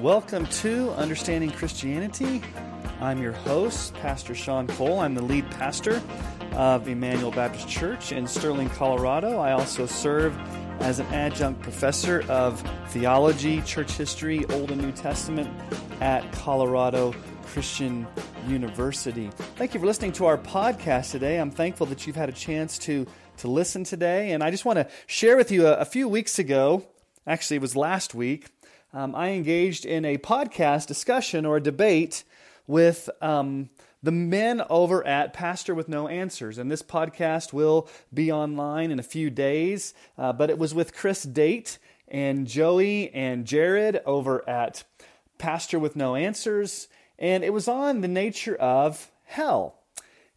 Welcome 0.00 0.46
to 0.46 0.92
Understanding 0.92 1.50
Christianity. 1.50 2.40
I'm 3.00 3.20
your 3.20 3.32
host, 3.32 3.94
Pastor 3.94 4.32
Sean 4.32 4.68
Cole. 4.68 5.00
I'm 5.00 5.16
the 5.16 5.22
lead 5.22 5.50
pastor 5.50 6.00
of 6.52 6.86
Emmanuel 6.86 7.32
Baptist 7.32 7.68
Church 7.68 8.12
in 8.12 8.24
Sterling, 8.28 8.70
Colorado. 8.70 9.38
I 9.38 9.50
also 9.50 9.86
serve 9.86 10.38
as 10.80 11.00
an 11.00 11.06
adjunct 11.06 11.62
professor 11.62 12.24
of 12.28 12.60
theology, 12.90 13.60
church 13.62 13.90
history, 13.90 14.44
Old 14.50 14.70
and 14.70 14.80
New 14.80 14.92
Testament 14.92 15.50
at 16.00 16.30
Colorado 16.30 17.12
Christian 17.46 18.06
University. 18.46 19.30
Thank 19.56 19.74
you 19.74 19.80
for 19.80 19.86
listening 19.86 20.12
to 20.12 20.26
our 20.26 20.38
podcast 20.38 21.10
today. 21.10 21.40
I'm 21.40 21.50
thankful 21.50 21.86
that 21.86 22.06
you've 22.06 22.14
had 22.14 22.28
a 22.28 22.32
chance 22.32 22.78
to, 22.80 23.04
to 23.38 23.48
listen 23.48 23.82
today. 23.82 24.30
And 24.30 24.44
I 24.44 24.52
just 24.52 24.64
want 24.64 24.76
to 24.76 24.88
share 25.08 25.36
with 25.36 25.50
you 25.50 25.66
a, 25.66 25.78
a 25.78 25.84
few 25.84 26.08
weeks 26.08 26.38
ago, 26.38 26.86
actually, 27.26 27.56
it 27.56 27.62
was 27.62 27.74
last 27.74 28.14
week, 28.14 28.46
um, 28.92 29.14
I 29.14 29.30
engaged 29.30 29.84
in 29.84 30.04
a 30.04 30.18
podcast 30.18 30.86
discussion 30.86 31.44
or 31.44 31.56
a 31.56 31.62
debate 31.62 32.24
with 32.66 33.10
um, 33.20 33.68
the 34.02 34.12
men 34.12 34.62
over 34.70 35.06
at 35.06 35.32
Pastor 35.32 35.74
with 35.74 35.88
No 35.88 36.08
Answers. 36.08 36.58
And 36.58 36.70
this 36.70 36.82
podcast 36.82 37.52
will 37.52 37.88
be 38.14 38.32
online 38.32 38.90
in 38.90 38.98
a 38.98 39.04
few 39.04 39.28
days, 39.30 39.92
uh, 40.16 40.32
but 40.32 40.50
it 40.50 40.58
was 40.58 40.74
with 40.74 40.94
Chris 40.94 41.22
Date 41.22 41.78
and 42.06 42.46
Joey 42.46 43.12
and 43.12 43.44
Jared 43.44 44.00
over 44.06 44.48
at 44.48 44.84
Pastor 45.36 45.78
with 45.78 45.94
No 45.96 46.14
Answers. 46.14 46.88
And 47.18 47.44
it 47.44 47.52
was 47.52 47.68
on 47.68 48.00
the 48.00 48.08
nature 48.08 48.56
of 48.56 49.10
hell. 49.24 49.74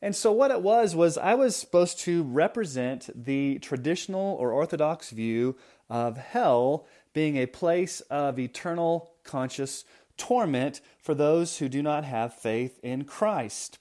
And 0.02 0.16
so, 0.16 0.32
what 0.32 0.50
it 0.50 0.64
was, 0.64 0.96
was 0.96 1.18
I 1.18 1.36
was 1.36 1.56
supposed 1.56 2.00
to 2.00 2.24
represent 2.24 3.10
the 3.14 3.60
traditional 3.60 4.36
or 4.40 4.52
orthodox 4.52 5.12
view 5.12 5.56
of 5.92 6.18
hell 6.18 6.88
being 7.14 7.38
a 7.38 7.46
place 7.46 8.02
of 8.02 8.40
eternal 8.40 9.12
conscious 9.24 9.86
torment 10.18 10.82
for 11.02 11.16
those 11.16 11.58
who 11.58 11.68
do 11.70 11.82
not 11.82 12.04
have 12.04 12.34
faith 12.34 12.80
in 12.84 13.04
Christ. 13.04 13.80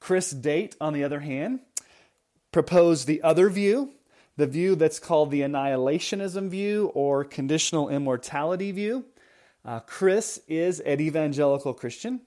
Chris 0.00 0.30
Date, 0.30 0.74
on 0.80 0.92
the 0.92 1.04
other 1.04 1.20
hand, 1.20 1.60
proposed 2.50 3.06
the 3.06 3.22
other 3.22 3.48
view, 3.48 3.92
the 4.36 4.46
view 4.46 4.74
that's 4.74 4.98
called 4.98 5.30
the 5.30 5.42
annihilationism 5.42 6.48
view 6.48 6.90
or 6.94 7.24
conditional 7.24 7.88
immortality 7.88 8.72
view. 8.72 9.04
Uh, 9.64 9.80
Chris 9.80 10.40
is 10.48 10.80
an 10.80 11.00
evangelical 11.00 11.72
Christian. 11.72 12.22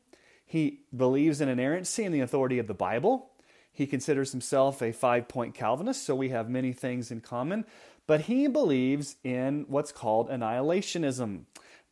He 0.46 0.82
believes 0.96 1.42
in 1.42 1.50
inerrancy 1.50 2.06
and 2.06 2.14
the 2.14 2.22
authority 2.22 2.60
of 2.60 2.68
the 2.68 2.74
Bible. 2.74 3.32
He 3.74 3.88
considers 3.88 4.32
himself 4.32 4.82
a 4.82 4.94
five 4.94 5.28
point 5.28 5.54
Calvinist, 5.54 6.06
so 6.06 6.16
we 6.16 6.30
have 6.30 6.50
many 6.50 6.72
things 6.72 7.12
in 7.12 7.20
common 7.20 7.66
but 8.08 8.22
he 8.22 8.48
believes 8.48 9.16
in 9.24 9.66
what's 9.68 9.92
called 9.92 10.30
annihilationism 10.30 11.46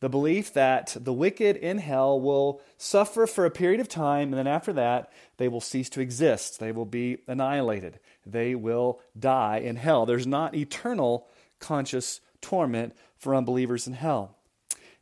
the 0.04 0.10
belief 0.10 0.52
that 0.52 0.94
the 1.00 1.14
wicked 1.14 1.56
in 1.56 1.78
hell 1.78 2.20
will 2.20 2.60
suffer 2.76 3.26
for 3.26 3.46
a 3.46 3.50
period 3.50 3.80
of 3.80 3.88
time, 3.88 4.28
and 4.28 4.34
then 4.34 4.46
after 4.46 4.70
that, 4.74 5.10
they 5.38 5.48
will 5.48 5.62
cease 5.62 5.88
to 5.88 6.02
exist. 6.02 6.60
They 6.60 6.72
will 6.72 6.84
be 6.84 7.22
annihilated. 7.26 8.00
They 8.26 8.54
will 8.54 9.00
die 9.18 9.60
in 9.60 9.76
hell. 9.76 10.04
There's 10.04 10.26
not 10.26 10.54
eternal 10.54 11.26
conscious 11.58 12.20
torment 12.42 12.94
for 13.16 13.34
unbelievers 13.34 13.86
in 13.86 13.94
hell. 13.94 14.36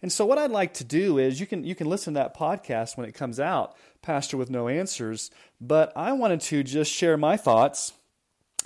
And 0.03 0.13
so, 0.13 0.25
what 0.25 0.39
I'd 0.39 0.53
like 0.53 0.75
to 0.75 0.85
do 0.85 1.19
is 1.19 1.41
you 1.41 1.47
can, 1.47 1.65
you 1.65 1.75
can 1.75 1.89
listen 1.89 2.15
to 2.15 2.21
that 2.21 2.37
podcast 2.37 2.97
when 2.97 3.09
it 3.09 3.13
comes 3.13 3.41
out, 3.41 3.75
Pastor 4.03 4.37
with 4.37 4.51
No 4.51 4.69
Answers, 4.69 5.33
but 5.61 5.93
I 5.97 6.13
wanted 6.13 6.43
to 6.43 6.63
just 6.63 6.93
share 6.93 7.17
my 7.17 7.37
thoughts 7.37 7.93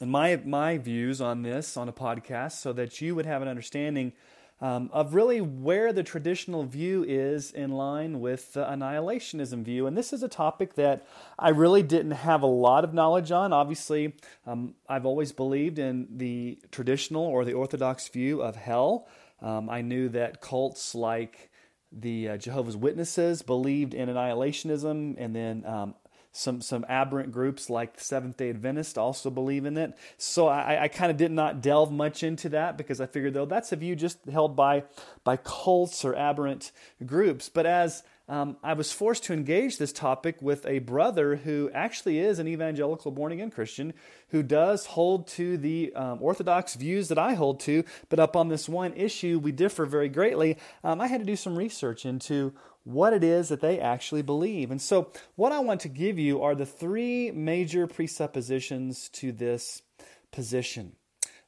and 0.01 0.11
my 0.11 0.41
my 0.45 0.79
views 0.79 1.21
on 1.21 1.43
this 1.43 1.77
on 1.77 1.89
a 1.89 1.93
podcast 1.93 2.53
so 2.53 2.73
that 2.73 3.01
you 3.01 3.15
would 3.15 3.27
have 3.27 3.43
an 3.43 3.49
understanding 3.49 4.13
um, 4.61 4.89
of 4.93 5.15
really 5.15 5.41
where 5.41 5.93
the 5.93 6.03
traditional 6.03 6.65
view 6.65 7.05
is 7.07 7.51
in 7.51 7.73
line 7.73 8.21
with 8.21 8.55
the 8.55 8.65
annihilationism 8.65 9.63
view. 9.63 9.87
And 9.87 9.97
this 9.97 10.13
is 10.13 10.23
a 10.23 10.29
topic 10.29 10.75
that 10.75 11.07
I 11.39 11.51
really 11.51 11.83
didn't 11.83 12.13
have 12.13 12.43
a 12.43 12.47
lot 12.47 12.83
of 12.83 12.95
knowledge 12.95 13.31
on. 13.31 13.53
Obviously, 13.53 14.15
um, 14.47 14.75
I've 14.89 15.05
always 15.05 15.33
believed 15.33 15.79
in 15.79 16.09
the 16.11 16.59
traditional 16.71 17.25
or 17.25 17.45
the 17.45 17.53
orthodox 17.53 18.09
view 18.09 18.41
of 18.41 18.57
hell. 18.57 19.09
Um, 19.43 19.69
I 19.69 19.83
knew 19.83 20.09
that 20.11 20.41
cults 20.41 20.95
like 20.95 21.51
the 21.93 22.31
uh, 22.31 22.37
Jehovah's 22.39 22.77
Witnesses 22.77 23.43
believed 23.43 23.93
in 23.93 24.09
annihilationism, 24.09 25.17
and 25.19 25.37
then 25.37 25.65
um, 25.67 25.95
some 26.37 26.61
some 26.61 26.85
aberrant 26.89 27.33
groups 27.33 27.71
like 27.71 27.99
Seventh 27.99 28.37
Day 28.37 28.51
Adventist 28.51 28.99
also 28.99 29.31
believe 29.31 29.65
in 29.65 29.77
it. 29.77 29.97
So 30.19 30.49
I, 30.49 30.85
I 30.85 30.89
kind 30.89 31.11
of 31.11 31.17
did 31.17 31.33
not 31.33 31.63
delve 31.63 31.91
much 31.91 32.23
into 32.23 32.51
that 32.51 32.77
because 32.77 33.01
I 33.01 33.07
figured 33.07 33.35
though 33.35 33.47
that's 33.47 33.73
a 33.73 33.77
view 33.77 33.97
just 33.97 34.19
held 34.31 34.55
by 34.55 34.85
by 35.25 35.37
cults 35.39 36.05
or 36.05 36.15
aberrant 36.15 36.73
groups. 37.05 37.49
But 37.49 37.67
as 37.67 38.03
um, 38.29 38.57
I 38.63 38.73
was 38.73 38.93
forced 38.93 39.25
to 39.25 39.33
engage 39.33 39.79
this 39.79 39.93
topic 39.93 40.43
with 40.43 40.67
a 40.67 40.81
brother 40.81 41.37
who 41.37 41.71
actually 41.73 42.19
is 42.19 42.39
an 42.39 42.49
evangelical 42.49 43.13
born 43.13 43.31
again 43.31 43.51
Christian 43.51 43.95
who 44.31 44.43
does 44.43 44.87
hold 44.87 45.29
to 45.29 45.57
the 45.57 45.93
um, 45.95 46.19
orthodox 46.21 46.75
views 46.75 47.07
that 47.09 47.19
I 47.19 47.35
hold 47.35 47.61
to, 47.61 47.85
but 48.09 48.19
up 48.19 48.35
on 48.35 48.49
this 48.49 48.69
one 48.69 48.93
issue 48.95 49.39
we 49.39 49.53
differ 49.53 49.87
very 49.87 50.09
greatly. 50.09 50.59
Um, 50.83 51.01
I 51.01 51.07
had 51.07 51.21
to 51.21 51.27
do 51.27 51.37
some 51.37 51.57
research 51.57 52.05
into 52.05 52.53
what 52.87 53.13
it 53.13 53.25
is 53.25 53.49
that 53.49 53.61
they 53.61 53.81
actually 53.81 54.23
believe. 54.23 54.71
And 54.71 54.81
so, 54.81 55.11
what 55.35 55.51
I 55.51 55.59
want 55.59 55.81
to 55.81 55.89
give 55.89 56.21
you 56.21 56.41
are 56.41 56.55
the 56.55 56.65
three 56.65 57.33
major 57.33 57.89
presuppositions 57.89 59.09
to 59.11 59.33
this 59.33 59.83
position. 60.31 60.93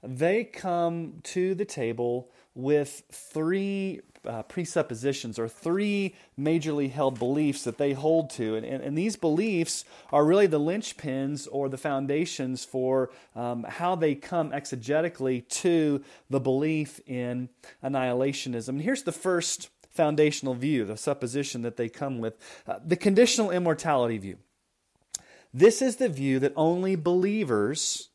They 0.02 0.42
come 0.42 1.20
to 1.24 1.54
the 1.54 1.64
table 1.64 2.30
with 2.56 3.04
three 3.12 4.00
uh, 4.26 4.42
presuppositions 4.42 5.38
or 5.38 5.48
three 5.48 6.16
majorly 6.36 6.90
held 6.90 7.20
beliefs 7.20 7.62
that 7.62 7.78
they 7.78 7.92
hold 7.92 8.30
to. 8.30 8.56
And, 8.56 8.66
and, 8.66 8.82
and, 8.82 8.98
these 8.98 9.14
beliefs 9.14 9.84
are 10.10 10.24
really 10.24 10.48
the 10.48 10.58
linchpins 10.58 11.46
or 11.52 11.68
the 11.68 11.78
foundations 11.78 12.64
for 12.64 13.10
um, 13.36 13.62
how 13.62 13.94
they 13.94 14.16
come 14.16 14.50
exegetically 14.50 15.48
to 15.48 16.02
the 16.28 16.40
belief 16.40 17.00
in 17.06 17.48
annihilationism. 17.82 18.70
And 18.70 18.82
here's 18.82 19.04
the 19.04 19.12
first 19.12 19.70
foundational 19.98 20.54
view, 20.54 20.84
the 20.84 20.96
supposition 20.96 21.62
that 21.62 21.76
they 21.76 21.88
come 21.88 22.20
with, 22.20 22.38
uh, 22.68 22.78
the 22.86 22.94
conditional 22.94 23.50
immortality 23.50 24.16
view. 24.16 24.38
This 25.52 25.82
is 25.82 25.96
the 25.96 26.08
view 26.08 26.38
that 26.38 26.52
only 26.54 26.94
believers, 26.94 28.10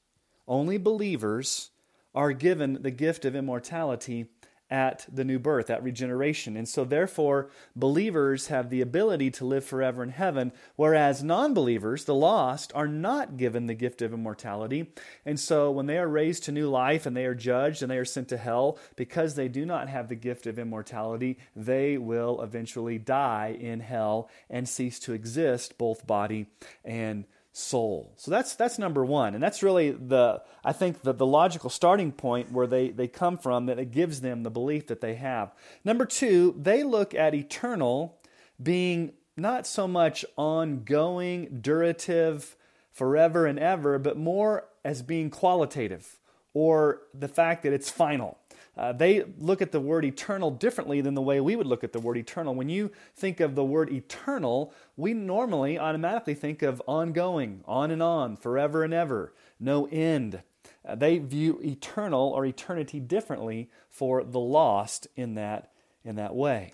only 0.47 0.77
believers 0.77 1.71
are 2.15 2.31
given 2.31 2.81
the 2.81 2.89
gift 2.89 3.25
of 3.25 3.35
immortality 3.35 4.27
at 4.73 5.05
the 5.07 5.23
new 5.23 5.37
birth, 5.37 5.69
at 5.69 5.83
regeneration. 5.83 6.57
And 6.57 6.67
so, 6.67 6.83
therefore, 6.83 7.51
believers 7.75 8.47
have 8.47 8.71
the 8.71 8.81
ability 8.81 9.29
to 9.31 9.45
live 9.45 9.63
forever 9.63 10.01
in 10.01 10.09
heaven, 10.09 10.51
whereas 10.75 11.23
non 11.23 11.53
believers, 11.53 12.05
the 12.05 12.15
lost, 12.15 12.71
are 12.73 12.87
not 12.87 13.37
given 13.37 13.67
the 13.67 13.75
gift 13.75 14.01
of 14.01 14.13
immortality. 14.13 14.91
And 15.27 15.39
so, 15.39 15.69
when 15.69 15.85
they 15.85 15.99
are 15.99 16.07
raised 16.07 16.45
to 16.45 16.51
new 16.51 16.67
life 16.67 17.05
and 17.05 17.15
they 17.15 17.25
are 17.25 17.35
judged 17.35 17.83
and 17.83 17.91
they 17.91 17.99
are 17.99 18.03
sent 18.03 18.29
to 18.29 18.37
hell, 18.37 18.79
because 18.95 19.35
they 19.35 19.47
do 19.47 19.63
not 19.63 19.89
have 19.89 20.09
the 20.09 20.15
gift 20.15 20.47
of 20.47 20.57
immortality, 20.57 21.37
they 21.55 21.99
will 21.99 22.41
eventually 22.41 22.97
die 22.97 23.55
in 23.59 23.79
hell 23.79 24.27
and 24.49 24.67
cease 24.67 24.97
to 25.01 25.13
exist, 25.13 25.77
both 25.77 26.07
body 26.07 26.47
and 26.83 27.25
soul. 27.53 28.13
So 28.17 28.31
that's 28.31 28.55
that's 28.55 28.77
number 28.77 29.05
one, 29.05 29.35
and 29.35 29.41
that's 29.41 29.63
really 29.63 29.91
the 29.91 30.41
I 30.65 30.73
think 30.73 31.01
the, 31.01 31.13
the 31.13 31.25
logical 31.25 31.69
starting 31.69 32.11
point 32.11 32.51
where 32.51 32.67
they 32.67 32.89
they 32.89 33.07
come 33.07 33.37
from 33.37 33.67
that 33.67 33.79
it 33.79 33.91
gives 33.91 34.21
them 34.21 34.43
the 34.43 34.51
belief 34.51 34.87
that 34.87 34.99
they 34.99 35.15
have. 35.15 35.53
Number 35.85 36.05
two, 36.05 36.55
they 36.59 36.83
look 36.83 37.13
at 37.13 37.33
eternal 37.33 38.19
being 38.61 39.13
not 39.37 39.65
so 39.65 39.87
much 39.87 40.25
ongoing, 40.35 41.59
durative, 41.61 42.55
forever 42.91 43.45
and 43.45 43.59
ever, 43.59 43.97
but 43.99 44.17
more 44.17 44.65
as 44.83 45.01
being 45.01 45.29
qualitative 45.29 46.17
or 46.53 47.01
the 47.13 47.27
fact 47.27 47.63
that 47.63 47.73
it's 47.73 47.89
final. 47.89 48.37
Uh, 48.75 48.91
they 48.91 49.23
look 49.37 49.61
at 49.61 49.71
the 49.71 49.79
word 49.79 50.03
eternal 50.03 50.49
differently 50.49 50.99
than 50.99 51.13
the 51.13 51.21
way 51.21 51.39
we 51.39 51.55
would 51.55 51.67
look 51.67 51.83
at 51.83 51.93
the 51.93 51.99
word 51.99 52.17
eternal. 52.17 52.55
When 52.55 52.69
you 52.69 52.91
think 53.15 53.39
of 53.39 53.53
the 53.53 53.63
word 53.63 53.91
eternal, 53.91 54.73
we 54.97 55.13
normally 55.13 55.77
automatically 55.77 56.33
think 56.33 56.63
of 56.63 56.81
ongoing, 56.87 57.61
on 57.65 57.91
and 57.91 58.01
on, 58.01 58.35
forever 58.35 58.83
and 58.83 58.93
ever, 58.93 59.33
no 59.59 59.87
end. 59.87 60.41
Uh, 60.85 60.95
they 60.95 61.19
view 61.19 61.59
eternal 61.63 62.29
or 62.29 62.45
eternity 62.45 62.99
differently 62.99 63.69
for 63.89 64.23
the 64.23 64.39
lost 64.39 65.07
in 65.15 65.35
that, 65.35 65.71
in 66.03 66.15
that 66.15 66.35
way. 66.35 66.73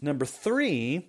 Number 0.00 0.24
three, 0.24 1.08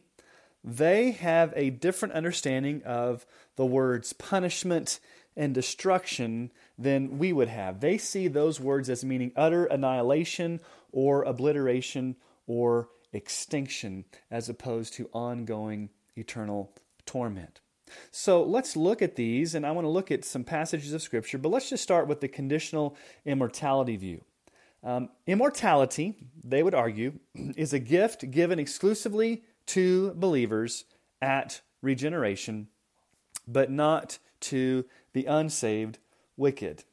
they 0.63 1.11
have 1.11 1.53
a 1.55 1.69
different 1.69 2.13
understanding 2.13 2.81
of 2.83 3.25
the 3.55 3.65
words 3.65 4.13
punishment 4.13 4.99
and 5.35 5.53
destruction 5.53 6.51
than 6.81 7.17
we 7.17 7.33
would 7.33 7.47
have. 7.47 7.79
They 7.79 7.97
see 7.97 8.27
those 8.27 8.59
words 8.59 8.89
as 8.89 9.03
meaning 9.03 9.31
utter 9.35 9.65
annihilation 9.65 10.59
or 10.91 11.23
obliteration 11.23 12.15
or 12.47 12.89
extinction 13.13 14.05
as 14.29 14.49
opposed 14.49 14.93
to 14.93 15.09
ongoing 15.13 15.89
eternal 16.15 16.73
torment. 17.05 17.61
So 18.09 18.43
let's 18.43 18.77
look 18.77 19.01
at 19.01 19.15
these, 19.15 19.53
and 19.53 19.65
I 19.65 19.71
want 19.71 19.85
to 19.85 19.89
look 19.89 20.11
at 20.11 20.23
some 20.23 20.43
passages 20.43 20.93
of 20.93 21.01
Scripture, 21.01 21.37
but 21.37 21.49
let's 21.49 21.69
just 21.69 21.83
start 21.83 22.07
with 22.07 22.21
the 22.21 22.27
conditional 22.27 22.95
immortality 23.25 23.97
view. 23.97 24.23
Um, 24.83 25.09
immortality, 25.27 26.15
they 26.43 26.63
would 26.63 26.73
argue, 26.73 27.19
is 27.35 27.73
a 27.73 27.79
gift 27.79 28.31
given 28.31 28.59
exclusively 28.59 29.43
to 29.67 30.13
believers 30.13 30.85
at 31.21 31.61
regeneration, 31.81 32.67
but 33.47 33.69
not 33.69 34.17
to 34.39 34.85
the 35.13 35.25
unsaved 35.25 35.99
wicked. 36.37 36.83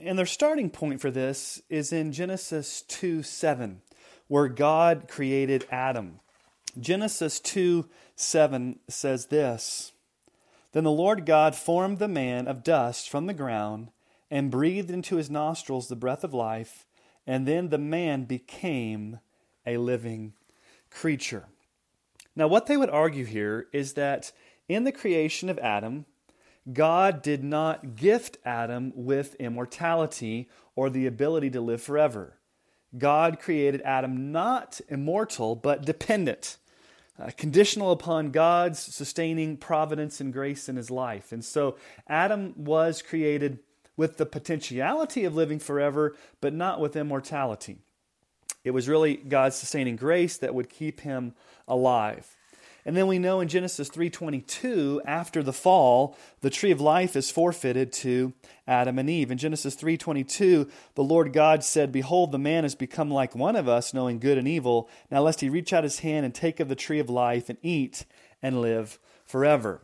And 0.00 0.18
their 0.18 0.26
starting 0.26 0.70
point 0.70 1.00
for 1.00 1.10
this 1.10 1.60
is 1.68 1.92
in 1.92 2.12
Genesis 2.12 2.82
2 2.82 3.22
7, 3.22 3.82
where 4.28 4.48
God 4.48 5.08
created 5.08 5.66
Adam. 5.70 6.20
Genesis 6.78 7.40
2 7.40 7.88
7 8.14 8.78
says 8.88 9.26
this 9.26 9.92
Then 10.72 10.84
the 10.84 10.90
Lord 10.90 11.26
God 11.26 11.56
formed 11.56 11.98
the 11.98 12.08
man 12.08 12.46
of 12.46 12.62
dust 12.62 13.08
from 13.08 13.26
the 13.26 13.34
ground 13.34 13.90
and 14.30 14.50
breathed 14.50 14.90
into 14.90 15.16
his 15.16 15.30
nostrils 15.30 15.88
the 15.88 15.96
breath 15.96 16.22
of 16.22 16.34
life, 16.34 16.84
and 17.26 17.46
then 17.46 17.70
the 17.70 17.78
man 17.78 18.24
became 18.24 19.18
a 19.66 19.78
living 19.78 20.34
creature. 20.90 21.46
Now, 22.36 22.46
what 22.46 22.66
they 22.66 22.76
would 22.76 22.90
argue 22.90 23.24
here 23.24 23.66
is 23.72 23.94
that 23.94 24.30
in 24.68 24.84
the 24.84 24.92
creation 24.92 25.48
of 25.48 25.58
Adam, 25.58 26.04
God 26.72 27.22
did 27.22 27.42
not 27.42 27.96
gift 27.96 28.36
Adam 28.44 28.92
with 28.94 29.34
immortality 29.36 30.48
or 30.76 30.90
the 30.90 31.06
ability 31.06 31.50
to 31.50 31.60
live 31.60 31.82
forever. 31.82 32.38
God 32.96 33.38
created 33.38 33.82
Adam 33.82 34.32
not 34.32 34.80
immortal, 34.88 35.56
but 35.56 35.84
dependent, 35.84 36.56
uh, 37.18 37.30
conditional 37.36 37.90
upon 37.90 38.30
God's 38.30 38.78
sustaining 38.78 39.56
providence 39.56 40.20
and 40.20 40.32
grace 40.32 40.68
in 40.68 40.76
his 40.76 40.90
life. 40.90 41.32
And 41.32 41.44
so 41.44 41.76
Adam 42.06 42.54
was 42.56 43.02
created 43.02 43.58
with 43.96 44.16
the 44.16 44.26
potentiality 44.26 45.24
of 45.24 45.34
living 45.34 45.58
forever, 45.58 46.16
but 46.40 46.54
not 46.54 46.80
with 46.80 46.96
immortality. 46.96 47.78
It 48.64 48.70
was 48.70 48.88
really 48.88 49.16
God's 49.16 49.56
sustaining 49.56 49.96
grace 49.96 50.36
that 50.38 50.54
would 50.54 50.70
keep 50.70 51.00
him 51.00 51.34
alive. 51.66 52.37
And 52.88 52.96
then 52.96 53.06
we 53.06 53.18
know 53.18 53.40
in 53.40 53.48
Genesis 53.48 53.90
3:22 53.90 55.02
after 55.04 55.42
the 55.42 55.52
fall 55.52 56.16
the 56.40 56.48
tree 56.48 56.70
of 56.70 56.80
life 56.80 57.16
is 57.16 57.30
forfeited 57.30 57.92
to 57.92 58.32
Adam 58.66 58.98
and 58.98 59.10
Eve. 59.10 59.30
In 59.30 59.36
Genesis 59.36 59.74
3:22 59.74 60.70
the 60.94 61.04
Lord 61.04 61.34
God 61.34 61.62
said, 61.62 61.92
"Behold 61.92 62.32
the 62.32 62.38
man 62.38 62.64
has 62.64 62.74
become 62.74 63.10
like 63.10 63.36
one 63.36 63.56
of 63.56 63.68
us 63.68 63.92
knowing 63.92 64.18
good 64.18 64.38
and 64.38 64.48
evil. 64.48 64.88
Now 65.10 65.20
lest 65.20 65.42
he 65.42 65.50
reach 65.50 65.74
out 65.74 65.84
his 65.84 65.98
hand 65.98 66.24
and 66.24 66.34
take 66.34 66.60
of 66.60 66.70
the 66.70 66.74
tree 66.74 66.98
of 66.98 67.10
life 67.10 67.50
and 67.50 67.58
eat 67.60 68.06
and 68.42 68.62
live 68.62 68.98
forever." 69.26 69.82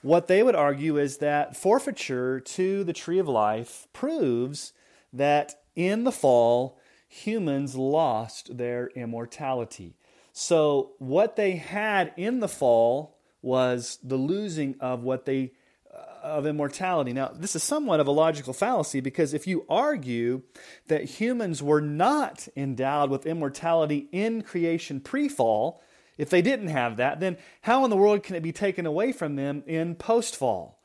What 0.00 0.28
they 0.28 0.44
would 0.44 0.54
argue 0.54 0.98
is 0.98 1.16
that 1.16 1.56
forfeiture 1.56 2.38
to 2.38 2.84
the 2.84 2.92
tree 2.92 3.18
of 3.18 3.26
life 3.26 3.88
proves 3.92 4.72
that 5.12 5.56
in 5.74 6.04
the 6.04 6.12
fall 6.12 6.78
humans 7.08 7.74
lost 7.74 8.56
their 8.56 8.86
immortality. 8.94 9.96
So, 10.42 10.92
what 10.96 11.36
they 11.36 11.56
had 11.56 12.14
in 12.16 12.40
the 12.40 12.48
fall 12.48 13.18
was 13.42 13.98
the 14.02 14.16
losing 14.16 14.74
of 14.80 15.02
what 15.02 15.26
they 15.26 15.52
uh, 15.94 15.98
of 16.22 16.46
immortality. 16.46 17.12
Now, 17.12 17.28
this 17.28 17.54
is 17.54 17.62
somewhat 17.62 18.00
of 18.00 18.06
a 18.06 18.10
logical 18.10 18.54
fallacy 18.54 19.00
because 19.00 19.34
if 19.34 19.46
you 19.46 19.66
argue 19.68 20.40
that 20.86 21.04
humans 21.04 21.62
were 21.62 21.82
not 21.82 22.48
endowed 22.56 23.10
with 23.10 23.26
immortality 23.26 24.08
in 24.12 24.40
creation 24.40 25.00
pre-fall, 25.00 25.82
if 26.16 26.30
they 26.30 26.40
didn't 26.40 26.68
have 26.68 26.96
that, 26.96 27.20
then 27.20 27.36
how 27.60 27.84
in 27.84 27.90
the 27.90 27.96
world 27.96 28.22
can 28.22 28.34
it 28.34 28.42
be 28.42 28.50
taken 28.50 28.86
away 28.86 29.12
from 29.12 29.36
them 29.36 29.62
in 29.66 29.94
post-fall? 29.94 30.80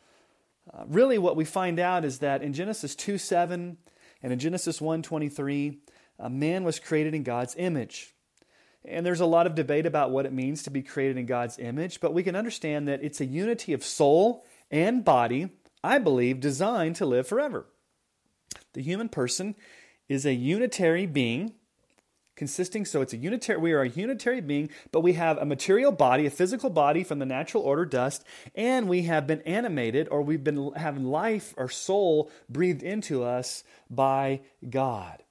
Uh, 0.73 0.83
really, 0.85 1.17
what 1.17 1.37
we 1.37 1.45
find 1.45 1.79
out 1.79 2.03
is 2.03 2.19
that 2.19 2.43
in 2.43 2.51
Genesis 2.51 2.93
2 2.93 3.17
7 3.17 3.77
and 4.21 4.33
in 4.33 4.37
Genesis 4.37 4.81
1 4.81 5.01
23, 5.01 5.79
a 6.19 6.29
man 6.29 6.65
was 6.65 6.77
created 6.77 7.15
in 7.15 7.23
God's 7.23 7.55
image. 7.57 8.14
And 8.87 9.05
there's 9.05 9.19
a 9.19 9.25
lot 9.25 9.47
of 9.47 9.55
debate 9.55 9.85
about 9.85 10.11
what 10.11 10.25
it 10.25 10.33
means 10.33 10.63
to 10.63 10.69
be 10.69 10.81
created 10.81 11.17
in 11.17 11.25
God's 11.25 11.59
image, 11.59 11.99
but 11.99 12.13
we 12.13 12.23
can 12.23 12.35
understand 12.35 12.87
that 12.87 13.03
it's 13.03 13.21
a 13.21 13.25
unity 13.25 13.73
of 13.73 13.83
soul 13.83 14.45
and 14.71 15.03
body, 15.03 15.49
I 15.83 15.97
believe, 15.97 16.39
designed 16.39 16.95
to 16.97 17.05
live 17.05 17.27
forever. 17.27 17.65
The 18.73 18.81
human 18.81 19.09
person 19.09 19.55
is 20.07 20.25
a 20.25 20.33
unitary 20.33 21.05
being 21.05 21.53
consisting 22.35 22.83
so 22.83 23.01
it's 23.01 23.13
a 23.13 23.17
unitary 23.17 23.59
we 23.59 23.71
are 23.71 23.81
a 23.81 23.89
unitary 23.89 24.41
being 24.41 24.69
but 24.91 25.01
we 25.01 25.13
have 25.13 25.37
a 25.37 25.45
material 25.45 25.91
body 25.91 26.25
a 26.25 26.29
physical 26.29 26.69
body 26.69 27.03
from 27.03 27.19
the 27.19 27.25
natural 27.25 27.63
order 27.63 27.85
dust 27.85 28.23
and 28.55 28.89
we 28.89 29.03
have 29.03 29.25
been 29.25 29.41
animated 29.43 30.07
or 30.09 30.21
we've 30.21 30.43
been 30.43 30.71
having 30.75 31.05
life 31.05 31.53
or 31.57 31.69
soul 31.69 32.29
breathed 32.49 32.83
into 32.83 33.23
us 33.23 33.63
by 33.89 34.41
god 34.69 35.23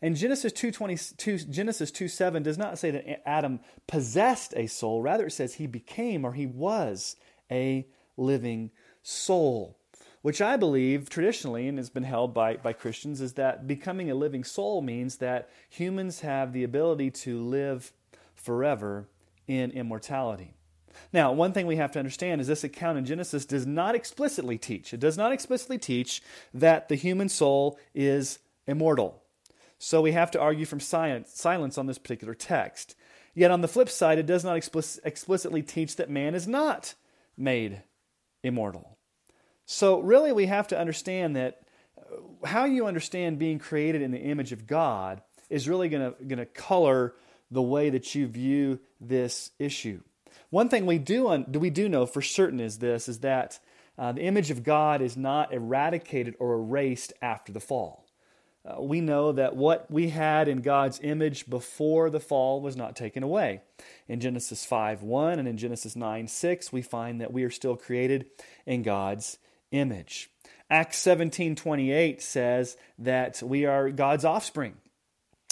and 0.00 0.16
Genesis 0.16 0.52
2:22 0.52 1.50
Genesis 1.50 1.90
2:7 1.90 2.42
does 2.42 2.58
not 2.58 2.78
say 2.78 2.90
that 2.90 3.28
Adam 3.28 3.60
possessed 3.86 4.54
a 4.56 4.66
soul, 4.66 5.02
rather 5.02 5.26
it 5.26 5.32
says 5.32 5.54
he 5.54 5.66
became 5.66 6.24
or 6.24 6.34
he 6.34 6.46
was 6.46 7.16
a 7.50 7.86
living 8.16 8.70
soul. 9.02 9.76
Which 10.22 10.40
I 10.40 10.56
believe 10.56 11.08
traditionally 11.08 11.68
and 11.68 11.78
has 11.78 11.90
been 11.90 12.02
held 12.02 12.34
by, 12.34 12.56
by 12.56 12.72
Christians 12.72 13.20
is 13.20 13.34
that 13.34 13.66
becoming 13.66 14.10
a 14.10 14.16
living 14.16 14.44
soul 14.44 14.82
means 14.82 15.16
that 15.18 15.48
humans 15.68 16.20
have 16.20 16.52
the 16.52 16.64
ability 16.64 17.10
to 17.12 17.40
live 17.40 17.92
forever 18.34 19.08
in 19.46 19.70
immortality. 19.70 20.54
Now, 21.12 21.32
one 21.32 21.52
thing 21.52 21.66
we 21.66 21.76
have 21.76 21.92
to 21.92 21.98
understand 21.98 22.40
is 22.40 22.48
this 22.48 22.64
account 22.64 22.98
in 22.98 23.04
Genesis 23.04 23.44
does 23.44 23.66
not 23.66 23.94
explicitly 23.94 24.58
teach. 24.58 24.92
It 24.92 25.00
does 25.00 25.16
not 25.16 25.32
explicitly 25.32 25.78
teach 25.78 26.20
that 26.52 26.88
the 26.88 26.96
human 26.96 27.28
soul 27.28 27.78
is 27.94 28.40
immortal. 28.66 29.22
So 29.78 30.02
we 30.02 30.12
have 30.12 30.30
to 30.32 30.40
argue 30.40 30.66
from 30.66 30.80
science, 30.80 31.30
silence 31.32 31.78
on 31.78 31.86
this 31.86 31.98
particular 31.98 32.34
text. 32.34 32.96
Yet 33.34 33.52
on 33.52 33.60
the 33.60 33.68
flip 33.68 33.88
side, 33.88 34.18
it 34.18 34.26
does 34.26 34.44
not 34.44 34.56
explicit, 34.56 35.04
explicitly 35.04 35.62
teach 35.62 35.96
that 35.96 36.10
man 36.10 36.34
is 36.34 36.48
not 36.48 36.94
made 37.36 37.82
immortal. 38.42 38.98
So 39.64 40.00
really, 40.00 40.32
we 40.32 40.46
have 40.46 40.68
to 40.68 40.78
understand 40.78 41.36
that 41.36 41.60
uh, 41.96 42.46
how 42.46 42.64
you 42.64 42.86
understand 42.86 43.38
being 43.38 43.60
created 43.60 44.02
in 44.02 44.10
the 44.10 44.18
image 44.18 44.50
of 44.50 44.66
God 44.66 45.22
is 45.48 45.68
really 45.68 45.88
going 45.88 46.14
to 46.28 46.46
color 46.46 47.14
the 47.50 47.62
way 47.62 47.90
that 47.90 48.14
you 48.14 48.26
view 48.26 48.80
this 49.00 49.52
issue. 49.58 50.00
One 50.50 50.68
thing 50.68 50.86
we 50.86 50.98
do, 50.98 51.28
un, 51.28 51.46
we 51.52 51.70
do 51.70 51.88
know 51.88 52.06
for 52.06 52.22
certain 52.22 52.60
is 52.60 52.78
this: 52.78 53.08
is 53.08 53.20
that 53.20 53.60
uh, 53.96 54.12
the 54.12 54.22
image 54.22 54.50
of 54.50 54.64
God 54.64 55.00
is 55.00 55.16
not 55.16 55.52
eradicated 55.52 56.34
or 56.40 56.54
erased 56.54 57.12
after 57.22 57.52
the 57.52 57.60
fall. 57.60 58.07
Uh, 58.68 58.82
we 58.82 59.00
know 59.00 59.32
that 59.32 59.56
what 59.56 59.90
we 59.90 60.10
had 60.10 60.48
in 60.48 60.60
God's 60.60 61.00
image 61.02 61.48
before 61.48 62.10
the 62.10 62.20
fall 62.20 62.60
was 62.60 62.76
not 62.76 62.96
taken 62.96 63.22
away. 63.22 63.62
In 64.08 64.20
Genesis 64.20 64.64
5 64.64 65.02
1 65.02 65.38
and 65.38 65.48
in 65.48 65.56
Genesis 65.56 65.96
9 65.96 66.28
6, 66.28 66.72
we 66.72 66.82
find 66.82 67.20
that 67.20 67.32
we 67.32 67.44
are 67.44 67.50
still 67.50 67.76
created 67.76 68.26
in 68.66 68.82
God's 68.82 69.38
image. 69.70 70.30
Acts 70.70 70.98
17 70.98 71.54
28 71.54 72.20
says 72.20 72.76
that 72.98 73.42
we 73.42 73.64
are 73.64 73.90
God's 73.90 74.24
offspring. 74.24 74.74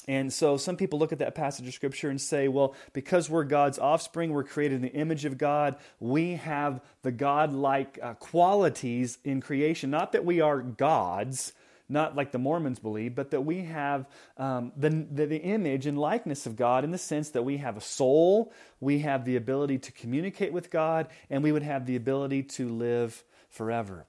And 0.08 0.32
so 0.32 0.56
some 0.56 0.76
people 0.76 1.00
look 1.00 1.12
at 1.12 1.18
that 1.18 1.34
passage 1.34 1.66
of 1.66 1.74
scripture 1.74 2.10
and 2.10 2.20
say, 2.20 2.46
well, 2.46 2.76
because 2.92 3.28
we're 3.28 3.42
God's 3.42 3.78
offspring, 3.78 4.32
we're 4.32 4.44
created 4.44 4.76
in 4.76 4.82
the 4.82 4.92
image 4.92 5.24
of 5.24 5.36
God, 5.36 5.76
we 5.98 6.34
have 6.34 6.80
the 7.02 7.10
God 7.10 7.52
like 7.52 7.98
uh, 8.00 8.14
qualities 8.14 9.18
in 9.24 9.40
creation. 9.40 9.90
Not 9.90 10.12
that 10.12 10.24
we 10.24 10.40
are 10.40 10.60
gods, 10.60 11.52
not 11.88 12.16
like 12.16 12.32
the 12.32 12.38
Mormons 12.38 12.78
believe, 12.78 13.14
but 13.14 13.30
that 13.30 13.42
we 13.42 13.62
have 13.62 14.06
um, 14.36 14.72
the, 14.76 14.90
the, 14.90 15.26
the 15.26 15.42
image 15.42 15.86
and 15.86 15.98
likeness 15.98 16.46
of 16.46 16.56
God 16.56 16.84
in 16.84 16.90
the 16.90 16.98
sense 16.98 17.30
that 17.30 17.44
we 17.44 17.58
have 17.58 17.76
a 17.76 17.80
soul, 17.80 18.52
we 18.80 19.00
have 19.00 19.24
the 19.24 19.36
ability 19.36 19.78
to 19.78 19.92
communicate 19.92 20.52
with 20.52 20.70
God, 20.70 21.08
and 21.30 21.42
we 21.42 21.52
would 21.52 21.62
have 21.62 21.86
the 21.86 21.96
ability 21.96 22.42
to 22.42 22.68
live 22.68 23.24
forever. 23.48 24.06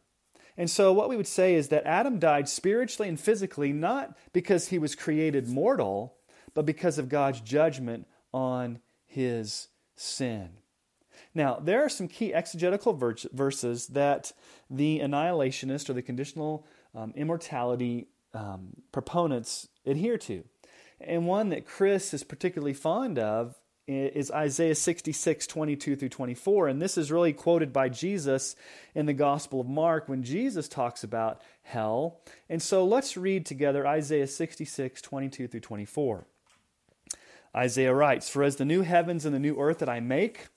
And 0.57 0.69
so, 0.69 0.91
what 0.91 1.07
we 1.07 1.17
would 1.17 1.27
say 1.27 1.53
is 1.53 1.67
that 1.67 1.85
Adam 1.85 2.17
died 2.17 2.49
spiritually 2.49 3.07
and 3.07 3.19
physically 3.19 3.71
not 3.71 4.17
because 4.33 4.69
he 4.69 4.79
was 4.79 4.95
created 4.95 5.47
mortal, 5.47 6.15
but 6.55 6.65
because 6.65 6.97
of 6.97 7.09
God's 7.09 7.41
judgment 7.41 8.07
on 8.33 8.79
his 9.05 9.67
sin. 9.95 10.49
Now, 11.35 11.59
there 11.61 11.83
are 11.83 11.89
some 11.89 12.07
key 12.07 12.33
exegetical 12.33 12.93
verses 12.93 13.87
that 13.87 14.31
the 14.69 14.99
annihilationist 14.99 15.87
or 15.87 15.93
the 15.93 16.01
conditional 16.01 16.65
um, 16.97 17.13
immortality 17.15 18.07
um, 18.33 18.73
proponents 18.91 19.69
adhere 19.85 20.17
to. 20.17 20.43
And 20.99 21.27
one 21.27 21.49
that 21.49 21.65
Chris 21.65 22.13
is 22.13 22.23
particularly 22.23 22.73
fond 22.73 23.19
of 23.19 23.55
is 23.87 24.31
Isaiah 24.31 24.75
66, 24.75 25.47
22 25.47 25.95
through 25.95 26.09
24. 26.09 26.67
And 26.67 26.81
this 26.81 26.97
is 26.97 27.11
really 27.11 27.31
quoted 27.31 27.71
by 27.71 27.87
Jesus 27.87 28.55
in 28.93 29.05
the 29.05 29.13
Gospel 29.13 29.61
of 29.61 29.67
Mark 29.67 30.09
when 30.09 30.23
Jesus 30.23 30.67
talks 30.67 31.05
about 31.05 31.41
hell. 31.61 32.19
And 32.49 32.61
so 32.61 32.83
let's 32.83 33.15
read 33.15 33.45
together 33.45 33.87
Isaiah 33.87 34.27
66, 34.27 35.01
22 35.01 35.47
through 35.47 35.59
24. 35.61 36.27
Isaiah 37.55 37.93
writes, 37.93 38.29
For 38.29 38.43
as 38.43 38.57
the 38.57 38.65
new 38.65 38.81
heavens 38.81 39.25
and 39.25 39.33
the 39.33 39.39
new 39.39 39.57
earth 39.57 39.79
that 39.79 39.89
I 39.89 40.01
make 40.01 40.47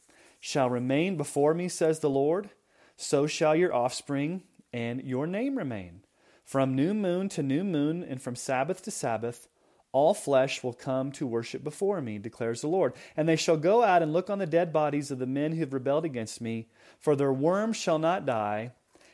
shall 0.40 0.68
remain 0.68 1.16
before 1.16 1.54
me, 1.54 1.68
says 1.68 2.00
the 2.00 2.11
Lord, 2.11 2.50
so 2.97 3.28
shall 3.28 3.54
your 3.54 3.73
offspring 3.73 4.42
and 4.73 5.02
your 5.02 5.28
name 5.28 5.56
remain. 5.56 6.02
From 6.50 6.75
new 6.75 6.95
moon 6.95 7.28
to 7.28 7.45
new 7.45 7.62
moon, 7.62 8.02
and 8.02 8.21
from 8.21 8.35
Sabbath 8.35 8.83
to 8.83 8.90
Sabbath, 8.90 9.47
all 9.92 10.14
flesh 10.14 10.64
will 10.64 10.73
come 10.73 11.12
to 11.12 11.25
worship 11.25 11.62
before 11.62 12.00
me, 12.00 12.19
declares 12.19 12.61
the 12.61 12.66
Lord. 12.66 12.92
And 13.16 13.28
they 13.28 13.37
shall 13.37 13.57
go 13.57 13.85
out 13.85 14.02
and 14.02 14.12
look 14.12 14.28
on 14.28 14.40
the 14.40 14.47
dead 14.47 14.73
bodies 14.73 15.12
of 15.12 15.21
the 15.21 15.28
men 15.28 15.52
who 15.52 15.61
have 15.61 15.73
rebelled 15.73 16.04
against 16.04 16.40
me, 16.40 16.66
for 16.99 17.14
their 17.14 17.33
worm 17.33 17.73
shall 17.73 18.00
not 18.00 18.26
die, 18.26 18.73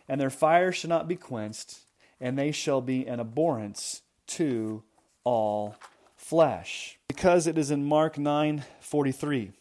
and 0.09 0.19
their 0.19 0.31
fire 0.31 0.73
shall 0.73 0.89
not 0.89 1.09
be 1.09 1.15
quenched, 1.15 1.81
and 2.23 2.39
they 2.39 2.53
shall 2.53 2.81
be 2.81 3.07
an 3.07 3.21
abhorrence 3.21 4.01
to 4.29 4.83
all 5.23 5.77
flesh. 6.17 6.99
Because 7.07 7.47
it 7.47 7.59
is 7.59 7.71
in 7.71 7.85
Mark 7.85 8.17
9:43. 8.17 9.53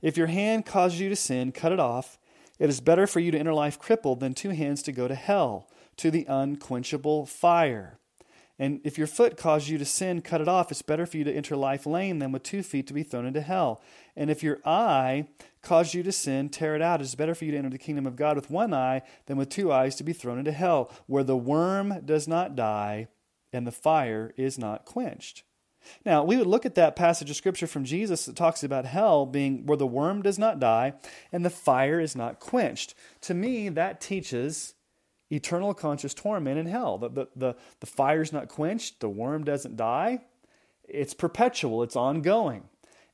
If 0.00 0.16
your 0.16 0.28
hand 0.28 0.64
causes 0.64 1.00
you 1.00 1.10
to 1.10 1.16
sin, 1.16 1.52
cut 1.52 1.72
it 1.72 1.80
off. 1.80 2.18
It 2.58 2.70
is 2.70 2.80
better 2.80 3.06
for 3.06 3.20
you 3.20 3.30
to 3.30 3.38
enter 3.38 3.52
life 3.52 3.78
crippled 3.78 4.20
than 4.20 4.32
two 4.32 4.50
hands 4.50 4.82
to 4.84 4.92
go 4.92 5.06
to 5.06 5.14
hell, 5.14 5.66
to 6.00 6.10
the 6.10 6.24
unquenchable 6.28 7.26
fire. 7.26 7.98
And 8.58 8.80
if 8.84 8.96
your 8.96 9.06
foot 9.06 9.36
causes 9.36 9.68
you 9.68 9.76
to 9.78 9.84
sin, 9.84 10.22
cut 10.22 10.40
it 10.40 10.48
off. 10.48 10.70
It's 10.70 10.82
better 10.82 11.04
for 11.04 11.18
you 11.18 11.24
to 11.24 11.32
enter 11.32 11.56
life 11.56 11.86
lame 11.86 12.18
than 12.18 12.32
with 12.32 12.42
two 12.42 12.62
feet 12.62 12.86
to 12.86 12.94
be 12.94 13.02
thrown 13.02 13.26
into 13.26 13.42
hell. 13.42 13.82
And 14.16 14.30
if 14.30 14.42
your 14.42 14.60
eye 14.64 15.28
causes 15.62 15.94
you 15.94 16.02
to 16.02 16.12
sin, 16.12 16.48
tear 16.48 16.74
it 16.74 16.82
out. 16.82 17.02
It's 17.02 17.14
better 17.14 17.34
for 17.34 17.44
you 17.44 17.52
to 17.52 17.58
enter 17.58 17.70
the 17.70 17.78
kingdom 17.78 18.06
of 18.06 18.16
God 18.16 18.36
with 18.36 18.50
one 18.50 18.72
eye 18.72 19.02
than 19.26 19.36
with 19.36 19.50
two 19.50 19.70
eyes 19.72 19.94
to 19.96 20.04
be 20.04 20.14
thrown 20.14 20.38
into 20.38 20.52
hell, 20.52 20.90
where 21.06 21.24
the 21.24 21.36
worm 21.36 22.00
does 22.04 22.26
not 22.26 22.56
die 22.56 23.08
and 23.52 23.66
the 23.66 23.72
fire 23.72 24.32
is 24.36 24.58
not 24.58 24.86
quenched. 24.86 25.42
Now, 26.04 26.24
we 26.24 26.36
would 26.36 26.46
look 26.46 26.64
at 26.64 26.74
that 26.76 26.96
passage 26.96 27.30
of 27.30 27.36
scripture 27.36 27.66
from 27.66 27.84
Jesus 27.84 28.24
that 28.26 28.36
talks 28.36 28.62
about 28.62 28.84
hell 28.86 29.26
being 29.26 29.66
where 29.66 29.78
the 29.78 29.86
worm 29.86 30.22
does 30.22 30.38
not 30.38 30.60
die 30.60 30.94
and 31.32 31.44
the 31.44 31.50
fire 31.50 32.00
is 32.00 32.16
not 32.16 32.40
quenched. 32.40 32.94
To 33.22 33.34
me, 33.34 33.68
that 33.70 34.00
teaches 34.00 34.74
eternal 35.30 35.74
conscious 35.74 36.14
torment 36.14 36.58
in 36.58 36.66
hell. 36.66 36.98
The, 36.98 37.08
the, 37.08 37.28
the, 37.36 37.56
the 37.80 37.86
fire's 37.86 38.32
not 38.32 38.48
quenched, 38.48 39.00
the 39.00 39.08
worm 39.08 39.44
doesn't 39.44 39.76
die. 39.76 40.20
It's 40.84 41.14
perpetual, 41.14 41.82
it's 41.82 41.96
ongoing. 41.96 42.64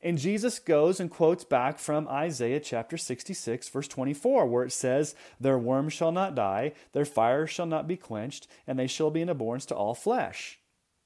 And 0.02 0.18
Jesus 0.18 0.58
goes 0.58 1.00
and 1.00 1.10
quotes 1.10 1.44
back 1.44 1.78
from 1.78 2.06
Isaiah 2.08 2.60
chapter 2.60 2.96
66, 2.96 3.68
verse 3.68 3.88
24, 3.88 4.46
where 4.46 4.64
it 4.64 4.72
says, 4.72 5.14
Their 5.40 5.58
worm 5.58 5.88
shall 5.88 6.12
not 6.12 6.34
die, 6.34 6.72
their 6.92 7.04
fire 7.04 7.46
shall 7.46 7.66
not 7.66 7.88
be 7.88 7.96
quenched, 7.96 8.46
and 8.66 8.78
they 8.78 8.86
shall 8.86 9.10
be 9.10 9.22
an 9.22 9.28
abhorrence 9.28 9.66
to 9.66 9.74
all 9.74 9.94
flesh. 9.94 10.58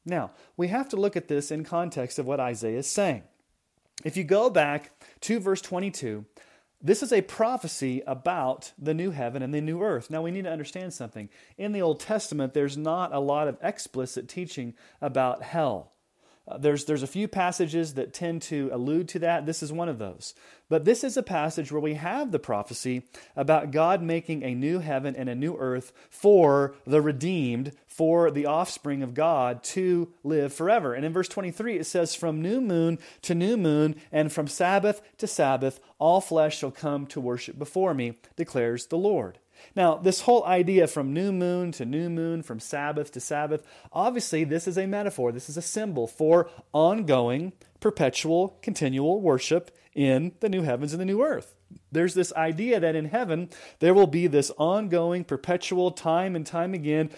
Now, 0.05 0.33
we 0.57 0.69
have 0.69 0.88
to 0.90 0.97
look 0.97 1.17
at 1.17 1.29
this 1.29 1.50
in 1.50 1.64
context 1.64 2.19
of 2.19 2.26
what 2.26 2.40
Isaiah 2.40 2.79
is 2.79 2.87
saying. 2.87 3.23
If 4.05 4.17
you 4.17 4.25
go 4.25 4.50
back 4.50 4.90
to 5.23 5.40
verse 5.40 5.61
22, 5.61 6.25
this 6.83 7.03
is 7.03 7.13
a 7.13 7.23
prophecy 7.23 8.03
about 8.07 8.73
the 8.79 8.95
new 8.95 9.11
heaven 9.11 9.43
and 9.43 9.53
the 9.53 9.61
new 9.61 9.83
earth. 9.83 10.11
Now, 10.11 10.23
we 10.23 10.31
need 10.31 10.45
to 10.45 10.51
understand 10.51 10.95
something. 10.95 11.29
In 11.59 11.73
the 11.73 11.83
Old 11.83 12.01
Testament, 12.01 12.55
there's 12.55 12.77
not 12.77 13.15
a 13.15 13.21
lot 13.21 13.49
of 13.49 13.59
explicit 13.63 14.29
teaching 14.29 14.75
about 15.01 15.43
hell. 15.43 15.93
Uh, 16.50 16.59
there's, 16.59 16.85
there's 16.87 17.02
a 17.02 17.07
few 17.07 17.28
passages 17.28 17.95
that 17.95 18.12
tend 18.12 18.42
to 18.42 18.71
allude 18.73 19.09
to 19.09 19.19
that. 19.21 19.47
This 19.47 19.62
is 19.62 19.73
one 19.73 19.88
of 19.88 19.99
those. 19.99 20.35
But 20.69 20.85
this 20.85 21.04
is 21.04 21.16
a 21.16 21.23
passage 21.23 21.71
where 21.71 21.80
we 21.80 21.95
have 21.95 22.30
the 22.30 22.38
prophecy 22.38 23.02
about 23.37 23.71
God 23.71 24.02
making 24.02 24.42
a 24.42 24.54
new 24.54 24.78
heaven 24.78 25.14
and 25.16 25.28
a 25.28 25.35
new 25.35 25.57
earth 25.57 25.92
for 26.09 26.75
the 26.87 27.00
redeemed, 27.00 27.73
for 27.87 28.30
the 28.30 28.47
offspring 28.47 29.02
of 29.02 29.14
God 29.14 29.62
to 29.64 30.12
live 30.23 30.52
forever. 30.52 30.95
And 30.95 31.04
in 31.04 31.12
verse 31.12 31.28
23, 31.28 31.78
it 31.78 31.87
says, 31.87 32.14
From 32.14 32.42
new 32.42 32.61
moon 32.61 32.99
to 33.23 33.35
new 33.35 33.57
moon, 33.57 33.97
and 34.12 34.33
from 34.33 34.47
Sabbath 34.47 35.02
to 35.19 35.26
Sabbath, 35.26 35.80
all 35.99 36.21
flesh 36.21 36.59
shall 36.59 36.71
come 36.71 37.07
to 37.09 37.21
worship 37.21 37.59
before 37.59 37.95
me, 37.95 38.19
declares 38.37 38.87
the 38.87 38.99
Lord. 38.99 39.38
Now, 39.76 39.97
this 39.97 40.23
whole 40.23 40.45
idea 40.45 40.87
from 40.87 41.12
new 41.12 41.33
moon 41.33 41.73
to 41.73 41.85
new 41.85 42.09
moon, 42.11 42.43
from 42.43 42.61
Sabbath 42.61 43.12
to 43.12 43.21
Sabbath, 43.21 43.67
obviously 43.93 44.45
this 44.45 44.67
is 44.67 44.79
a 44.79 44.87
metaphor. 44.87 45.33
This 45.33 45.49
is 45.49 45.57
a 45.57 45.62
symbol 45.62 46.07
for 46.07 46.50
ongoing, 46.73 47.52
perpetual, 47.81 48.59
continual 48.62 49.21
worship 49.21 49.76
in 49.95 50.33
the 50.40 50.49
new 50.49 50.62
heavens 50.62 50.93
and 50.93 51.00
the 51.00 51.07
new 51.07 51.23
earth. 51.23 51.55
There's 51.93 52.14
this 52.14 52.33
idea 52.35 52.81
that 52.81 52.97
in 52.97 53.07
heaven 53.07 53.50
there 53.79 53.95
will 53.95 54.07
be 54.07 54.26
this 54.26 54.50
ongoing, 54.59 55.25
perpetual, 55.25 55.90
time 55.93 56.37
and 56.37 56.47
time 56.47 56.75
again, 56.75 57.11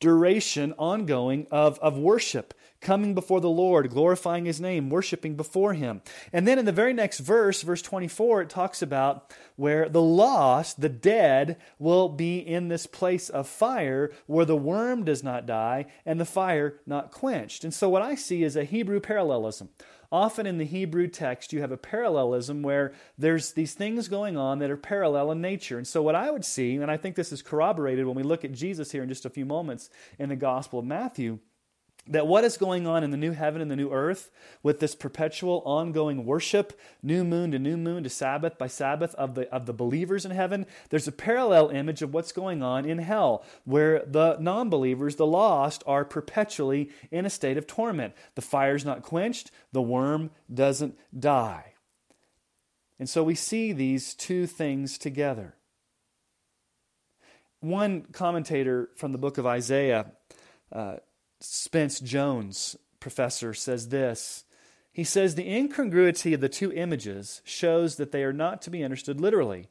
duration, 0.00 0.74
ongoing 0.78 1.46
of, 1.50 1.78
of 1.80 1.98
worship 1.98 2.54
coming 2.80 3.14
before 3.14 3.40
the 3.40 3.50
Lord, 3.50 3.90
glorifying 3.90 4.44
His 4.44 4.60
name, 4.60 4.90
worshiping 4.90 5.36
before 5.36 5.74
Him. 5.74 6.02
And 6.32 6.46
then 6.46 6.58
in 6.58 6.64
the 6.64 6.72
very 6.72 6.92
next 6.92 7.20
verse, 7.20 7.62
verse 7.62 7.82
24, 7.82 8.42
it 8.42 8.50
talks 8.50 8.82
about 8.82 9.32
where 9.56 9.88
the 9.88 10.02
lost, 10.02 10.80
the 10.80 10.88
dead, 10.88 11.56
will 11.78 12.08
be 12.08 12.38
in 12.38 12.68
this 12.68 12.86
place 12.86 13.28
of 13.28 13.48
fire 13.48 14.10
where 14.26 14.44
the 14.44 14.56
worm 14.56 15.04
does 15.04 15.22
not 15.22 15.46
die 15.46 15.86
and 16.06 16.18
the 16.18 16.24
fire 16.24 16.80
not 16.86 17.10
quenched. 17.10 17.64
And 17.64 17.74
so 17.74 17.88
what 17.88 18.02
I 18.02 18.14
see 18.14 18.42
is 18.42 18.56
a 18.56 18.64
Hebrew 18.64 19.00
parallelism. 19.00 19.68
Often 20.12 20.46
in 20.46 20.58
the 20.58 20.64
Hebrew 20.64 21.06
text, 21.06 21.52
you 21.52 21.60
have 21.60 21.70
a 21.70 21.76
parallelism 21.76 22.62
where 22.62 22.92
there's 23.16 23.52
these 23.52 23.74
things 23.74 24.08
going 24.08 24.36
on 24.36 24.58
that 24.58 24.70
are 24.70 24.76
parallel 24.76 25.30
in 25.30 25.40
nature. 25.40 25.78
And 25.78 25.86
so, 25.86 26.02
what 26.02 26.16
I 26.16 26.32
would 26.32 26.44
see, 26.44 26.74
and 26.74 26.90
I 26.90 26.96
think 26.96 27.14
this 27.14 27.30
is 27.30 27.42
corroborated 27.42 28.04
when 28.06 28.16
we 28.16 28.24
look 28.24 28.44
at 28.44 28.50
Jesus 28.50 28.90
here 28.90 29.04
in 29.04 29.08
just 29.08 29.24
a 29.24 29.30
few 29.30 29.44
moments 29.44 29.88
in 30.18 30.28
the 30.28 30.34
Gospel 30.34 30.80
of 30.80 30.84
Matthew, 30.84 31.38
that 32.08 32.26
what 32.26 32.44
is 32.44 32.56
going 32.56 32.86
on 32.86 33.04
in 33.04 33.10
the 33.10 33.16
new 33.16 33.32
heaven 33.32 33.60
and 33.60 33.70
the 33.70 33.76
new 33.76 33.90
earth 33.90 34.30
with 34.62 34.80
this 34.80 34.94
perpetual 34.94 35.62
ongoing 35.64 36.24
worship 36.24 36.78
new 37.02 37.22
moon 37.22 37.50
to 37.52 37.58
new 37.58 37.76
moon 37.76 38.02
to 38.02 38.08
sabbath 38.08 38.58
by 38.58 38.66
sabbath 38.66 39.14
of 39.16 39.34
the 39.34 39.48
of 39.54 39.66
the 39.66 39.72
believers 39.72 40.24
in 40.24 40.30
heaven 40.30 40.66
there's 40.88 41.06
a 41.06 41.12
parallel 41.12 41.68
image 41.68 42.02
of 42.02 42.12
what's 42.12 42.32
going 42.32 42.62
on 42.62 42.84
in 42.84 42.98
hell 42.98 43.44
where 43.64 44.02
the 44.06 44.36
non-believers 44.40 45.16
the 45.16 45.26
lost 45.26 45.82
are 45.86 46.04
perpetually 46.04 46.90
in 47.10 47.26
a 47.26 47.30
state 47.30 47.56
of 47.56 47.66
torment. 47.66 48.14
The 48.34 48.42
fire's 48.42 48.84
not 48.84 49.02
quenched 49.02 49.50
the 49.72 49.82
worm 49.82 50.30
doesn't 50.52 50.96
die. 51.18 51.74
And 52.98 53.08
so 53.08 53.22
we 53.22 53.34
see 53.34 53.72
these 53.72 54.14
two 54.14 54.46
things 54.46 54.98
together. 54.98 55.54
One 57.60 58.02
commentator 58.12 58.90
from 58.96 59.12
the 59.12 59.18
book 59.18 59.38
of 59.38 59.46
isaiah 59.46 60.12
uh, 60.72 60.96
Spence 61.40 62.00
Jones, 62.00 62.76
professor, 63.00 63.54
says 63.54 63.88
this. 63.88 64.44
He 64.92 65.04
says 65.04 65.34
the 65.34 65.50
incongruity 65.50 66.34
of 66.34 66.40
the 66.40 66.48
two 66.48 66.72
images 66.72 67.40
shows 67.44 67.96
that 67.96 68.12
they 68.12 68.22
are 68.22 68.32
not 68.32 68.60
to 68.62 68.70
be 68.70 68.84
understood 68.84 69.20
literally, 69.20 69.68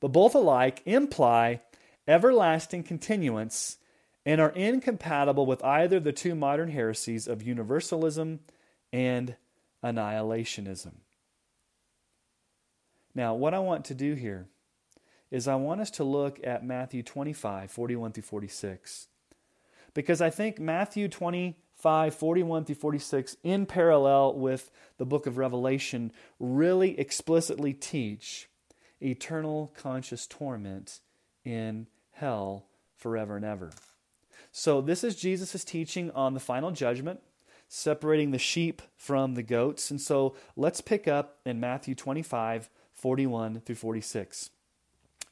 but 0.00 0.08
both 0.08 0.34
alike 0.34 0.82
imply 0.84 1.60
everlasting 2.08 2.82
continuance 2.82 3.78
and 4.26 4.40
are 4.40 4.50
incompatible 4.50 5.46
with 5.46 5.62
either 5.64 6.00
the 6.00 6.12
two 6.12 6.34
modern 6.34 6.70
heresies 6.70 7.28
of 7.28 7.42
universalism 7.42 8.40
and 8.92 9.36
annihilationism. 9.84 10.94
Now, 13.14 13.34
what 13.34 13.54
I 13.54 13.58
want 13.58 13.84
to 13.86 13.94
do 13.94 14.14
here 14.14 14.46
is 15.30 15.46
I 15.46 15.54
want 15.56 15.80
us 15.80 15.90
to 15.92 16.04
look 16.04 16.40
at 16.42 16.64
Matthew 16.64 17.02
25, 17.02 17.70
41 17.70 18.12
through 18.12 18.22
46 18.22 19.08
because 19.94 20.20
I 20.20 20.30
think 20.30 20.58
Matthew 20.58 21.08
25, 21.08 22.14
41 22.14 22.64
through 22.64 22.74
46, 22.74 23.36
in 23.42 23.66
parallel 23.66 24.34
with 24.34 24.70
the 24.98 25.06
book 25.06 25.26
of 25.26 25.38
Revelation, 25.38 26.12
really 26.38 26.98
explicitly 26.98 27.72
teach 27.72 28.48
eternal 29.00 29.72
conscious 29.76 30.26
torment 30.26 31.00
in 31.44 31.86
hell 32.12 32.66
forever 32.96 33.36
and 33.36 33.44
ever. 33.44 33.70
So, 34.52 34.80
this 34.80 35.02
is 35.02 35.16
Jesus' 35.16 35.64
teaching 35.64 36.10
on 36.10 36.34
the 36.34 36.40
final 36.40 36.70
judgment, 36.70 37.20
separating 37.68 38.30
the 38.30 38.38
sheep 38.38 38.82
from 38.96 39.34
the 39.34 39.42
goats. 39.42 39.90
And 39.90 40.00
so, 40.00 40.36
let's 40.56 40.80
pick 40.80 41.08
up 41.08 41.38
in 41.46 41.58
Matthew 41.58 41.94
25, 41.94 42.68
41 42.92 43.60
through 43.60 43.74
46. 43.74 44.50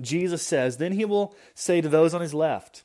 Jesus 0.00 0.42
says, 0.42 0.78
Then 0.78 0.92
he 0.92 1.04
will 1.04 1.34
say 1.54 1.80
to 1.80 1.88
those 1.88 2.14
on 2.14 2.22
his 2.22 2.32
left, 2.32 2.84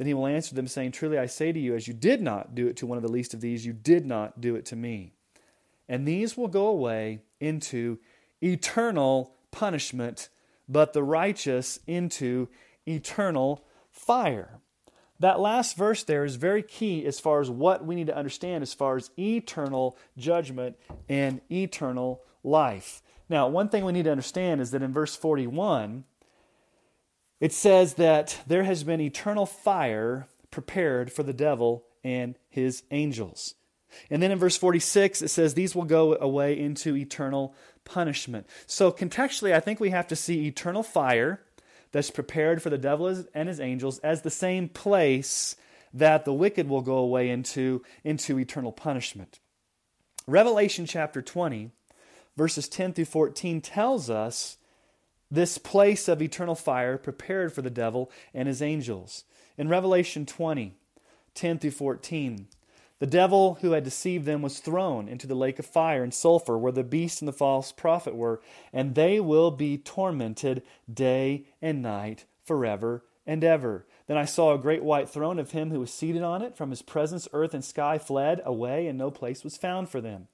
Then 0.00 0.06
he 0.06 0.14
will 0.14 0.28
answer 0.28 0.54
them, 0.54 0.66
saying, 0.66 0.92
Truly 0.92 1.18
I 1.18 1.26
say 1.26 1.52
to 1.52 1.60
you, 1.60 1.74
as 1.74 1.86
you 1.86 1.92
did 1.92 2.22
not 2.22 2.54
do 2.54 2.66
it 2.66 2.78
to 2.78 2.86
one 2.86 2.96
of 2.96 3.02
the 3.02 3.12
least 3.12 3.34
of 3.34 3.42
these, 3.42 3.66
you 3.66 3.74
did 3.74 4.06
not 4.06 4.40
do 4.40 4.56
it 4.56 4.64
to 4.66 4.76
me. 4.76 5.12
And 5.90 6.08
these 6.08 6.38
will 6.38 6.48
go 6.48 6.68
away 6.68 7.20
into 7.38 7.98
eternal 8.40 9.34
punishment, 9.50 10.30
but 10.66 10.94
the 10.94 11.02
righteous 11.02 11.80
into 11.86 12.48
eternal 12.86 13.66
fire. 13.90 14.60
that 15.18 15.38
last 15.38 15.76
verse 15.76 16.02
there 16.02 16.24
is 16.24 16.36
very 16.36 16.62
key 16.62 17.04
as 17.04 17.20
far 17.20 17.42
as 17.42 17.50
what 17.50 17.84
we 17.84 17.94
need 17.94 18.06
to 18.06 18.16
understand 18.16 18.62
as 18.62 18.72
far 18.72 18.96
as 18.96 19.10
eternal 19.18 19.98
judgment 20.16 20.78
and 21.10 21.42
eternal 21.52 22.22
life. 22.42 23.02
Now, 23.28 23.48
one 23.48 23.68
thing 23.68 23.84
we 23.84 23.92
need 23.92 24.04
to 24.04 24.10
understand 24.10 24.62
is 24.62 24.70
that 24.70 24.80
in 24.80 24.94
verse 24.94 25.14
41, 25.14 26.04
it 27.40 27.52
says 27.52 27.94
that 27.94 28.38
there 28.46 28.64
has 28.64 28.84
been 28.84 29.00
eternal 29.00 29.46
fire 29.46 30.28
prepared 30.50 31.12
for 31.12 31.22
the 31.22 31.32
devil 31.32 31.84
and 32.04 32.36
his 32.48 32.82
angels. 32.90 33.54
And 34.08 34.22
then 34.22 34.30
in 34.30 34.38
verse 34.38 34.56
46, 34.56 35.22
it 35.22 35.28
says, 35.28 35.54
These 35.54 35.74
will 35.74 35.84
go 35.84 36.16
away 36.20 36.58
into 36.58 36.96
eternal 36.96 37.54
punishment. 37.84 38.46
So, 38.66 38.92
contextually, 38.92 39.52
I 39.52 39.60
think 39.60 39.80
we 39.80 39.90
have 39.90 40.06
to 40.08 40.16
see 40.16 40.46
eternal 40.46 40.82
fire 40.82 41.40
that's 41.92 42.10
prepared 42.10 42.62
for 42.62 42.70
the 42.70 42.78
devil 42.78 43.24
and 43.34 43.48
his 43.48 43.58
angels 43.58 43.98
as 44.00 44.22
the 44.22 44.30
same 44.30 44.68
place 44.68 45.56
that 45.92 46.24
the 46.24 46.32
wicked 46.32 46.68
will 46.68 46.82
go 46.82 46.98
away 46.98 47.30
into, 47.30 47.82
into 48.04 48.38
eternal 48.38 48.70
punishment. 48.70 49.40
Revelation 50.26 50.86
chapter 50.86 51.20
20, 51.20 51.72
verses 52.36 52.68
10 52.68 52.92
through 52.92 53.06
14, 53.06 53.60
tells 53.60 54.08
us 54.08 54.56
this 55.30 55.58
place 55.58 56.08
of 56.08 56.20
eternal 56.20 56.54
fire 56.54 56.98
prepared 56.98 57.52
for 57.52 57.62
the 57.62 57.70
devil 57.70 58.10
and 58.34 58.48
his 58.48 58.60
angels. 58.60 59.24
In 59.56 59.68
Revelation 59.68 60.26
20, 60.26 60.74
10 61.34 61.58
through 61.58 61.70
14, 61.70 62.48
the 62.98 63.06
devil 63.06 63.54
who 63.62 63.72
had 63.72 63.84
deceived 63.84 64.26
them 64.26 64.42
was 64.42 64.58
thrown 64.58 65.08
into 65.08 65.26
the 65.26 65.34
lake 65.34 65.58
of 65.58 65.64
fire 65.64 66.02
and 66.02 66.12
sulfur, 66.12 66.58
where 66.58 66.72
the 66.72 66.84
beast 66.84 67.22
and 67.22 67.28
the 67.28 67.32
false 67.32 67.72
prophet 67.72 68.14
were, 68.14 68.42
and 68.72 68.94
they 68.94 69.20
will 69.20 69.50
be 69.50 69.78
tormented 69.78 70.62
day 70.92 71.46
and 71.62 71.80
night 71.80 72.26
forever 72.44 73.04
and 73.26 73.42
ever. 73.42 73.86
Then 74.06 74.18
I 74.18 74.26
saw 74.26 74.52
a 74.52 74.58
great 74.58 74.82
white 74.82 75.08
throne 75.08 75.38
of 75.38 75.52
him 75.52 75.70
who 75.70 75.80
was 75.80 75.92
seated 75.92 76.22
on 76.22 76.42
it. 76.42 76.56
From 76.56 76.70
his 76.70 76.82
presence, 76.82 77.28
earth 77.32 77.54
and 77.54 77.64
sky 77.64 77.96
fled 77.96 78.42
away, 78.44 78.86
and 78.86 78.98
no 78.98 79.10
place 79.10 79.44
was 79.44 79.56
found 79.56 79.88
for 79.88 80.00
them. 80.00 80.28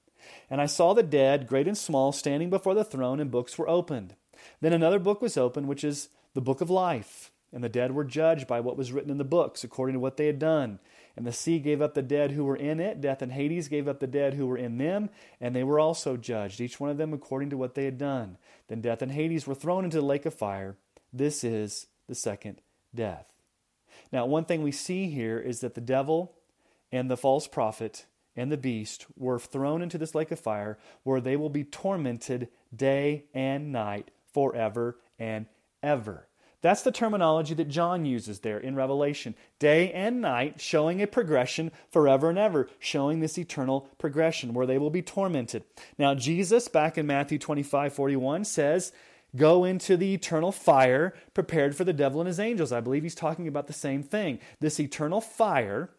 And 0.49 0.59
I 0.59 0.65
saw 0.65 0.93
the 0.93 1.03
dead, 1.03 1.47
great 1.47 1.67
and 1.67 1.77
small, 1.77 2.11
standing 2.11 2.49
before 2.49 2.73
the 2.73 2.83
throne, 2.83 3.19
and 3.21 3.31
books 3.31 3.57
were 3.57 3.69
opened. 3.69 4.15
Then 4.61 4.73
another 4.73 4.99
book 4.99 5.21
was 5.21 5.37
opened, 5.37 5.67
which 5.67 5.83
is 5.83 6.09
the 6.33 6.41
book 6.41 6.61
of 6.61 6.69
life. 6.69 7.31
And 7.53 7.63
the 7.63 7.69
dead 7.69 7.93
were 7.93 8.03
judged 8.03 8.45
by 8.45 8.59
what 8.59 8.77
was 8.77 8.91
written 8.91 9.09
in 9.09 9.17
the 9.17 9.23
books, 9.23 9.63
according 9.63 9.93
to 9.93 9.99
what 9.99 10.17
they 10.17 10.25
had 10.25 10.39
done. 10.39 10.79
And 11.15 11.25
the 11.25 11.31
sea 11.31 11.59
gave 11.59 11.81
up 11.81 11.93
the 11.93 12.01
dead 12.01 12.31
who 12.31 12.43
were 12.43 12.57
in 12.57 12.79
it. 12.79 13.01
Death 13.01 13.21
and 13.21 13.31
Hades 13.31 13.69
gave 13.69 13.87
up 13.87 13.99
the 13.99 14.07
dead 14.07 14.33
who 14.33 14.45
were 14.45 14.57
in 14.57 14.77
them, 14.77 15.09
and 15.39 15.55
they 15.55 15.63
were 15.63 15.79
also 15.79 16.17
judged, 16.17 16.59
each 16.59 16.79
one 16.79 16.89
of 16.89 16.97
them 16.97 17.13
according 17.13 17.49
to 17.51 17.57
what 17.57 17.75
they 17.75 17.85
had 17.85 17.97
done. 17.97 18.37
Then 18.67 18.81
death 18.81 19.01
and 19.01 19.13
Hades 19.13 19.47
were 19.47 19.55
thrown 19.55 19.85
into 19.85 19.97
the 19.97 20.05
lake 20.05 20.25
of 20.25 20.33
fire. 20.33 20.75
This 21.13 21.43
is 21.43 21.87
the 22.07 22.15
second 22.15 22.61
death. 22.93 23.25
Now, 24.11 24.25
one 24.25 24.45
thing 24.45 24.61
we 24.61 24.71
see 24.71 25.09
here 25.09 25.39
is 25.39 25.61
that 25.61 25.73
the 25.73 25.81
devil 25.81 26.33
and 26.91 27.09
the 27.09 27.17
false 27.17 27.47
prophet 27.47 28.05
and 28.35 28.51
the 28.51 28.57
beast 28.57 29.07
were 29.17 29.39
thrown 29.39 29.81
into 29.81 29.97
this 29.97 30.13
lake 30.13 30.31
of 30.31 30.39
fire 30.39 30.77
where 31.03 31.19
they 31.19 31.35
will 31.35 31.49
be 31.49 31.63
tormented 31.63 32.49
day 32.75 33.23
and 33.33 33.71
night 33.71 34.11
forever 34.37 34.99
and 35.17 35.47
ever. 35.81 36.27
That's 36.61 36.83
the 36.83 36.91
terminology 36.91 37.55
that 37.55 37.69
John 37.69 38.05
uses 38.05 38.41
there 38.41 38.59
in 38.59 38.75
Revelation. 38.75 39.33
Day 39.57 39.91
and 39.91 40.21
night, 40.21 40.61
showing 40.61 41.01
a 41.01 41.07
progression 41.07 41.71
forever 41.89 42.29
and 42.29 42.37
ever, 42.37 42.69
showing 42.77 43.19
this 43.19 43.39
eternal 43.39 43.89
progression 43.97 44.53
where 44.53 44.67
they 44.67 44.77
will 44.77 44.91
be 44.91 45.01
tormented. 45.01 45.63
Now, 45.97 46.13
Jesus, 46.13 46.67
back 46.67 46.99
in 46.99 47.07
Matthew 47.07 47.39
25 47.39 47.93
41, 47.93 48.45
says, 48.45 48.91
Go 49.35 49.63
into 49.63 49.97
the 49.97 50.13
eternal 50.13 50.51
fire 50.51 51.15
prepared 51.33 51.75
for 51.75 51.83
the 51.83 51.91
devil 51.91 52.21
and 52.21 52.27
his 52.27 52.39
angels. 52.39 52.71
I 52.71 52.79
believe 52.79 53.01
he's 53.01 53.15
talking 53.15 53.47
about 53.47 53.65
the 53.65 53.73
same 53.73 54.03
thing. 54.03 54.37
This 54.59 54.79
eternal 54.79 55.19
fire 55.19 55.89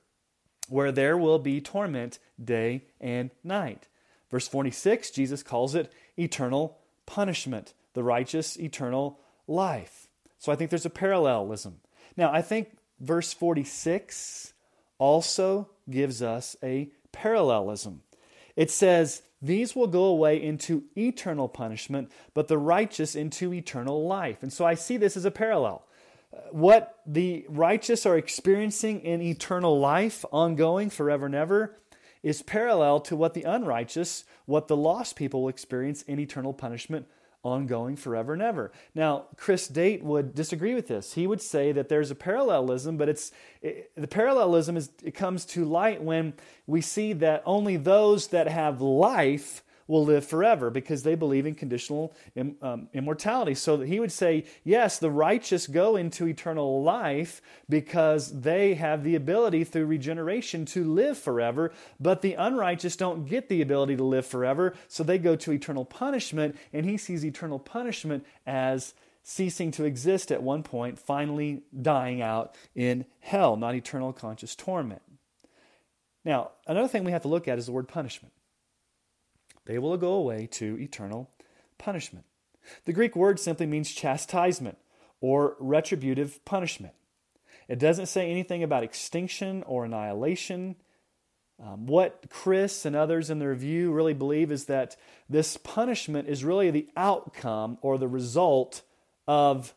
where 0.69 0.93
there 0.93 1.19
will 1.19 1.41
be 1.41 1.61
torment 1.61 2.21
day 2.41 2.85
and 3.01 3.33
night. 3.43 3.89
Verse 4.31 4.47
46, 4.47 5.11
Jesus 5.11 5.43
calls 5.43 5.75
it 5.75 5.93
eternal 6.17 6.79
punishment, 7.09 7.73
the 7.99 8.05
righteous 8.05 8.57
eternal 8.61 9.19
life. 9.49 10.07
So 10.39 10.53
I 10.53 10.55
think 10.55 10.71
there's 10.71 10.87
a 10.87 10.91
parallelism. 10.91 11.81
Now, 12.17 12.33
I 12.33 12.43
think 12.43 12.79
verse 13.01 13.33
46 13.33 14.53
also 14.99 15.69
gives 15.91 16.23
us 16.23 16.55
a 16.63 16.93
parallelism. 17.11 18.03
It 18.55 18.71
says, 18.71 19.23
These 19.43 19.75
will 19.75 19.89
go 19.89 20.05
away 20.05 20.41
into 20.41 20.85
eternal 20.97 21.49
punishment, 21.49 22.13
but 22.35 22.47
the 22.47 22.57
righteous 22.57 23.17
into 23.17 23.53
eternal 23.53 24.07
life. 24.07 24.45
And 24.45 24.53
so 24.53 24.65
I 24.65 24.75
see 24.75 24.97
this 24.97 25.17
as 25.17 25.25
a 25.25 25.33
parallel. 25.33 25.85
Uh, 26.33 26.39
what 26.53 27.01
the 27.05 27.47
righteous 27.49 28.07
are 28.07 28.17
experiencing 28.17 29.01
in 29.01 29.21
eternal 29.21 29.81
life, 29.81 30.25
ongoing 30.31 30.89
forever 30.89 31.27
and 31.27 31.35
ever, 31.35 31.77
is 32.23 32.43
parallel 32.43 33.01
to 33.01 33.17
what 33.17 33.35
the 33.35 33.43
unrighteous, 33.43 34.23
what 34.47 34.69
the 34.69 34.77
lost 34.77 35.17
people 35.17 35.43
will 35.43 35.49
experience 35.49 36.03
in 36.03 36.21
eternal 36.21 36.53
punishment 36.53 37.09
ongoing 37.45 37.97
forever 37.97 38.33
and 38.33 38.43
ever. 38.43 38.73
Now, 38.95 39.27
Chris 39.37 39.69
Date 39.69 40.03
would 40.03 40.35
disagree 40.35 40.75
with 40.75 40.89
this. 40.89 41.15
He 41.15 41.27
would 41.27 41.41
say 41.41 41.73
that 41.73 41.89
there's 41.89 42.11
a 42.11 42.15
parallelism, 42.15 42.97
but 42.97 43.09
it's 43.09 43.33
it, 43.63 43.91
the 43.97 44.09
parallelism 44.09 44.77
is 44.77 44.91
it 45.03 45.15
comes 45.15 45.45
to 45.47 45.65
light 45.65 46.03
when 46.03 46.35
we 46.67 46.81
see 46.81 47.13
that 47.15 47.43
only 47.47 47.77
those 47.77 48.29
that 48.29 48.49
have 48.49 48.81
life 48.81 49.63
will 49.89 50.05
live 50.05 50.25
forever 50.25 50.71
because 50.71 51.03
they 51.03 51.17
believe 51.17 51.47
in 51.47 51.55
conditional 51.55 52.15
um, 52.63 52.89
immortality. 52.93 53.55
So 53.55 53.81
he 53.81 53.99
would 53.99 54.13
say, 54.13 54.45
yes, 54.63 54.99
the 54.99 55.11
righteous 55.11 55.67
go 55.67 55.97
into 55.97 56.29
eternal 56.29 56.83
life 56.83 57.43
because 57.69 58.43
they 58.43 58.75
have 58.75 59.03
the 59.03 59.17
ability 59.17 59.65
through 59.65 59.87
regeneration 59.87 60.67
to 60.67 60.85
live 60.85 61.19
forever, 61.19 61.73
but 61.99 62.23
the 62.23 62.35
unrighteous 62.35 62.97
don't 62.97 63.25
get 63.25 63.49
the 63.49 63.63
ability 63.63 63.97
to 63.97 64.05
live 64.05 64.27
forever, 64.27 64.75
so 64.87 65.03
they 65.03 65.19
go 65.19 65.35
to 65.35 65.53
eternal 65.53 65.85
punishment, 65.85 66.57
and 66.73 66.85
he 66.85 66.99
sees 66.99 67.25
eternal 67.25 67.59
punishment 67.59 68.25
as 68.47 68.95
ceasing 69.23 69.71
to 69.71 69.85
exist 69.85 70.31
at 70.31 70.43
one 70.43 70.63
point, 70.63 70.99
finally 70.99 71.63
dying 71.81 72.23
out 72.23 72.55
in 72.75 73.05
hell, 73.21 73.57
not 73.57 73.75
eternal 73.75 74.13
conscious 74.13 74.55
torment. 74.55 75.03
Now, 76.25 76.51
another 76.67 76.89
thing 76.89 77.05
we 77.05 77.13
have 77.13 77.23
to 77.23 77.29
look 77.29 77.49
at 77.49 77.59
is 77.59 77.67
the 77.67 77.73
word 77.73 77.89
punishment 77.89 78.33
they 79.69 79.79
will 79.79 79.97
go 79.99 80.15
away 80.15 80.49
to 80.51 80.79
eternal 80.81 81.31
punishment. 81.77 82.25
The 82.87 82.93
Greek 82.93 83.15
word 83.15 83.39
simply 83.39 83.67
means 83.67 83.93
chastisement 83.93 84.79
or 85.21 85.57
retributive 85.61 86.43
punishment. 86.47 86.95
It 87.69 87.79
doesn't 87.79 88.07
say 88.07 88.31
anything 88.31 88.63
about 88.63 88.83
extinction 88.83 89.63
or 89.65 89.85
annihilation. 89.85 90.77
Um, 91.63 91.87
what 91.87 92.31
Chris 92.31 92.87
and 92.87 92.97
others 92.97 93.29
in 93.29 93.41
the 93.41 93.49
review 93.49 93.93
really 93.93 94.15
believe 94.15 94.51
is 94.51 94.65
that 94.67 94.97
this 95.29 95.59
punishment 95.59 96.29
is 96.29 96.45
really 96.45 96.71
the 96.71 96.89
outcome 96.97 97.77
or 97.83 97.99
the 97.99 98.09
result 98.09 98.81
of 99.27 99.75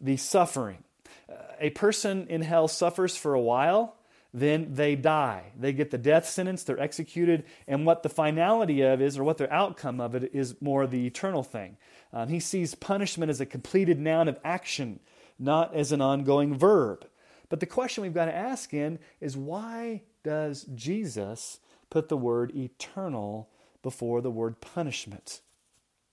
the 0.00 0.16
suffering. 0.16 0.84
Uh, 1.30 1.34
a 1.60 1.70
person 1.70 2.28
in 2.28 2.40
hell 2.40 2.66
suffers 2.66 3.14
for 3.14 3.34
a 3.34 3.40
while, 3.40 3.96
then 4.34 4.74
they 4.74 4.96
die. 4.96 5.52
They 5.56 5.72
get 5.72 5.92
the 5.92 5.96
death 5.96 6.28
sentence, 6.28 6.64
they're 6.64 6.80
executed, 6.80 7.44
and 7.68 7.86
what 7.86 8.02
the 8.02 8.08
finality 8.08 8.82
of 8.82 9.00
is, 9.00 9.16
or 9.16 9.22
what 9.22 9.38
the 9.38 9.50
outcome 9.54 10.00
of 10.00 10.16
it 10.16 10.34
is, 10.34 10.60
more 10.60 10.88
the 10.88 11.06
eternal 11.06 11.44
thing. 11.44 11.76
Um, 12.12 12.28
he 12.28 12.40
sees 12.40 12.74
punishment 12.74 13.30
as 13.30 13.40
a 13.40 13.46
completed 13.46 14.00
noun 14.00 14.26
of 14.26 14.40
action, 14.42 14.98
not 15.38 15.72
as 15.72 15.92
an 15.92 16.00
ongoing 16.00 16.58
verb. 16.58 17.06
But 17.48 17.60
the 17.60 17.66
question 17.66 18.02
we've 18.02 18.12
got 18.12 18.24
to 18.24 18.34
ask 18.34 18.74
in 18.74 18.98
is 19.20 19.36
why 19.36 20.02
does 20.24 20.66
Jesus 20.74 21.60
put 21.88 22.08
the 22.08 22.16
word 22.16 22.50
eternal 22.56 23.48
before 23.84 24.20
the 24.20 24.32
word 24.32 24.60
punishment? 24.60 25.42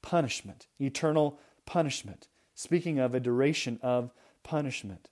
Punishment, 0.03 0.67
eternal 0.79 1.39
punishment. 1.65 2.27
Speaking 2.53 2.99
of 2.99 3.15
a 3.15 3.19
duration 3.19 3.79
of 3.81 4.11
punishment. 4.43 5.09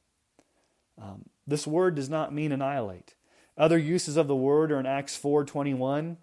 Um, 1.02 1.26
this 1.50 1.68
word 1.68 1.96
does 1.96 2.10
not 2.10 2.34
mean 2.34 2.52
annihilate. 2.52 3.16
Other 3.58 3.78
uses 3.78 4.16
of 4.18 4.28
the 4.28 4.36
word 4.36 4.72
are 4.72 4.80
in 4.80 4.86
Acts 4.86 5.18
4:21. 5.18 6.18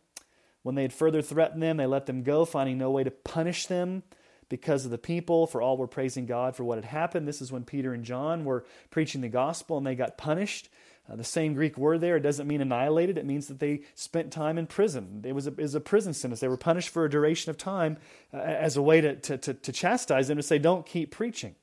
When 0.62 0.74
they 0.74 0.82
had 0.82 0.92
further 0.92 1.22
threatened 1.22 1.62
them, 1.62 1.76
they 1.76 1.86
let 1.86 2.06
them 2.06 2.22
go, 2.22 2.44
finding 2.44 2.78
no 2.78 2.90
way 2.90 3.04
to 3.04 3.10
punish 3.10 3.66
them 3.66 4.02
because 4.48 4.84
of 4.84 4.90
the 4.90 4.98
people, 4.98 5.46
for 5.46 5.60
all 5.60 5.76
were 5.76 5.86
praising 5.86 6.26
God 6.26 6.56
for 6.56 6.64
what 6.64 6.78
had 6.78 6.84
happened. 6.86 7.26
This 7.26 7.42
is 7.42 7.52
when 7.52 7.64
Peter 7.64 7.92
and 7.92 8.04
John 8.04 8.44
were 8.44 8.64
preaching 8.90 9.20
the 9.20 9.28
gospel 9.28 9.76
and 9.76 9.86
they 9.86 9.94
got 9.94 10.18
punished. 10.18 10.68
Uh, 11.08 11.14
the 11.14 11.24
same 11.24 11.54
Greek 11.54 11.78
word 11.78 12.00
there, 12.00 12.16
it 12.16 12.22
doesn't 12.22 12.48
mean 12.48 12.60
annihilated, 12.60 13.16
it 13.16 13.24
means 13.24 13.46
that 13.46 13.60
they 13.60 13.82
spent 13.94 14.32
time 14.32 14.58
in 14.58 14.66
prison. 14.66 15.22
It 15.24 15.34
was 15.34 15.46
a, 15.46 15.50
it 15.50 15.58
was 15.58 15.74
a 15.76 15.80
prison 15.80 16.12
sentence. 16.12 16.40
They 16.40 16.48
were 16.48 16.56
punished 16.56 16.88
for 16.88 17.04
a 17.04 17.10
duration 17.10 17.50
of 17.50 17.56
time 17.56 17.98
uh, 18.34 18.38
as 18.38 18.76
a 18.76 18.82
way 18.82 19.00
to, 19.00 19.14
to, 19.14 19.38
to, 19.38 19.54
to 19.54 19.72
chastise 19.72 20.26
them, 20.26 20.36
to 20.36 20.42
say, 20.42 20.58
don't 20.58 20.84
keep 20.84 21.12
preaching. 21.12 21.54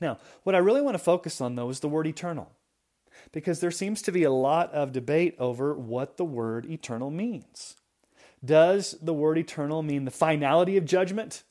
Now, 0.00 0.18
what 0.42 0.54
I 0.54 0.58
really 0.58 0.82
want 0.82 0.94
to 0.94 1.02
focus 1.02 1.40
on, 1.40 1.54
though, 1.54 1.70
is 1.70 1.80
the 1.80 1.88
word 1.88 2.06
eternal, 2.06 2.50
because 3.32 3.60
there 3.60 3.70
seems 3.70 4.02
to 4.02 4.12
be 4.12 4.24
a 4.24 4.30
lot 4.30 4.72
of 4.72 4.92
debate 4.92 5.36
over 5.38 5.74
what 5.74 6.16
the 6.16 6.24
word 6.24 6.66
eternal 6.66 7.10
means. 7.10 7.76
Does 8.44 8.96
the 9.00 9.14
word 9.14 9.38
eternal 9.38 9.82
mean 9.82 10.04
the 10.04 10.10
finality 10.10 10.76
of 10.76 10.84
judgment? 10.84 11.44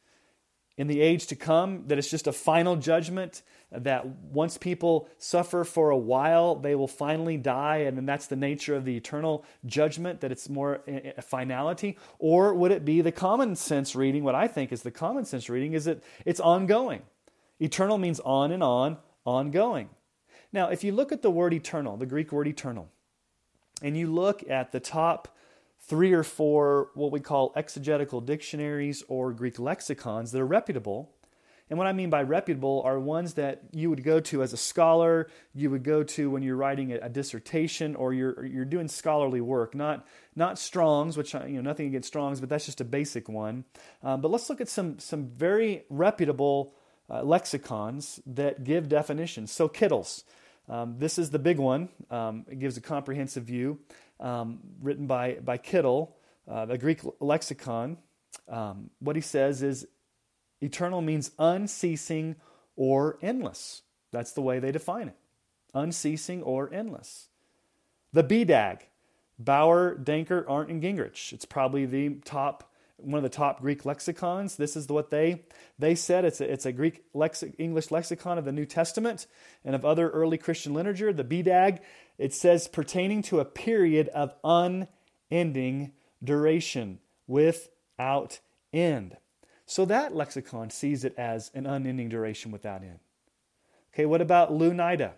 in 0.78 0.88
the 0.88 1.02
age 1.02 1.28
to 1.28 1.36
come, 1.36 1.84
that 1.88 1.98
it's 1.98 2.10
just 2.10 2.28
a 2.28 2.32
final 2.32 2.76
judgment 2.76 3.44
that 3.72 4.06
once 4.06 4.58
people 4.58 5.08
suffer 5.18 5.64
for 5.64 5.92
a 5.92 5.98
while, 5.98 6.56
they 6.56 6.74
will 6.74 6.88
finally 6.88 7.38
die, 7.38 7.78
and 7.78 7.96
then 7.96 8.06
that's 8.06 8.28
the 8.28 8.36
nature 8.36 8.76
of 8.76 8.86
the 8.86 8.98
eternal 8.98 9.46
judgment, 9.66 10.22
that 10.22 10.32
it's 10.32 10.50
more 10.50 10.82
a 10.88 11.22
finality? 11.22 11.98
Or 12.18 12.54
would 12.54 12.72
it 12.72 12.86
be 12.86 13.02
the 13.02 13.12
common 13.12 13.56
sense 13.56 13.96
reading? 13.96 14.24
What 14.24 14.36
I 14.36 14.48
think 14.48 14.72
is 14.72 14.82
the 14.82 14.92
common 14.92 15.26
sense 15.26 15.50
reading 15.50 15.74
is 15.74 15.86
that 15.86 16.04
it's 16.26 16.40
ongoing. 16.40 17.04
Eternal 17.64 17.98
means 17.98 18.20
on 18.20 18.52
and 18.52 18.62
on, 18.62 18.98
ongoing. 19.26 19.90
Now, 20.52 20.68
if 20.68 20.84
you 20.84 20.92
look 20.92 21.14
at 21.14 21.22
the 21.22 21.32
word 21.32 21.54
eternal, 21.54 21.96
the 21.96 22.06
Greek 22.06 22.34
word 22.34 22.46
eternal, 22.46 22.90
and 23.82 23.96
you 23.96 24.12
look 24.12 24.44
at 24.50 24.74
the 24.74 24.82
top 24.82 25.30
three 25.80 26.12
or 26.12 26.24
four 26.24 26.90
what 26.94 27.12
we 27.12 27.22
call 27.22 27.54
exegetical 27.56 28.20
dictionaries 28.20 29.02
or 29.08 29.32
Greek 29.32 29.60
lexicons 29.60 30.34
that 30.34 30.42
are 30.42 30.46
reputable, 30.46 31.14
and 31.70 31.78
what 31.78 31.88
I 31.88 31.94
mean 31.94 32.10
by 32.10 32.22
reputable 32.24 32.82
are 32.84 33.00
ones 33.00 33.36
that 33.36 33.62
you 33.72 33.90
would 33.90 34.04
go 34.04 34.20
to 34.20 34.44
as 34.44 34.52
a 34.52 34.58
scholar, 34.58 35.30
you 35.54 35.70
would 35.70 35.84
go 35.84 36.04
to 36.04 36.30
when 36.30 36.44
you're 36.44 36.58
writing 36.58 36.92
a, 36.92 37.08
dissertation 37.08 37.96
or 37.96 38.14
you're, 38.14 38.46
you're 38.46 38.66
doing 38.66 38.90
scholarly 38.90 39.40
work, 39.40 39.74
not, 39.74 40.06
not 40.36 40.60
Strong's, 40.60 41.16
which, 41.16 41.34
you 41.34 41.56
know, 41.56 41.62
nothing 41.62 41.88
against 41.88 42.10
Strong's, 42.10 42.42
but 42.42 42.50
that's 42.50 42.66
just 42.66 42.82
a 42.82 42.86
basic 42.86 43.30
one. 43.30 43.64
Um, 44.04 44.20
but 44.20 44.30
let's 44.30 44.50
look 44.50 44.60
at 44.60 44.68
some, 44.68 45.00
some 45.00 45.28
very 45.28 45.86
reputable 45.90 46.76
uh, 47.10 47.24
lexicons 47.24 48.20
that 48.26 48.64
give 48.64 48.90
definitions. 48.90 49.52
So, 49.52 49.68
Kittel's. 49.68 50.24
Um, 50.70 50.96
this 50.98 51.20
is 51.20 51.30
the 51.30 51.40
big 51.40 51.60
one. 51.60 51.90
Um, 52.10 52.46
it 52.50 52.60
gives 52.60 52.78
a 52.78 52.82
comprehensive 52.82 53.44
view, 53.44 53.80
um, 54.20 54.60
written 54.82 55.08
by, 55.08 55.34
by 55.44 55.58
Kittle, 55.58 56.16
uh, 56.48 56.66
the 56.66 56.78
Greek 56.78 57.02
lexicon. 57.20 57.98
Um, 58.48 58.90
what 59.00 59.18
he 59.18 59.22
says 59.22 59.62
is 59.62 59.86
eternal 60.62 61.02
means 61.02 61.32
unceasing 61.38 62.38
or 62.78 63.18
endless. 63.22 63.82
That's 64.12 64.32
the 64.32 64.42
way 64.42 64.60
they 64.60 64.72
define 64.72 65.10
it 65.10 65.18
unceasing 65.74 66.44
or 66.44 66.72
endless. 66.74 67.30
The 68.12 68.24
BDAG, 68.24 68.82
Bauer, 69.40 69.96
Danker, 69.96 70.46
Arndt, 70.48 70.70
and 70.70 70.84
Gingrich. 70.84 71.34
It's 71.34 71.46
probably 71.46 71.86
the 71.86 72.16
top 72.26 72.72
one 73.04 73.18
of 73.18 73.24
the 73.24 73.30
top 73.30 73.62
Greek 73.62 73.86
lexicons. 73.86 74.56
This 74.56 74.76
is 74.76 74.88
what 74.88 75.10
they 75.10 75.44
they 75.78 75.96
said. 75.96 76.26
It's 76.26 76.42
a, 76.42 76.52
it's 76.52 76.66
a 76.66 76.72
Greek 76.72 77.04
lexi- 77.14 77.54
English 77.58 77.92
lexicon 77.92 78.38
of 78.38 78.46
the 78.46 78.52
New 78.52 78.66
Testament 78.66 79.28
and 79.64 79.76
of 79.76 79.86
other 79.86 80.10
early 80.10 80.38
Christian 80.38 80.74
literature. 80.74 81.14
The 81.14 81.24
BDAG 81.24 81.80
it 82.18 82.34
says 82.34 82.68
pertaining 82.68 83.22
to 83.24 83.40
a 83.40 83.46
period 83.46 84.08
of 84.10 84.36
unending 84.44 85.94
duration 86.24 87.00
without 87.28 88.40
end. 88.72 89.18
So 89.66 89.86
that 89.86 90.16
lexicon 90.16 90.70
sees 90.70 91.04
it 91.04 91.16
as 91.18 91.50
an 91.54 91.66
unending 91.66 92.10
duration 92.10 92.52
without 92.52 92.82
end. 92.82 93.00
Okay, 93.94 94.06
what 94.06 94.22
about 94.22 94.52
Louw-Nida? 94.52 95.14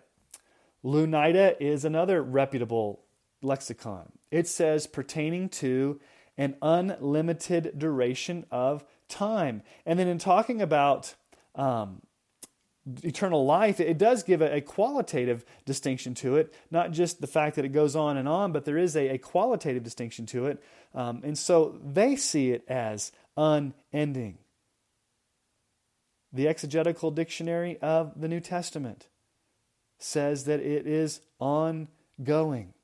Louw-Nida 0.84 1.56
is 1.60 1.84
another 1.84 2.22
reputable 2.22 3.02
lexicon. 3.42 4.12
It 4.30 4.46
says 4.48 4.86
pertaining 4.86 5.48
to 5.50 6.00
an 6.38 6.56
unlimited 6.62 7.78
duration 7.78 8.44
of 8.50 8.84
time. 9.08 9.62
And 9.84 9.98
then 9.98 10.08
in 10.08 10.18
talking 10.18 10.60
about 10.60 11.14
um, 11.54 12.02
eternal 13.02 13.44
life, 13.44 13.80
it 13.80 13.98
does 13.98 14.22
give 14.22 14.42
a, 14.42 14.56
a, 14.56 14.60
qualitative 14.60 15.44
distinction 15.64 16.14
to 16.14 16.36
it, 16.36 16.54
not 16.70 16.92
just 16.92 17.20
the 17.20 17.26
fact 17.26 17.56
that 17.56 17.64
it 17.64 17.70
goes 17.70 17.96
on 17.96 18.16
and 18.16 18.28
on, 18.28 18.52
but 18.52 18.64
there 18.64 18.78
is 18.78 18.96
a, 18.96 19.08
a 19.08 19.18
qualitative 19.18 19.82
distinction 19.82 20.26
to 20.26 20.46
it. 20.46 20.62
Um, 20.94 21.22
and 21.24 21.36
so 21.36 21.78
they 21.84 22.16
see 22.16 22.52
it 22.52 22.64
as 22.68 23.12
unending. 23.36 24.38
The 26.32 26.48
Exegetical 26.48 27.10
Dictionary 27.10 27.78
of 27.80 28.20
the 28.20 28.28
New 28.28 28.40
Testament 28.40 29.08
says 29.98 30.44
that 30.44 30.60
it 30.60 30.86
is 30.86 31.20
ongoing. 31.38 32.74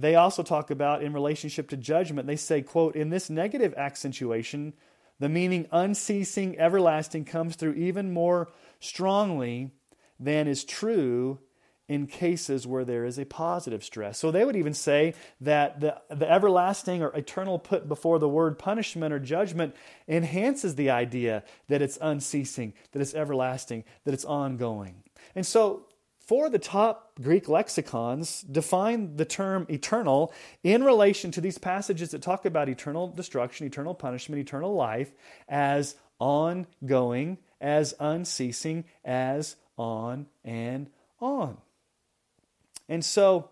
They 0.00 0.14
also 0.14 0.44
talk 0.44 0.70
about 0.70 1.02
in 1.02 1.12
relationship 1.12 1.68
to 1.70 1.76
judgment, 1.76 2.28
they 2.28 2.36
say, 2.36 2.62
quote, 2.62 2.94
in 2.94 3.10
this 3.10 3.28
negative 3.28 3.74
accentuation, 3.76 4.74
the 5.18 5.28
meaning 5.28 5.66
unceasing, 5.72 6.56
everlasting 6.58 7.24
comes 7.24 7.56
through 7.56 7.72
even 7.74 8.12
more 8.12 8.48
strongly 8.78 9.72
than 10.20 10.46
is 10.46 10.64
true 10.64 11.40
in 11.88 12.06
cases 12.06 12.66
where 12.66 12.84
there 12.84 13.04
is 13.04 13.18
a 13.18 13.24
positive 13.24 13.82
stress. 13.82 14.18
So 14.18 14.30
they 14.30 14.44
would 14.44 14.56
even 14.56 14.74
say 14.74 15.14
that 15.40 15.80
the, 15.80 16.00
the 16.10 16.30
everlasting 16.30 17.02
or 17.02 17.08
eternal 17.16 17.58
put 17.58 17.88
before 17.88 18.20
the 18.20 18.28
word 18.28 18.58
punishment 18.58 19.12
or 19.12 19.18
judgment 19.18 19.74
enhances 20.06 20.76
the 20.76 20.90
idea 20.90 21.42
that 21.68 21.82
it's 21.82 21.98
unceasing, 22.00 22.74
that 22.92 23.00
it's 23.00 23.14
everlasting, 23.14 23.84
that 24.04 24.14
it's 24.14 24.26
ongoing. 24.26 25.02
And 25.34 25.46
so 25.46 25.86
four 26.28 26.46
of 26.46 26.52
the 26.52 26.58
top 26.58 27.12
Greek 27.20 27.48
lexicons 27.48 28.42
define 28.42 29.16
the 29.16 29.24
term 29.24 29.66
eternal 29.70 30.32
in 30.62 30.84
relation 30.84 31.30
to 31.32 31.40
these 31.40 31.56
passages 31.56 32.10
that 32.10 32.20
talk 32.20 32.44
about 32.44 32.68
eternal 32.68 33.08
destruction, 33.08 33.66
eternal 33.66 33.94
punishment, 33.94 34.38
eternal 34.38 34.74
life 34.74 35.10
as 35.48 35.96
ongoing, 36.20 37.38
as 37.62 37.94
unceasing, 37.98 38.84
as 39.06 39.56
on 39.78 40.26
and 40.44 40.90
on. 41.18 41.56
And 42.90 43.02
so 43.02 43.48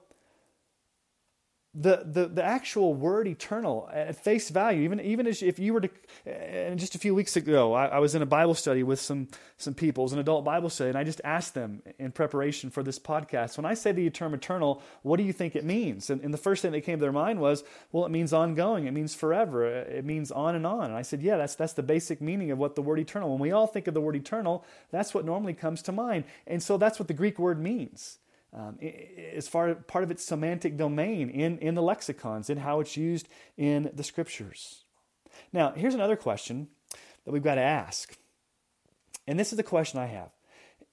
the, 1.79 2.03
the, 2.11 2.27
the 2.27 2.43
actual 2.43 2.95
word 2.95 3.29
eternal 3.29 3.89
at 3.93 4.17
face 4.17 4.49
value, 4.49 4.83
even, 4.83 4.99
even 5.01 5.27
if 5.27 5.59
you 5.59 5.75
were 5.75 5.83
to, 5.83 5.91
and 6.25 6.79
just 6.79 6.95
a 6.95 6.99
few 6.99 7.15
weeks 7.15 7.37
ago, 7.37 7.75
I, 7.75 7.87
I, 7.87 7.99
was 7.99 8.15
in 8.15 8.23
a 8.23 8.27
Bible 8.27 8.55
study 8.55 8.83
with 8.83 8.99
some, 8.99 9.29
some 9.59 9.75
people, 9.75 10.03
it 10.03 10.07
was 10.07 10.12
an 10.15 10.19
adult 10.19 10.43
Bible 10.43 10.71
study, 10.71 10.89
and 10.89 10.99
I 10.99 11.05
just 11.05 11.21
asked 11.23 11.53
them 11.53 11.83
in 11.99 12.12
preparation 12.12 12.71
for 12.71 12.83
this 12.83 12.99
podcast, 12.99 13.59
when 13.59 13.67
I 13.67 13.75
say 13.75 13.93
the 13.93 14.09
term 14.09 14.33
eternal, 14.33 14.83
what 15.03 15.19
do 15.19 15.23
you 15.23 15.35
think 15.35 15.55
it 15.55 15.65
means? 15.65 16.09
And, 16.09 16.23
and 16.23 16.33
the 16.33 16.39
first 16.39 16.62
thing 16.62 16.73
that 16.73 16.81
came 16.81 16.99
to 16.99 17.03
their 17.03 17.12
mind 17.12 17.41
was, 17.41 17.62
well, 17.93 18.07
it 18.07 18.11
means 18.11 18.33
ongoing, 18.33 18.87
it 18.87 18.93
means 18.93 19.15
forever, 19.15 19.67
it 19.67 20.05
means 20.05 20.31
on 20.31 20.55
and 20.55 20.67
on. 20.67 20.87
And 20.87 20.95
I 20.95 21.03
said, 21.03 21.21
yeah, 21.21 21.37
that's, 21.37 21.57
that's 21.57 21.75
the 21.75 21.83
basic 21.83 22.23
meaning 22.23 22.51
of 22.51 22.59
what 22.59 22.75
the 22.75 22.83
word 22.83 22.99
eternal, 23.01 23.31
when 23.31 23.41
we 23.41 23.53
all 23.53 23.67
think 23.67 23.87
of 23.87 23.93
the 23.93 24.01
word 24.01 24.17
eternal, 24.17 24.65
that's 24.91 25.12
what 25.12 25.27
normally 25.27 25.55
comes 25.55 25.83
to 25.83 25.93
mind. 25.93 26.25
And 26.47 26.62
so 26.62 26.79
that's 26.79 26.99
what 26.99 27.09
the 27.09 27.15
Greek 27.15 27.39
word 27.39 27.61
means 27.61 28.19
um, 28.57 28.79
as 29.35 29.47
far 29.47 29.75
part 29.75 30.03
of 30.03 30.11
its 30.11 30.25
semantic 30.25 30.77
domain 30.77 31.29
in, 31.29 31.59
in 31.59 31.75
the 31.75 31.83
lexicons, 31.83 32.49
in 32.49 32.59
how 32.59 32.81
it's 32.81 32.97
used 32.97 33.29
in 33.57 33.90
the 33.95 34.03
scriptures. 34.03 34.85
Now, 35.53 35.73
here's 35.73 35.95
another 35.95 36.16
question 36.16 36.69
that 37.25 37.33
we've 37.33 37.42
got 37.42 37.57
to 37.57 37.62
ask. 37.62 38.16
And 39.27 39.38
this 39.38 39.53
is 39.53 39.57
the 39.57 39.62
question 39.62 40.01
I 40.01 40.07
have. 40.07 40.31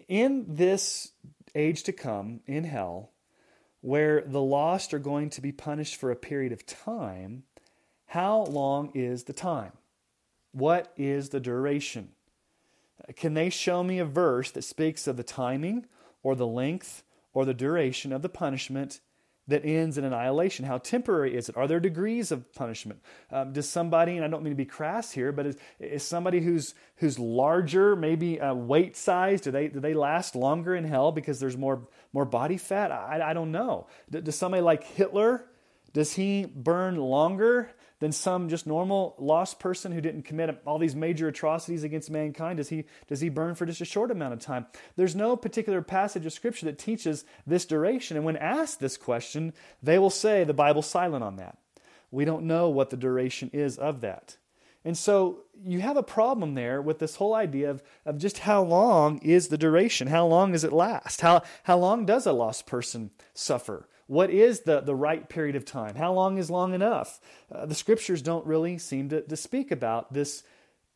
In 0.08 0.46
this 0.48 1.12
age 1.56 1.84
to 1.84 1.94
come, 1.94 2.42
in 2.46 2.66
hell, 2.66 3.12
where 3.82 4.22
the 4.22 4.42
lost 4.42 4.94
are 4.94 5.00
going 5.00 5.30
to 5.32 5.42
be 5.42 5.52
punished 5.52 5.96
for 5.96 6.12
a 6.12 6.16
period 6.16 6.52
of 6.52 6.66
time, 6.66 7.44
how 8.08 8.44
long 8.44 8.92
is 8.94 9.24
the 9.24 9.34
time? 9.34 9.72
What 10.52 10.92
is 10.98 11.30
the 11.30 11.40
duration? 11.40 12.10
Can 13.16 13.34
they 13.34 13.50
show 13.50 13.84
me 13.84 14.00
a 14.00 14.06
verse 14.06 14.52
that 14.52 14.64
speaks 14.64 15.08
of 15.08 15.18
the 15.18 15.24
timing 15.24 15.86
or 16.22 16.36
the 16.36 16.48
length 16.48 17.04
or 17.34 17.46
the 17.46 17.54
duration 17.54 18.14
of 18.14 18.22
the 18.22 18.30
punishment 18.30 19.00
that 19.48 19.66
ends 19.66 19.98
in 19.98 20.06
annihilation? 20.06 20.66
How 20.66 20.78
temporary 20.78 21.36
is 21.36 21.50
it? 21.50 21.58
Are 21.58 21.68
there 21.68 21.80
degrees 21.80 22.32
of 22.32 22.54
punishment? 22.54 23.02
Um, 23.32 23.54
does 23.54 23.68
somebody, 23.68 24.16
and 24.16 24.24
I 24.24 24.28
don't 24.28 24.44
mean 24.44 24.54
to 24.54 24.58
be 24.58 24.66
crass 24.66 25.12
here, 25.12 25.32
but 25.32 25.48
is, 25.48 25.58
is 25.80 26.04
somebody 26.04 26.40
who's 26.40 26.76
who's 26.98 27.20
larger, 27.20 27.96
maybe 27.96 28.40
uh, 28.40 28.54
weight 28.54 28.96
size, 28.96 29.42
do 29.42 29.52
they 29.52 29.68
do 29.68 29.80
they 29.80 29.94
last 29.94 30.36
longer 30.36 30.76
in 30.76 30.86
hell 30.86 31.12
because 31.12 31.40
there's 31.40 31.58
more 31.58 31.88
more 32.14 32.26
body 32.26 32.58
fat? 32.58 32.92
I, 32.92 33.22
I 33.32 33.34
don't 33.34 33.52
know. 33.52 33.88
Does 34.10 34.36
somebody 34.36 34.62
like 34.62 34.84
Hitler? 34.84 35.46
Does 35.94 36.14
he 36.14 36.46
burn 36.46 36.96
longer 36.96 37.70
than 38.04 38.12
some 38.12 38.50
just 38.50 38.68
normal 38.68 39.16
lost 39.18 39.60
person 39.60 39.94
who 39.94 40.02
didn't 40.02 40.24
commit 40.24 40.62
all 40.66 40.78
these 40.78 40.94
major 40.94 41.30
atrocities 41.30 41.86
against 41.86 42.12
mankind? 42.12 42.58
Does 42.58 42.68
he, 42.68 42.84
does 43.08 43.22
he 43.22 43.30
burn 43.30 43.56
for 43.56 43.66
just 43.66 43.80
a 43.80 43.86
short 43.86 44.12
amount 44.12 44.34
of 44.34 44.42
time? 44.42 44.66
There's 44.98 45.16
no 45.16 45.38
particular 45.38 45.82
passage 45.82 46.26
of 46.26 46.34
Scripture 46.34 46.66
that 46.66 46.78
teaches 46.78 47.24
this 47.48 47.64
duration. 47.64 48.18
And 48.18 48.26
when 48.26 48.36
asked 48.36 48.82
this 48.82 48.98
question, 48.98 49.54
they 49.82 49.98
will 49.98 50.10
say 50.10 50.44
the 50.44 50.54
Bible's 50.54 50.86
silent 50.86 51.24
on 51.24 51.38
that. 51.38 51.58
We 52.12 52.26
don't 52.26 52.44
know 52.44 52.68
what 52.68 52.90
the 52.90 52.98
duration 52.98 53.50
is 53.54 53.78
of 53.78 54.02
that. 54.02 54.36
And 54.84 54.98
so 54.98 55.44
you 55.64 55.80
have 55.80 55.96
a 55.96 56.04
problem 56.04 56.56
there 56.56 56.82
with 56.82 57.00
this 57.00 57.16
whole 57.16 57.34
idea 57.34 57.70
of, 57.70 57.82
of 58.06 58.18
just 58.18 58.40
how 58.40 58.64
long 58.64 59.20
is 59.20 59.48
the 59.48 59.58
duration? 59.58 60.10
How 60.10 60.28
long 60.28 60.52
does 60.52 60.66
it 60.66 60.74
last? 60.74 61.22
How, 61.22 61.44
how 61.64 61.78
long 61.78 62.06
does 62.06 62.26
a 62.26 62.34
lost 62.34 62.66
person 62.66 63.12
suffer? 63.34 63.88
What 64.08 64.30
is 64.30 64.62
the, 64.62 64.82
the 64.82 64.96
right 64.96 65.28
period 65.28 65.56
of 65.56 65.66
time? 65.66 65.96
How 65.96 66.14
long 66.14 66.38
is 66.38 66.50
long 66.50 66.74
enough? 66.74 67.20
Uh, 67.52 67.66
the 67.66 67.76
scriptures 67.76 68.22
don't 68.22 68.46
really 68.46 68.78
seem 68.78 69.10
to, 69.10 69.22
to 69.22 69.38
speak 69.38 69.72
about 69.72 70.14
this 70.14 70.44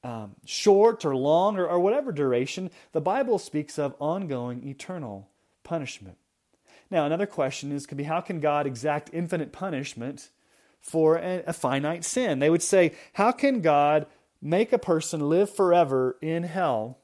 um, 0.04 0.36
short 0.46 1.06
or 1.06 1.16
long 1.16 1.58
or, 1.58 1.68
or 1.68 1.80
whatever 1.80 2.12
duration. 2.12 2.70
The 2.92 3.02
Bible 3.02 3.40
speaks 3.40 3.80
of 3.80 3.96
ongoing 4.00 4.68
eternal 4.68 5.30
punishment. 5.64 6.18
Now, 6.90 7.06
another 7.06 7.26
question 7.26 7.72
is 7.72 7.86
could 7.86 7.98
be 7.98 8.04
how 8.06 8.22
can 8.22 8.40
God 8.40 8.66
exact 8.66 9.10
infinite 9.14 9.52
punishment 9.52 10.30
for 10.80 11.18
a, 11.18 11.44
a 11.48 11.54
finite 11.54 12.06
sin? 12.06 12.40
They 12.40 12.50
would 12.50 12.64
say, 12.64 12.94
how 13.14 13.32
can 13.32 13.62
God 13.62 14.06
make 14.42 14.72
a 14.72 14.78
person 14.78 15.28
live 15.30 15.54
forever 15.54 16.18
in 16.22 16.44
hell 16.44 17.00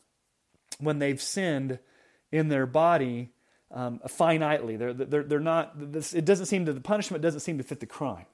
when 0.80 1.00
they've 1.00 1.22
sinned 1.22 1.80
in 2.32 2.50
their 2.50 2.66
body 2.66 3.33
um, 3.74 4.00
finitely. 4.08 4.78
They're, 4.78 4.94
they're, 4.94 5.24
they're 5.24 5.40
not, 5.40 5.92
this, 5.92 6.14
it 6.14 6.26
doesn't 6.26 6.46
seem 6.46 6.66
to, 6.66 6.74
the 6.74 6.80
punishment 6.80 7.24
doesn't 7.24 7.42
seem 7.42 7.58
to 7.58 7.64
fit 7.64 7.80
the 7.80 7.86
crime. 7.86 8.26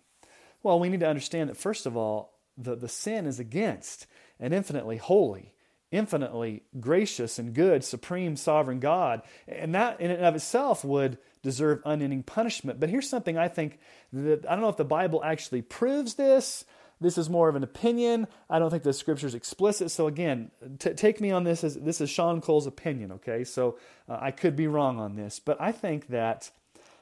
Well, 0.61 0.79
we 0.79 0.89
need 0.89 0.99
to 0.99 1.07
understand 1.07 1.49
that, 1.49 1.57
first 1.57 1.85
of 1.85 1.95
all, 1.95 2.37
the, 2.57 2.75
the 2.75 2.89
sin 2.89 3.25
is 3.25 3.39
against 3.39 4.05
an 4.39 4.51
infinitely 4.51 4.97
holy, 4.97 5.53
infinitely 5.91 6.63
gracious 6.79 7.39
and 7.39 7.53
good, 7.53 7.83
supreme, 7.83 8.35
sovereign 8.35 8.79
God. 8.79 9.21
And 9.47 9.73
that 9.73 10.01
in 10.01 10.11
and 10.11 10.25
of 10.25 10.35
itself 10.35 10.83
would 10.83 11.17
deserve 11.41 11.81
unending 11.85 12.23
punishment. 12.23 12.79
But 12.79 12.89
here's 12.89 13.09
something 13.09 13.37
I 13.37 13.47
think 13.47 13.79
that 14.11 14.45
I 14.45 14.51
don't 14.51 14.61
know 14.61 14.69
if 14.69 14.77
the 14.77 14.83
Bible 14.83 15.23
actually 15.23 15.61
proves 15.61 16.15
this. 16.15 16.65
This 17.01 17.17
is 17.17 17.29
more 17.29 17.47
of 17.47 17.55
an 17.55 17.63
opinion. 17.63 18.27
I 18.49 18.59
don't 18.59 18.69
think 18.69 18.83
the 18.83 18.93
scripture 18.93 19.27
is 19.27 19.35
explicit. 19.35 19.89
So 19.91 20.07
again, 20.07 20.51
t- 20.79 20.93
take 20.93 21.21
me 21.21 21.31
on 21.31 21.45
this 21.45 21.63
as 21.63 21.75
this 21.75 22.01
is 22.01 22.09
Sean 22.09 22.41
Cole's 22.41 22.67
opinion. 22.67 23.11
Okay, 23.13 23.43
so 23.43 23.77
uh, 24.09 24.17
I 24.19 24.31
could 24.31 24.55
be 24.55 24.67
wrong 24.67 24.99
on 24.99 25.15
this, 25.15 25.39
but 25.39 25.59
I 25.61 25.71
think 25.71 26.07
that 26.07 26.51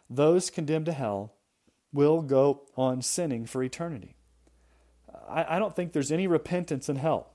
those 0.09 0.49
condemned 0.49 0.85
to 0.85 0.93
hell 0.93 1.33
will 1.91 2.21
go 2.21 2.61
on 2.75 3.01
sinning 3.01 3.45
for 3.45 3.63
eternity. 3.63 4.15
I, 5.27 5.55
I 5.55 5.59
don't 5.59 5.75
think 5.75 5.93
there's 5.93 6.11
any 6.11 6.27
repentance 6.27 6.89
in 6.89 6.97
hell. 6.97 7.31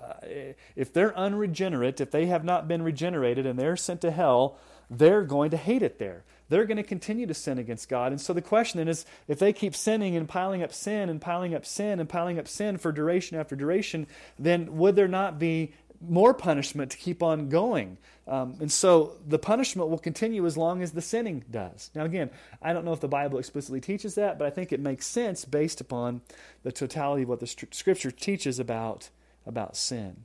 Uh, 0.00 0.52
if 0.76 0.92
they're 0.92 1.16
unregenerate, 1.18 2.00
if 2.00 2.12
they 2.12 2.26
have 2.26 2.44
not 2.44 2.68
been 2.68 2.82
regenerated 2.82 3.46
and 3.46 3.58
they're 3.58 3.76
sent 3.76 4.00
to 4.02 4.12
hell, 4.12 4.56
they're 4.88 5.24
going 5.24 5.50
to 5.50 5.56
hate 5.56 5.82
it 5.82 5.98
there. 5.98 6.22
They're 6.48 6.64
going 6.64 6.78
to 6.78 6.82
continue 6.82 7.26
to 7.26 7.34
sin 7.34 7.58
against 7.58 7.88
God. 7.88 8.12
And 8.12 8.20
so 8.20 8.32
the 8.32 8.42
question 8.42 8.78
then 8.78 8.88
is 8.88 9.04
if 9.26 9.38
they 9.38 9.52
keep 9.52 9.74
sinning 9.74 10.16
and 10.16 10.28
piling 10.28 10.62
up 10.62 10.72
sin 10.72 11.08
and 11.08 11.20
piling 11.20 11.54
up 11.54 11.66
sin 11.66 12.00
and 12.00 12.08
piling 12.08 12.38
up 12.38 12.48
sin 12.48 12.78
for 12.78 12.92
duration 12.92 13.38
after 13.38 13.54
duration, 13.54 14.06
then 14.38 14.78
would 14.78 14.96
there 14.96 15.08
not 15.08 15.38
be 15.38 15.72
more 16.00 16.32
punishment 16.32 16.90
to 16.92 16.96
keep 16.96 17.22
on 17.22 17.48
going? 17.48 17.98
Um, 18.26 18.56
and 18.60 18.70
so 18.70 19.16
the 19.26 19.38
punishment 19.38 19.88
will 19.88 19.98
continue 19.98 20.46
as 20.46 20.56
long 20.56 20.82
as 20.82 20.92
the 20.92 21.02
sinning 21.02 21.44
does. 21.50 21.90
Now, 21.94 22.04
again, 22.04 22.30
I 22.62 22.72
don't 22.72 22.84
know 22.84 22.92
if 22.92 23.00
the 23.00 23.08
Bible 23.08 23.38
explicitly 23.38 23.80
teaches 23.80 24.14
that, 24.14 24.38
but 24.38 24.46
I 24.46 24.50
think 24.50 24.72
it 24.72 24.80
makes 24.80 25.06
sense 25.06 25.44
based 25.44 25.80
upon 25.80 26.20
the 26.62 26.72
totality 26.72 27.22
of 27.22 27.28
what 27.28 27.40
the 27.40 27.46
Scripture 27.46 28.10
teaches 28.10 28.58
about, 28.58 29.08
about 29.46 29.76
sin. 29.76 30.24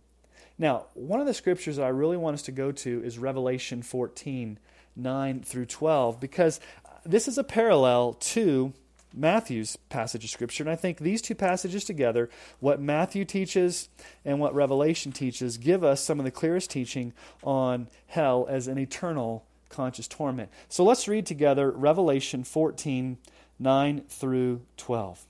Now, 0.58 0.86
one 0.94 1.20
of 1.20 1.26
the 1.26 1.34
scriptures 1.34 1.78
that 1.78 1.84
I 1.84 1.90
really 1.90 2.18
want 2.18 2.36
us 2.36 2.44
to 2.44 2.52
go 2.52 2.72
to 2.72 3.04
is 3.04 3.18
Revelation 3.18 3.82
14 3.82 4.60
9 4.96 5.42
through 5.42 5.66
12, 5.66 6.20
because 6.20 6.60
this 7.06 7.28
is 7.28 7.38
a 7.38 7.44
parallel 7.44 8.14
to 8.14 8.74
Matthew's 9.14 9.76
passage 9.90 10.24
of 10.24 10.30
Scripture. 10.30 10.64
And 10.64 10.70
I 10.70 10.76
think 10.76 11.00
these 11.00 11.22
two 11.22 11.36
passages 11.36 11.84
together, 11.84 12.30
what 12.60 12.82
Matthew 12.82 13.26
teaches 13.26 13.90
and 14.26 14.40
what 14.40 14.56
Revelation 14.56 15.12
teaches, 15.12 15.58
give 15.58 15.84
us 15.84 16.04
some 16.04 16.20
of 16.20 16.26
the 16.26 16.32
clearest 16.32 16.72
teaching 16.72 17.14
on 17.44 17.88
hell 18.08 18.46
as 18.50 18.68
an 18.68 18.78
eternal 18.78 19.46
conscious 19.70 20.08
torment. 20.08 20.50
So 20.70 20.84
let's 20.84 21.08
read 21.08 21.26
together 21.26 21.72
Revelation 21.72 22.44
14 22.44 23.18
9 23.60 24.02
through 24.10 24.62
12. 24.78 25.26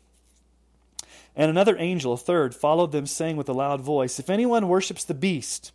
And 1.36 1.50
another 1.50 1.76
angel, 1.78 2.14
a 2.14 2.18
third, 2.18 2.56
followed 2.56 2.92
them, 2.92 3.06
saying 3.06 3.38
with 3.38 3.50
a 3.50 3.54
loud 3.54 3.82
voice 3.82 4.20
If 4.20 4.30
anyone 4.30 4.68
worships 4.68 5.04
the 5.04 5.14
beast 5.14 5.72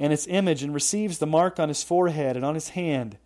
and 0.00 0.14
its 0.14 0.26
image 0.28 0.62
and 0.62 0.72
receives 0.72 1.18
the 1.18 1.26
mark 1.26 1.60
on 1.60 1.68
his 1.68 1.84
forehead 1.84 2.34
and 2.34 2.44
on 2.44 2.54
his 2.54 2.70
hand, 2.70 3.18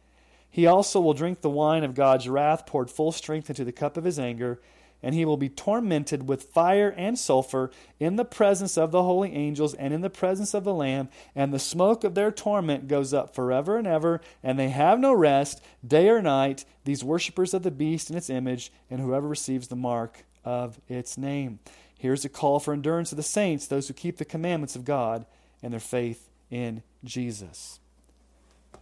he 0.51 0.67
also 0.67 1.01
will 1.01 1.15
drink 1.15 1.41
the 1.41 1.49
wine 1.49 1.85
of 1.85 1.95
God's 1.95 2.29
wrath 2.29 2.67
poured 2.67 2.91
full 2.91 3.13
strength 3.13 3.49
into 3.49 3.65
the 3.65 3.73
cup 3.73 3.97
of 3.97 4.05
his 4.05 4.19
anger, 4.19 4.61
and 5.01 5.15
he 5.15 5.25
will 5.25 5.37
be 5.37 5.49
tormented 5.49 6.29
with 6.29 6.45
fire 6.45 6.93
and 6.97 7.19
sulfur 7.19 7.71
in 8.01 8.17
the 8.17 8.25
presence 8.25 8.77
of 8.77 8.91
the 8.91 9.03
holy 9.03 9.33
angels 9.33 9.75
and 9.75 9.95
in 9.95 10.01
the 10.01 10.11
presence 10.11 10.53
of 10.53 10.65
the 10.65 10.75
Lamb, 10.75 11.09
and 11.35 11.53
the 11.53 11.59
smoke 11.59 12.03
of 12.03 12.15
their 12.15 12.33
torment 12.33 12.89
goes 12.89 13.15
up 13.15 13.35
forever 13.35 13.77
and 13.77 13.87
ever, 13.87 14.21
and 14.43 14.59
they 14.59 14.71
have 14.71 14.99
no 14.99 15.13
rest, 15.13 15.63
day 15.87 16.09
or 16.09 16.21
night, 16.21 16.65
these 16.85 17.05
worshippers 17.05 17.55
of 17.55 17.63
the 17.63 17.71
beast 17.71 18.11
and 18.11 18.17
its 18.17 18.31
image, 18.31 18.73
and 18.91 19.01
whoever 19.01 19.29
receives 19.29 19.69
the 19.69 19.77
mark 19.77 20.25
of 20.45 20.81
its 20.89 21.17
name. 21.17 21.61
Here's 21.97 22.25
a 22.25 22.29
call 22.29 22.59
for 22.59 22.73
endurance 22.73 23.13
of 23.13 23.17
the 23.17 23.23
saints, 23.23 23.67
those 23.67 23.87
who 23.89 23.95
keep 23.95 24.17
the 24.17 24.25
commandments 24.25 24.75
of 24.75 24.85
God 24.85 25.27
and 25.63 25.73
their 25.73 25.81
faith 25.81 26.31
in 26.55 26.83
Jesus. 27.03 27.81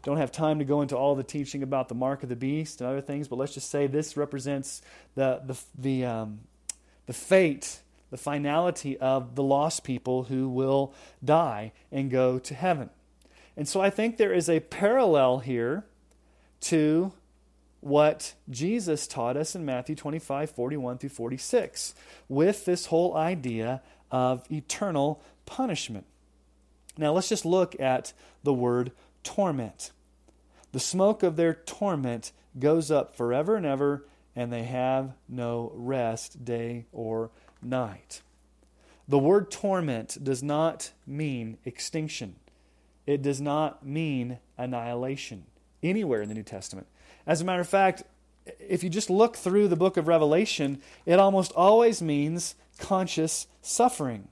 Don't 0.02 0.18
have 0.18 0.30
time 0.30 0.58
to 0.58 0.64
go 0.64 0.82
into 0.82 0.96
all 0.96 1.14
the 1.14 1.22
teaching 1.22 1.62
about 1.62 1.88
the 1.88 1.94
mark 1.94 2.22
of 2.22 2.28
the 2.28 2.36
beast 2.36 2.80
and 2.80 2.90
other 2.90 3.00
things, 3.00 3.28
but 3.28 3.36
let's 3.36 3.54
just 3.54 3.70
say 3.70 3.86
this 3.86 4.16
represents 4.16 4.82
the, 5.14 5.40
the, 5.44 5.58
the, 5.78 6.04
um, 6.04 6.40
the 7.06 7.12
fate, 7.12 7.80
the 8.10 8.16
finality 8.18 8.98
of 8.98 9.36
the 9.36 9.42
lost 9.42 9.84
people 9.84 10.24
who 10.24 10.48
will 10.48 10.92
die 11.24 11.72
and 11.90 12.10
go 12.10 12.38
to 12.40 12.54
heaven. 12.54 12.90
And 13.56 13.66
so 13.66 13.80
I 13.80 13.90
think 13.90 14.16
there 14.16 14.34
is 14.34 14.50
a 14.50 14.60
parallel 14.60 15.38
here 15.38 15.84
to 16.62 17.12
what 17.80 18.34
Jesus 18.50 19.06
taught 19.06 19.36
us 19.36 19.54
in 19.54 19.64
Matthew 19.64 19.94
25, 19.94 20.50
41 20.50 20.98
through 20.98 21.08
46, 21.08 21.94
with 22.28 22.64
this 22.64 22.86
whole 22.86 23.16
idea 23.16 23.82
of 24.10 24.44
eternal 24.50 25.22
punishment. 25.46 26.06
Now, 26.96 27.12
let's 27.12 27.28
just 27.28 27.44
look 27.44 27.78
at 27.80 28.12
the 28.42 28.52
word 28.52 28.92
torment. 29.22 29.92
The 30.72 30.80
smoke 30.80 31.22
of 31.22 31.36
their 31.36 31.54
torment 31.54 32.32
goes 32.58 32.90
up 32.90 33.16
forever 33.16 33.56
and 33.56 33.66
ever, 33.66 34.06
and 34.34 34.52
they 34.52 34.64
have 34.64 35.12
no 35.28 35.72
rest 35.74 36.44
day 36.44 36.86
or 36.92 37.30
night. 37.62 38.22
The 39.08 39.18
word 39.18 39.50
torment 39.50 40.22
does 40.22 40.42
not 40.42 40.92
mean 41.06 41.58
extinction, 41.64 42.36
it 43.06 43.22
does 43.22 43.40
not 43.40 43.84
mean 43.84 44.38
annihilation 44.56 45.44
anywhere 45.82 46.22
in 46.22 46.28
the 46.28 46.34
New 46.34 46.42
Testament. 46.42 46.86
As 47.26 47.40
a 47.40 47.44
matter 47.44 47.60
of 47.60 47.68
fact, 47.68 48.04
if 48.58 48.82
you 48.82 48.90
just 48.90 49.10
look 49.10 49.36
through 49.36 49.68
the 49.68 49.76
book 49.76 49.96
of 49.96 50.08
Revelation, 50.08 50.80
it 51.06 51.18
almost 51.18 51.52
always 51.52 52.00
means 52.00 52.54
conscious 52.78 53.46
suffering. 53.60 54.28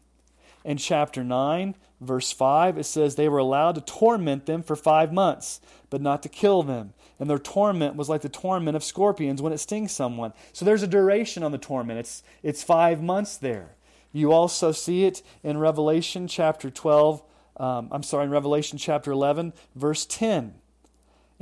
In 0.64 0.76
chapter 0.76 1.24
9, 1.24 1.74
verse 2.00 2.32
5, 2.32 2.78
it 2.78 2.84
says 2.84 3.14
they 3.14 3.28
were 3.28 3.38
allowed 3.38 3.76
to 3.76 3.80
torment 3.80 4.46
them 4.46 4.62
for 4.62 4.76
five 4.76 5.12
months, 5.12 5.60
but 5.88 6.02
not 6.02 6.22
to 6.22 6.28
kill 6.28 6.62
them. 6.62 6.92
And 7.18 7.28
their 7.28 7.38
torment 7.38 7.96
was 7.96 8.08
like 8.08 8.22
the 8.22 8.28
torment 8.28 8.76
of 8.76 8.84
scorpions 8.84 9.40
when 9.40 9.52
it 9.52 9.58
stings 9.58 9.92
someone. 9.92 10.32
So 10.52 10.64
there's 10.64 10.82
a 10.82 10.86
duration 10.86 11.42
on 11.42 11.52
the 11.52 11.58
torment. 11.58 11.98
It's, 11.98 12.22
it's 12.42 12.62
five 12.62 13.02
months 13.02 13.36
there. 13.36 13.76
You 14.12 14.32
also 14.32 14.72
see 14.72 15.04
it 15.04 15.22
in 15.42 15.58
Revelation 15.58 16.26
chapter 16.26 16.70
12, 16.70 17.22
um, 17.56 17.88
I'm 17.90 18.02
sorry, 18.02 18.24
in 18.24 18.30
Revelation 18.30 18.76
chapter 18.78 19.12
11, 19.12 19.52
verse 19.74 20.04
10. 20.06 20.54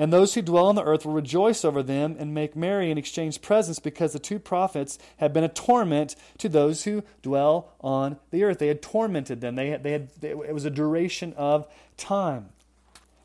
And 0.00 0.12
those 0.12 0.34
who 0.34 0.42
dwell 0.42 0.66
on 0.66 0.76
the 0.76 0.84
earth 0.84 1.04
will 1.04 1.12
rejoice 1.12 1.64
over 1.64 1.82
them 1.82 2.16
and 2.20 2.32
make 2.32 2.54
merry 2.54 2.88
and 2.88 2.98
exchange 2.98 3.42
presents 3.42 3.80
because 3.80 4.12
the 4.12 4.20
two 4.20 4.38
prophets 4.38 4.96
had 5.16 5.32
been 5.32 5.42
a 5.42 5.48
torment 5.48 6.14
to 6.38 6.48
those 6.48 6.84
who 6.84 7.02
dwell 7.20 7.74
on 7.80 8.16
the 8.30 8.44
earth. 8.44 8.60
They 8.60 8.68
had 8.68 8.80
tormented 8.80 9.40
them. 9.40 9.56
They 9.56 9.70
had, 9.70 9.82
they 9.82 9.92
had, 9.92 10.10
it 10.22 10.54
was 10.54 10.64
a 10.64 10.70
duration 10.70 11.32
of 11.36 11.66
time. 11.96 12.50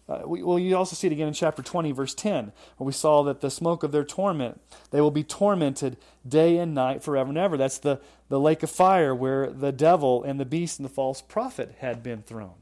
Uh, 0.09 0.23
we, 0.25 0.43
well, 0.43 0.59
you 0.59 0.75
also 0.75 0.95
see 0.95 1.07
it 1.07 1.13
again 1.13 1.27
in 1.27 1.33
chapter 1.33 1.61
20, 1.61 1.91
verse 1.91 2.13
10, 2.13 2.51
where 2.77 2.85
we 2.85 2.91
saw 2.91 3.23
that 3.23 3.39
the 3.39 3.51
smoke 3.51 3.83
of 3.83 3.91
their 3.91 4.03
torment, 4.03 4.59
they 4.91 4.99
will 4.99 5.11
be 5.11 5.23
tormented 5.23 5.95
day 6.27 6.57
and 6.57 6.73
night 6.73 7.01
forever 7.01 7.29
and 7.29 7.37
ever. 7.37 7.55
That's 7.55 7.77
the, 7.77 8.01
the 8.29 8.39
lake 8.39 8.63
of 8.63 8.69
fire 8.69 9.15
where 9.15 9.49
the 9.49 9.71
devil 9.71 10.23
and 10.23 10.39
the 10.39 10.45
beast 10.45 10.79
and 10.79 10.85
the 10.85 10.93
false 10.93 11.21
prophet 11.21 11.75
had 11.79 12.03
been 12.03 12.23
thrown. 12.23 12.55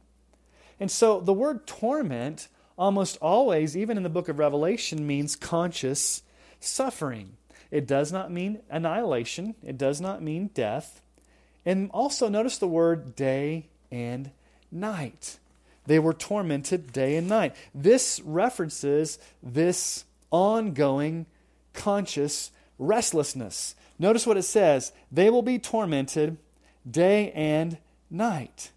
And 0.80 0.92
so 0.92 1.20
the 1.20 1.34
word 1.34 1.66
torment 1.66 2.48
almost 2.82 3.16
always, 3.22 3.78
even 3.78 3.96
in 3.96 4.02
the 4.02 4.10
book 4.10 4.28
of 4.28 4.40
Revelation, 4.40 5.06
means 5.06 5.36
conscious 5.36 6.24
suffering. 6.60 7.38
It 7.70 7.86
does 7.86 8.12
not 8.12 8.32
mean 8.32 8.62
annihilation, 8.72 9.54
it 9.64 9.78
does 9.78 10.02
not 10.02 10.24
mean 10.24 10.50
death. 10.56 11.00
And 11.64 11.92
also 11.94 12.28
notice 12.28 12.58
the 12.58 12.68
word 12.68 13.16
day 13.16 13.68
and 13.92 14.32
night. 14.72 15.38
They 15.86 16.00
were 16.00 16.14
tormented 16.14 16.92
day 16.92 17.18
and 17.18 17.30
night. 17.30 17.56
This 17.74 18.20
references 18.26 19.20
this 19.44 20.06
ongoing 20.32 21.28
conscious 21.74 22.50
restlessness. 22.80 23.76
Notice 24.00 24.26
what 24.26 24.38
it 24.38 24.44
says 24.44 24.92
they 25.12 25.30
will 25.30 25.44
be 25.44 25.60
tormented 25.60 26.38
day 26.90 27.32
and 27.34 27.78
night. 28.10 28.72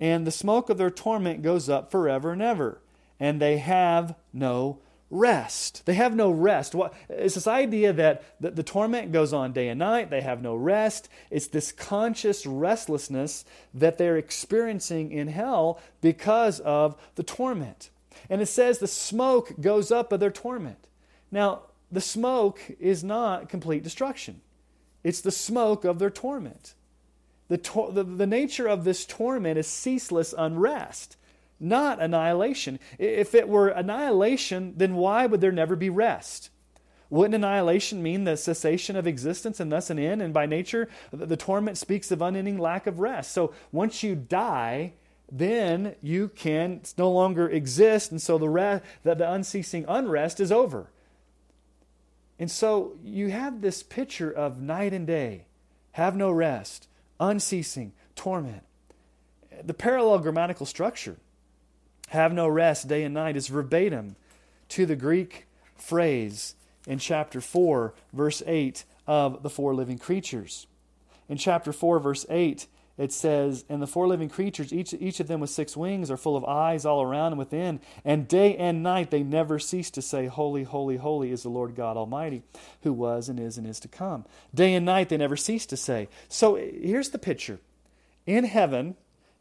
And 0.00 0.26
the 0.26 0.32
smoke 0.32 0.68
of 0.68 0.78
their 0.78 0.90
torment 0.90 1.42
goes 1.42 1.68
up 1.68 1.92
forever 1.92 2.32
and 2.32 2.42
ever 2.42 2.80
and 3.18 3.40
they 3.40 3.58
have 3.58 4.14
no 4.32 4.78
rest. 5.10 5.86
They 5.86 5.94
have 5.94 6.14
no 6.14 6.30
rest. 6.30 6.74
What, 6.74 6.94
it's 7.08 7.34
this 7.34 7.46
idea 7.46 7.92
that 7.92 8.22
the, 8.40 8.50
the, 8.50 8.62
torment 8.62 9.12
goes 9.12 9.32
on 9.32 9.52
day 9.52 9.68
and 9.68 9.78
night, 9.78 10.10
they 10.10 10.20
have 10.20 10.42
no 10.42 10.54
rest. 10.54 11.08
It's 11.30 11.46
this 11.46 11.70
conscious 11.70 12.44
restlessness 12.44 13.44
that 13.72 13.98
they're 13.98 14.16
experiencing 14.16 15.12
in 15.12 15.28
hell 15.28 15.80
because 16.00 16.60
of 16.60 16.96
the 17.14 17.22
torment. 17.22 17.90
And 18.28 18.42
it 18.42 18.46
says 18.46 18.78
the 18.78 18.88
smoke 18.88 19.54
goes 19.60 19.92
up 19.92 20.12
of 20.12 20.20
their 20.20 20.30
torment. 20.30 20.88
Now, 21.30 21.62
the 21.90 22.00
smoke 22.00 22.60
is 22.80 23.04
not 23.04 23.48
complete 23.48 23.84
destruction, 23.84 24.40
it's 25.04 25.20
the 25.20 25.30
smoke 25.30 25.84
of 25.84 25.98
their 25.98 26.10
torment. 26.10 26.74
The, 27.48 27.58
to- 27.58 27.92
the, 27.92 28.02
the 28.02 28.26
nature 28.26 28.66
of 28.66 28.82
this 28.82 29.04
torment 29.06 29.56
is 29.56 29.68
ceaseless 29.68 30.34
unrest. 30.36 31.16
Not 31.58 32.00
annihilation. 32.00 32.78
If 32.98 33.34
it 33.34 33.48
were 33.48 33.68
annihilation, 33.68 34.74
then 34.76 34.94
why 34.94 35.26
would 35.26 35.40
there 35.40 35.52
never 35.52 35.76
be 35.76 35.90
rest? 35.90 36.50
Wouldn't 37.08 37.34
annihilation 37.34 38.02
mean 38.02 38.24
the 38.24 38.36
cessation 38.36 38.96
of 38.96 39.06
existence 39.06 39.60
and 39.60 39.70
thus 39.70 39.90
an 39.90 39.98
end? 39.98 40.22
And 40.22 40.34
by 40.34 40.46
nature, 40.46 40.88
the 41.12 41.36
torment 41.36 41.78
speaks 41.78 42.10
of 42.10 42.20
unending 42.20 42.58
lack 42.58 42.86
of 42.86 42.98
rest. 42.98 43.32
So 43.32 43.54
once 43.70 44.02
you 44.02 44.16
die, 44.16 44.94
then 45.30 45.94
you 46.02 46.28
can 46.28 46.82
no 46.96 47.10
longer 47.10 47.48
exist, 47.48 48.10
and 48.10 48.22
so 48.22 48.38
the, 48.38 48.48
rest, 48.48 48.84
the, 49.02 49.14
the 49.14 49.30
unceasing 49.30 49.84
unrest 49.88 50.40
is 50.40 50.52
over. 50.52 50.90
And 52.38 52.50
so 52.50 52.96
you 53.02 53.30
have 53.30 53.60
this 53.60 53.82
picture 53.82 54.30
of 54.30 54.60
night 54.60 54.92
and 54.92 55.06
day, 55.06 55.46
have 55.92 56.16
no 56.16 56.30
rest, 56.30 56.88
unceasing 57.18 57.92
torment. 58.14 58.62
The 59.64 59.74
parallel 59.74 60.18
grammatical 60.18 60.66
structure, 60.66 61.16
have 62.08 62.32
no 62.32 62.48
rest 62.48 62.88
day 62.88 63.02
and 63.04 63.14
night, 63.14 63.36
is 63.36 63.48
verbatim 63.48 64.16
to 64.70 64.86
the 64.86 64.96
Greek 64.96 65.46
phrase 65.76 66.54
in 66.86 66.98
chapter 66.98 67.40
4, 67.40 67.94
verse 68.12 68.42
8 68.46 68.84
of 69.06 69.42
the 69.42 69.50
four 69.50 69.74
living 69.74 69.98
creatures. 69.98 70.66
In 71.28 71.36
chapter 71.36 71.72
4, 71.72 71.98
verse 71.98 72.26
8, 72.28 72.66
it 72.98 73.12
says, 73.12 73.64
And 73.68 73.82
the 73.82 73.86
four 73.86 74.08
living 74.08 74.28
creatures, 74.28 74.72
each, 74.72 74.94
each 74.94 75.20
of 75.20 75.28
them 75.28 75.40
with 75.40 75.50
six 75.50 75.76
wings, 75.76 76.10
are 76.10 76.16
full 76.16 76.36
of 76.36 76.44
eyes 76.44 76.86
all 76.86 77.02
around 77.02 77.32
and 77.32 77.38
within. 77.38 77.80
And 78.04 78.26
day 78.26 78.56
and 78.56 78.82
night 78.82 79.10
they 79.10 79.22
never 79.22 79.58
cease 79.58 79.90
to 79.92 80.02
say, 80.02 80.26
Holy, 80.26 80.62
holy, 80.62 80.96
holy 80.96 81.30
is 81.30 81.42
the 81.42 81.50
Lord 81.50 81.74
God 81.74 81.96
Almighty, 81.96 82.42
who 82.82 82.92
was 82.92 83.28
and 83.28 83.38
is 83.38 83.58
and 83.58 83.66
is 83.66 83.80
to 83.80 83.88
come. 83.88 84.24
Day 84.54 84.74
and 84.74 84.86
night 84.86 85.10
they 85.10 85.18
never 85.18 85.36
cease 85.36 85.66
to 85.66 85.76
say. 85.76 86.08
So 86.28 86.54
here's 86.54 87.10
the 87.10 87.18
picture 87.18 87.58
In 88.24 88.44
heaven, 88.44 88.96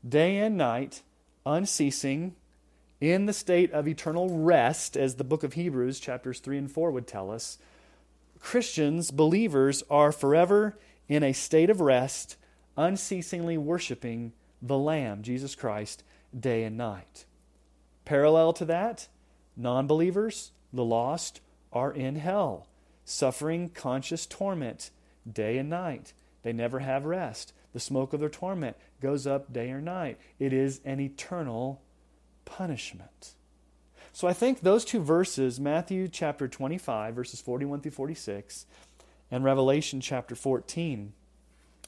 day 0.07 0.37
and 0.37 0.57
night, 0.57 1.01
unceasing, 1.45 2.35
in 3.01 3.25
the 3.25 3.33
state 3.33 3.71
of 3.71 3.87
eternal 3.87 4.29
rest, 4.29 4.95
as 4.95 5.15
the 5.15 5.23
book 5.23 5.43
of 5.43 5.53
Hebrews, 5.53 5.99
chapters 5.99 6.39
3 6.39 6.57
and 6.57 6.71
4, 6.71 6.91
would 6.91 7.07
tell 7.07 7.31
us, 7.31 7.57
Christians, 8.39 9.11
believers, 9.11 9.83
are 9.89 10.11
forever 10.11 10.77
in 11.07 11.23
a 11.23 11.33
state 11.33 11.69
of 11.69 11.81
rest, 11.81 12.37
unceasingly 12.77 13.57
worshiping 13.57 14.33
the 14.61 14.77
Lamb, 14.77 15.23
Jesus 15.23 15.55
Christ, 15.55 16.03
day 16.37 16.63
and 16.63 16.77
night. 16.77 17.25
Parallel 18.05 18.53
to 18.53 18.65
that, 18.65 19.07
non 19.57 19.87
believers, 19.87 20.51
the 20.71 20.83
lost, 20.83 21.41
are 21.73 21.91
in 21.91 22.15
hell, 22.15 22.67
suffering 23.03 23.69
conscious 23.69 24.25
torment 24.25 24.91
day 25.29 25.57
and 25.57 25.69
night. 25.69 26.13
They 26.43 26.53
never 26.53 26.79
have 26.79 27.05
rest. 27.05 27.53
The 27.73 27.79
smoke 27.79 28.13
of 28.13 28.19
their 28.19 28.29
torment 28.29 28.77
goes 29.01 29.27
up 29.27 29.51
day 29.51 29.71
or 29.71 29.81
night. 29.81 30.17
It 30.39 30.53
is 30.53 30.79
an 30.85 30.99
eternal 30.99 31.81
punishment. 32.45 33.33
So 34.13 34.27
I 34.27 34.33
think 34.33 34.61
those 34.61 34.85
two 34.85 35.01
verses, 35.01 35.59
Matthew 35.59 36.07
chapter 36.07 36.47
25, 36.47 37.15
verses 37.15 37.41
41 37.41 37.81
through 37.81 37.91
46, 37.91 38.65
and 39.29 39.43
Revelation 39.43 39.99
chapter 39.99 40.35
14, 40.35 41.11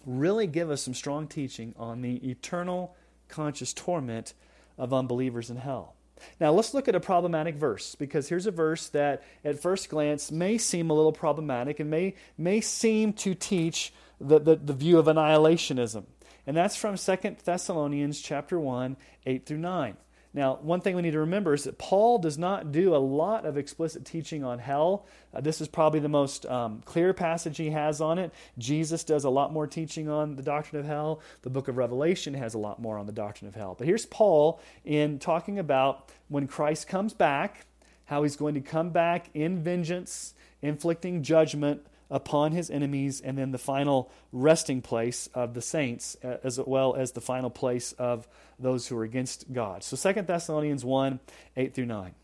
really 0.05 0.47
give 0.47 0.69
us 0.69 0.81
some 0.81 0.93
strong 0.93 1.27
teaching 1.27 1.73
on 1.77 2.01
the 2.01 2.15
eternal 2.29 2.95
conscious 3.29 3.73
torment 3.73 4.33
of 4.77 4.93
unbelievers 4.93 5.49
in 5.49 5.57
hell. 5.57 5.95
Now, 6.39 6.51
let's 6.51 6.73
look 6.73 6.87
at 6.87 6.95
a 6.95 6.99
problematic 6.99 7.55
verse 7.55 7.95
because 7.95 8.27
here's 8.27 8.45
a 8.45 8.51
verse 8.51 8.89
that 8.89 9.23
at 9.45 9.61
first 9.61 9.89
glance 9.89 10.31
may 10.31 10.57
seem 10.57 10.89
a 10.89 10.93
little 10.93 11.11
problematic 11.11 11.79
and 11.79 11.89
may, 11.89 12.15
may 12.37 12.59
seem 12.61 13.13
to 13.13 13.35
teach 13.35 13.93
the, 14.19 14.39
the, 14.39 14.55
the 14.55 14.73
view 14.73 14.97
of 14.97 15.05
annihilationism. 15.05 16.05
And 16.47 16.57
that's 16.57 16.75
from 16.75 16.97
2 16.97 17.35
Thessalonians 17.43 18.19
chapter 18.19 18.59
1, 18.59 18.97
8 19.25 19.45
through 19.45 19.57
9. 19.59 19.97
Now, 20.37 20.59
one 20.61 20.81
thing 20.81 20.95
we 20.95 21.01
need 21.01 21.13
to 21.13 21.21
remember 21.21 21.55
is 21.55 21.63
that 21.63 21.79
Paul 21.79 22.19
does 22.19 22.37
not 22.37 22.71
do 22.71 22.95
a 22.95 22.97
lot 22.97 23.43
of 23.43 23.57
explicit 23.57 24.05
teaching 24.05 24.43
on 24.43 24.59
hell. 24.59 25.07
Uh, 25.33 25.41
this 25.41 25.61
is 25.61 25.67
probably 25.67 25.99
the 25.99 26.09
most 26.09 26.45
um, 26.45 26.83
clear 26.85 27.11
passage 27.11 27.57
he 27.57 27.71
has 27.71 28.01
on 28.01 28.19
it. 28.19 28.31
Jesus 28.59 29.03
does 29.03 29.23
a 29.23 29.31
lot 29.31 29.51
more 29.51 29.65
teaching 29.65 30.07
on 30.07 30.35
the 30.35 30.43
doctrine 30.43 30.79
of 30.79 30.85
hell. 30.85 31.21
The 31.41 31.49
book 31.49 31.69
of 31.69 31.77
Revelation 31.77 32.35
has 32.35 32.53
a 32.53 32.59
lot 32.59 32.79
more 32.79 32.99
on 32.99 33.07
the 33.07 33.11
doctrine 33.11 33.47
of 33.47 33.55
hell. 33.55 33.73
But 33.75 33.87
here's 33.87 34.05
Paul 34.05 34.61
in 34.85 35.17
talking 35.17 35.57
about 35.57 36.11
when 36.27 36.45
Christ 36.45 36.87
comes 36.87 37.15
back, 37.15 37.65
how 38.05 38.21
he's 38.21 38.35
going 38.35 38.53
to 38.53 38.61
come 38.61 38.91
back 38.91 39.31
in 39.33 39.63
vengeance, 39.63 40.35
inflicting 40.61 41.23
judgment 41.23 41.83
upon 42.09 42.51
his 42.51 42.69
enemies, 42.69 43.19
and 43.21 43.37
then 43.37 43.51
the 43.51 43.57
final 43.57 44.11
resting 44.31 44.81
place 44.81 45.27
of 45.33 45.53
the 45.53 45.61
saints, 45.61 46.15
uh, 46.23 46.37
as 46.43 46.59
well 46.59 46.95
as 46.95 47.11
the 47.11 47.21
final 47.21 47.49
place 47.49 47.91
of 47.93 48.27
those 48.57 48.87
who 48.87 48.97
are 48.97 49.03
against 49.03 49.51
God. 49.51 49.83
So 49.83 50.13
2 50.13 50.21
Thessalonians 50.21 50.85
1 50.85 51.19
8 51.55 51.73
through 51.73 51.85
9. 51.85 52.15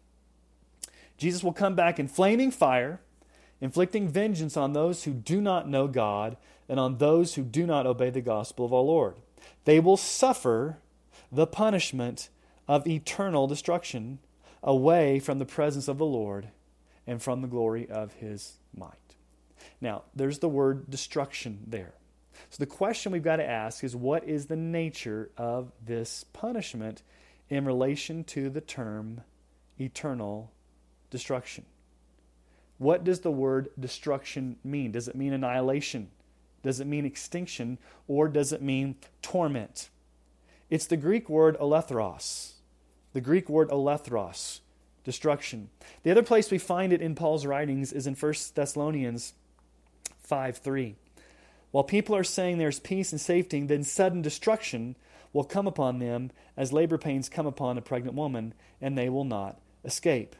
Jesus 1.17 1.43
will 1.43 1.53
come 1.53 1.75
back 1.75 1.99
in 1.99 2.07
flaming 2.07 2.51
fire, 2.51 3.01
inflicting 3.61 4.07
vengeance 4.07 4.57
on 4.57 4.73
those 4.73 5.03
who 5.03 5.11
do 5.11 5.41
not 5.41 5.69
know 5.69 5.87
God 5.87 6.37
and 6.67 6.79
on 6.79 6.97
those 6.97 7.35
who 7.35 7.43
do 7.43 7.65
not 7.65 7.85
obey 7.85 8.09
the 8.09 8.21
gospel 8.21 8.65
of 8.65 8.73
our 8.73 8.81
Lord. 8.81 9.15
They 9.65 9.79
will 9.79 9.97
suffer 9.97 10.79
the 11.31 11.47
punishment 11.47 12.29
of 12.67 12.87
eternal 12.87 13.47
destruction 13.47 14.19
away 14.61 15.19
from 15.19 15.39
the 15.39 15.45
presence 15.45 15.87
of 15.87 15.97
the 15.97 16.05
Lord 16.05 16.49
and 17.05 17.21
from 17.21 17.41
the 17.41 17.47
glory 17.47 17.89
of 17.89 18.13
his 18.13 18.57
might. 18.75 19.02
Now, 19.83 20.03
there's 20.15 20.39
the 20.39 20.47
word 20.47 20.89
destruction 20.89 21.59
there. 21.67 21.93
So 22.49 22.57
the 22.59 22.65
question 22.65 23.11
we've 23.11 23.21
got 23.21 23.35
to 23.35 23.47
ask 23.47 23.83
is 23.83 23.93
what 23.93 24.23
is 24.23 24.45
the 24.45 24.55
nature 24.55 25.29
of 25.37 25.73
this 25.85 26.23
punishment 26.31 27.03
in 27.49 27.65
relation 27.65 28.23
to 28.23 28.49
the 28.49 28.61
term 28.61 29.21
eternal 29.77 30.53
destruction? 31.09 31.65
What 32.77 33.03
does 33.03 33.19
the 33.19 33.29
word 33.29 33.71
destruction 33.77 34.55
mean? 34.63 34.93
Does 34.93 35.09
it 35.09 35.15
mean 35.15 35.33
annihilation? 35.33 36.09
Does 36.63 36.79
it 36.79 36.87
mean 36.87 37.05
extinction? 37.05 37.77
Or 38.07 38.29
does 38.29 38.53
it 38.53 38.61
mean 38.61 38.95
torment? 39.21 39.89
It's 40.69 40.87
the 40.87 40.95
Greek 40.95 41.27
word 41.27 41.57
olethros. 41.59 42.53
The 43.11 43.21
Greek 43.21 43.49
word 43.49 43.69
olethros, 43.69 44.61
destruction. 45.03 45.69
The 46.03 46.11
other 46.11 46.23
place 46.23 46.49
we 46.49 46.57
find 46.57 46.93
it 46.93 47.01
in 47.01 47.15
Paul's 47.15 47.45
writings 47.45 47.91
is 47.91 48.07
in 48.07 48.15
1 48.15 48.33
Thessalonians 48.55 49.33
5 50.23 50.57
3. 50.57 50.95
While 51.71 51.83
people 51.83 52.15
are 52.15 52.23
saying 52.23 52.57
there's 52.57 52.79
peace 52.79 53.11
and 53.11 53.19
safety, 53.19 53.61
then 53.61 53.83
sudden 53.83 54.21
destruction 54.21 54.95
will 55.33 55.43
come 55.43 55.67
upon 55.67 55.99
them 55.99 56.31
as 56.55 56.71
labor 56.71 56.97
pains 56.97 57.29
come 57.29 57.47
upon 57.47 57.77
a 57.77 57.81
pregnant 57.81 58.15
woman, 58.15 58.53
and 58.79 58.97
they 58.97 59.09
will 59.09 59.23
not 59.23 59.59
escape. 59.83 60.35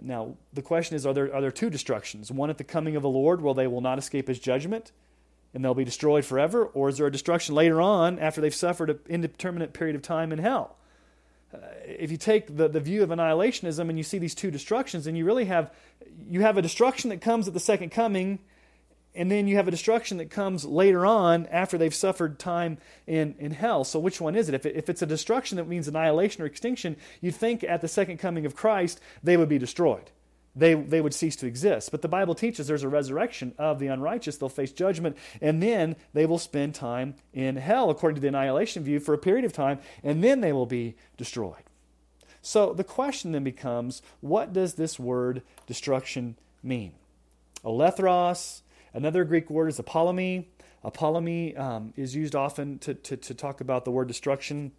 Now, 0.00 0.36
the 0.52 0.62
question 0.62 0.96
is 0.96 1.06
are 1.06 1.14
there, 1.14 1.32
are 1.32 1.40
there 1.40 1.52
two 1.52 1.70
destructions? 1.70 2.32
One 2.32 2.50
at 2.50 2.58
the 2.58 2.64
coming 2.64 2.96
of 2.96 3.02
the 3.02 3.08
Lord, 3.08 3.40
where 3.40 3.54
they 3.54 3.68
will 3.68 3.80
not 3.80 3.98
escape 3.98 4.28
his 4.28 4.40
judgment 4.40 4.92
and 5.54 5.64
they'll 5.64 5.74
be 5.74 5.84
destroyed 5.84 6.24
forever? 6.24 6.64
Or 6.66 6.88
is 6.88 6.98
there 6.98 7.06
a 7.06 7.12
destruction 7.12 7.54
later 7.54 7.80
on 7.80 8.18
after 8.18 8.40
they've 8.40 8.54
suffered 8.54 8.90
an 8.90 8.98
indeterminate 9.08 9.72
period 9.72 9.94
of 9.94 10.02
time 10.02 10.32
in 10.32 10.40
hell? 10.40 10.76
Uh, 11.54 11.58
if 11.86 12.10
you 12.10 12.16
take 12.16 12.56
the, 12.56 12.68
the 12.68 12.80
view 12.80 13.04
of 13.04 13.10
annihilationism 13.10 13.88
and 13.88 13.96
you 13.96 14.02
see 14.02 14.18
these 14.18 14.34
two 14.34 14.50
destructions, 14.50 15.04
then 15.04 15.14
you 15.14 15.24
really 15.24 15.44
have 15.44 15.72
you 16.28 16.40
have 16.40 16.58
a 16.58 16.62
destruction 16.62 17.10
that 17.10 17.20
comes 17.20 17.46
at 17.46 17.54
the 17.54 17.60
second 17.60 17.90
coming 17.90 18.40
and 19.14 19.30
then 19.30 19.46
you 19.46 19.56
have 19.56 19.68
a 19.68 19.70
destruction 19.70 20.18
that 20.18 20.30
comes 20.30 20.64
later 20.64 21.06
on 21.06 21.46
after 21.46 21.78
they've 21.78 21.94
suffered 21.94 22.38
time 22.38 22.78
in, 23.06 23.34
in 23.38 23.52
hell. 23.52 23.84
So, 23.84 23.98
which 23.98 24.20
one 24.20 24.34
is 24.34 24.48
it? 24.48 24.54
If, 24.54 24.66
it? 24.66 24.76
if 24.76 24.88
it's 24.88 25.02
a 25.02 25.06
destruction 25.06 25.56
that 25.56 25.68
means 25.68 25.86
annihilation 25.86 26.42
or 26.42 26.46
extinction, 26.46 26.96
you'd 27.20 27.36
think 27.36 27.62
at 27.62 27.80
the 27.80 27.88
second 27.88 28.18
coming 28.18 28.44
of 28.44 28.56
Christ 28.56 29.00
they 29.22 29.36
would 29.36 29.48
be 29.48 29.58
destroyed. 29.58 30.10
They, 30.56 30.74
they 30.74 31.00
would 31.00 31.14
cease 31.14 31.34
to 31.36 31.46
exist. 31.46 31.90
But 31.90 32.02
the 32.02 32.08
Bible 32.08 32.34
teaches 32.34 32.66
there's 32.66 32.84
a 32.84 32.88
resurrection 32.88 33.54
of 33.58 33.80
the 33.80 33.88
unrighteous. 33.88 34.36
They'll 34.36 34.48
face 34.48 34.72
judgment, 34.72 35.16
and 35.40 35.62
then 35.62 35.96
they 36.12 36.26
will 36.26 36.38
spend 36.38 36.74
time 36.74 37.14
in 37.32 37.56
hell, 37.56 37.90
according 37.90 38.16
to 38.16 38.20
the 38.20 38.28
annihilation 38.28 38.84
view, 38.84 39.00
for 39.00 39.14
a 39.14 39.18
period 39.18 39.44
of 39.44 39.52
time, 39.52 39.80
and 40.04 40.22
then 40.22 40.40
they 40.40 40.52
will 40.52 40.66
be 40.66 40.94
destroyed. 41.16 41.64
So 42.40 42.72
the 42.72 42.84
question 42.84 43.32
then 43.32 43.42
becomes 43.42 44.02
what 44.20 44.52
does 44.52 44.74
this 44.74 44.98
word 44.98 45.42
destruction 45.66 46.36
mean? 46.62 46.92
Olethros, 47.64 48.60
Another 48.94 49.24
Greek 49.24 49.50
word 49.50 49.68
is 49.68 49.78
apollumi. 49.78 50.46
Apollumi 50.84 51.58
um, 51.58 51.92
is 51.96 52.14
used 52.14 52.34
often 52.34 52.78
to, 52.78 52.94
to, 52.94 53.16
to 53.16 53.34
talk 53.34 53.60
about 53.60 53.84
the 53.84 53.90
word 53.90 54.06
destruction. 54.06 54.70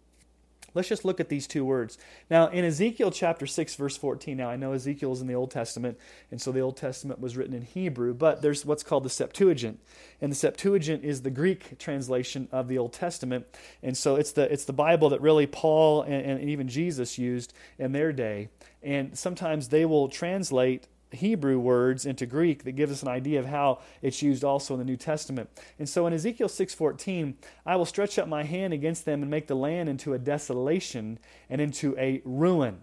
Let's 0.76 0.88
just 0.88 1.06
look 1.06 1.20
at 1.20 1.30
these 1.30 1.46
two 1.46 1.64
words. 1.64 1.96
Now, 2.28 2.48
in 2.48 2.62
Ezekiel 2.62 3.10
chapter 3.10 3.46
6, 3.46 3.74
verse 3.76 3.96
14, 3.96 4.36
now 4.36 4.50
I 4.50 4.56
know 4.56 4.72
Ezekiel 4.72 5.12
is 5.12 5.22
in 5.22 5.26
the 5.26 5.34
Old 5.34 5.50
Testament, 5.50 5.98
and 6.30 6.40
so 6.40 6.52
the 6.52 6.60
Old 6.60 6.76
Testament 6.76 7.18
was 7.18 7.34
written 7.34 7.54
in 7.54 7.62
Hebrew, 7.62 8.12
but 8.12 8.42
there's 8.42 8.66
what's 8.66 8.82
called 8.82 9.02
the 9.02 9.10
Septuagint. 9.10 9.80
And 10.20 10.30
the 10.30 10.36
Septuagint 10.36 11.02
is 11.02 11.22
the 11.22 11.30
Greek 11.30 11.78
translation 11.78 12.48
of 12.52 12.68
the 12.68 12.76
Old 12.76 12.92
Testament. 12.92 13.46
And 13.82 13.96
so 13.96 14.16
it's 14.16 14.32
the, 14.32 14.52
it's 14.52 14.66
the 14.66 14.74
Bible 14.74 15.08
that 15.10 15.22
really 15.22 15.46
Paul 15.46 16.02
and, 16.02 16.40
and 16.40 16.50
even 16.50 16.68
Jesus 16.68 17.16
used 17.16 17.54
in 17.78 17.92
their 17.92 18.12
day. 18.12 18.50
And 18.82 19.16
sometimes 19.18 19.68
they 19.68 19.86
will 19.86 20.08
translate 20.08 20.88
Hebrew 21.12 21.58
words 21.58 22.04
into 22.04 22.26
Greek 22.26 22.64
that 22.64 22.72
gives 22.72 22.92
us 22.92 23.02
an 23.02 23.08
idea 23.08 23.38
of 23.38 23.46
how 23.46 23.80
it's 24.02 24.22
used 24.22 24.44
also 24.44 24.74
in 24.74 24.78
the 24.78 24.84
New 24.84 24.96
Testament. 24.96 25.50
And 25.78 25.88
so 25.88 26.06
in 26.06 26.12
Ezekiel 26.12 26.48
6:14, 26.48 27.34
I 27.64 27.76
will 27.76 27.84
stretch 27.84 28.18
out 28.18 28.28
my 28.28 28.44
hand 28.44 28.72
against 28.72 29.04
them 29.04 29.22
and 29.22 29.30
make 29.30 29.46
the 29.46 29.56
land 29.56 29.88
into 29.88 30.14
a 30.14 30.18
desolation 30.18 31.18
and 31.48 31.60
into 31.60 31.96
a 31.98 32.22
ruin. 32.24 32.82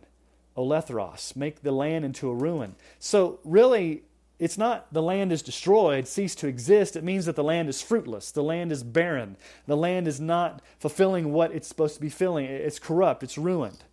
Olethros, 0.56 1.36
make 1.36 1.62
the 1.62 1.72
land 1.72 2.06
into 2.06 2.30
a 2.30 2.36
ruin. 2.36 2.76
So 3.00 3.40
really 3.44 4.04
it's 4.40 4.58
not 4.58 4.92
the 4.92 5.02
land 5.02 5.32
is 5.32 5.42
destroyed, 5.42 6.08
ceased 6.08 6.40
to 6.40 6.48
exist. 6.48 6.96
It 6.96 7.04
means 7.04 7.26
that 7.26 7.36
the 7.36 7.44
land 7.44 7.70
is 7.70 7.82
fruitless. 7.82 8.32
The 8.32 8.44
land 8.44 8.72
is 8.72 8.84
barren. 8.84 9.38
The 9.68 9.78
land 9.78 10.08
is 10.08 10.20
not 10.20 10.62
fulfilling 10.80 11.32
what 11.32 11.54
it's 11.54 11.68
supposed 11.68 11.96
to 11.96 12.02
be 12.02 12.10
filling. 12.10 12.46
It's 12.46 12.80
corrupt. 12.80 13.24
It's 13.24 13.38
ruined. 13.38 13.84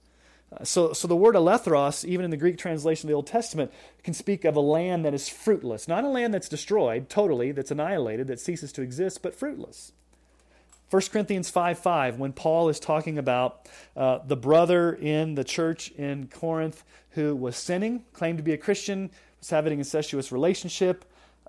So, 0.65 0.93
so 0.93 1.07
the 1.07 1.17
word 1.17 1.37
olethros, 1.37 2.05
even 2.05 2.25
in 2.25 2.31
the 2.31 2.37
Greek 2.37 2.59
translation 2.59 3.07
of 3.07 3.11
the 3.11 3.15
Old 3.15 3.29
Testament, 3.29 3.73
can 4.03 4.15
speak 4.15 4.45
of 4.45 4.57
a 4.57 4.61
land 4.61 5.05
that 5.05 5.15
is 5.15 5.29
fruitless. 5.29 5.87
Not 5.87 6.03
a 6.03 6.09
land 6.09 6.35
that's 6.35 6.49
destroyed 6.49 7.09
totally, 7.09 7.53
that's 7.53 7.71
annihilated, 7.71 8.27
that 8.27 8.41
ceases 8.41 8.73
to 8.73 8.83
exist, 8.83 9.23
but 9.23 9.35
fruitless. 9.35 9.93
1 10.91 11.03
Corinthians 11.13 11.49
5 11.51 11.79
5, 11.79 12.19
when 12.19 12.33
Paul 12.33 12.69
is 12.69 12.81
talking 12.81 13.17
about 13.17 13.69
uh, 13.97 14.19
the 14.27 14.37
brother 14.37 14.93
in 14.93 15.37
the 15.37 15.45
church 15.45 15.93
in 15.93 16.27
Corinth 16.27 16.83
who 17.11 17.37
was 17.37 17.57
sinning, 17.57 18.05
claimed 18.13 18.39
to 18.39 18.45
be 18.45 18.53
a 18.53 18.59
Christian, 18.59 19.11
was 19.39 19.51
having 19.51 19.73
an 19.73 19.79
incestuous 19.79 20.33
relationship, 20.33 21.05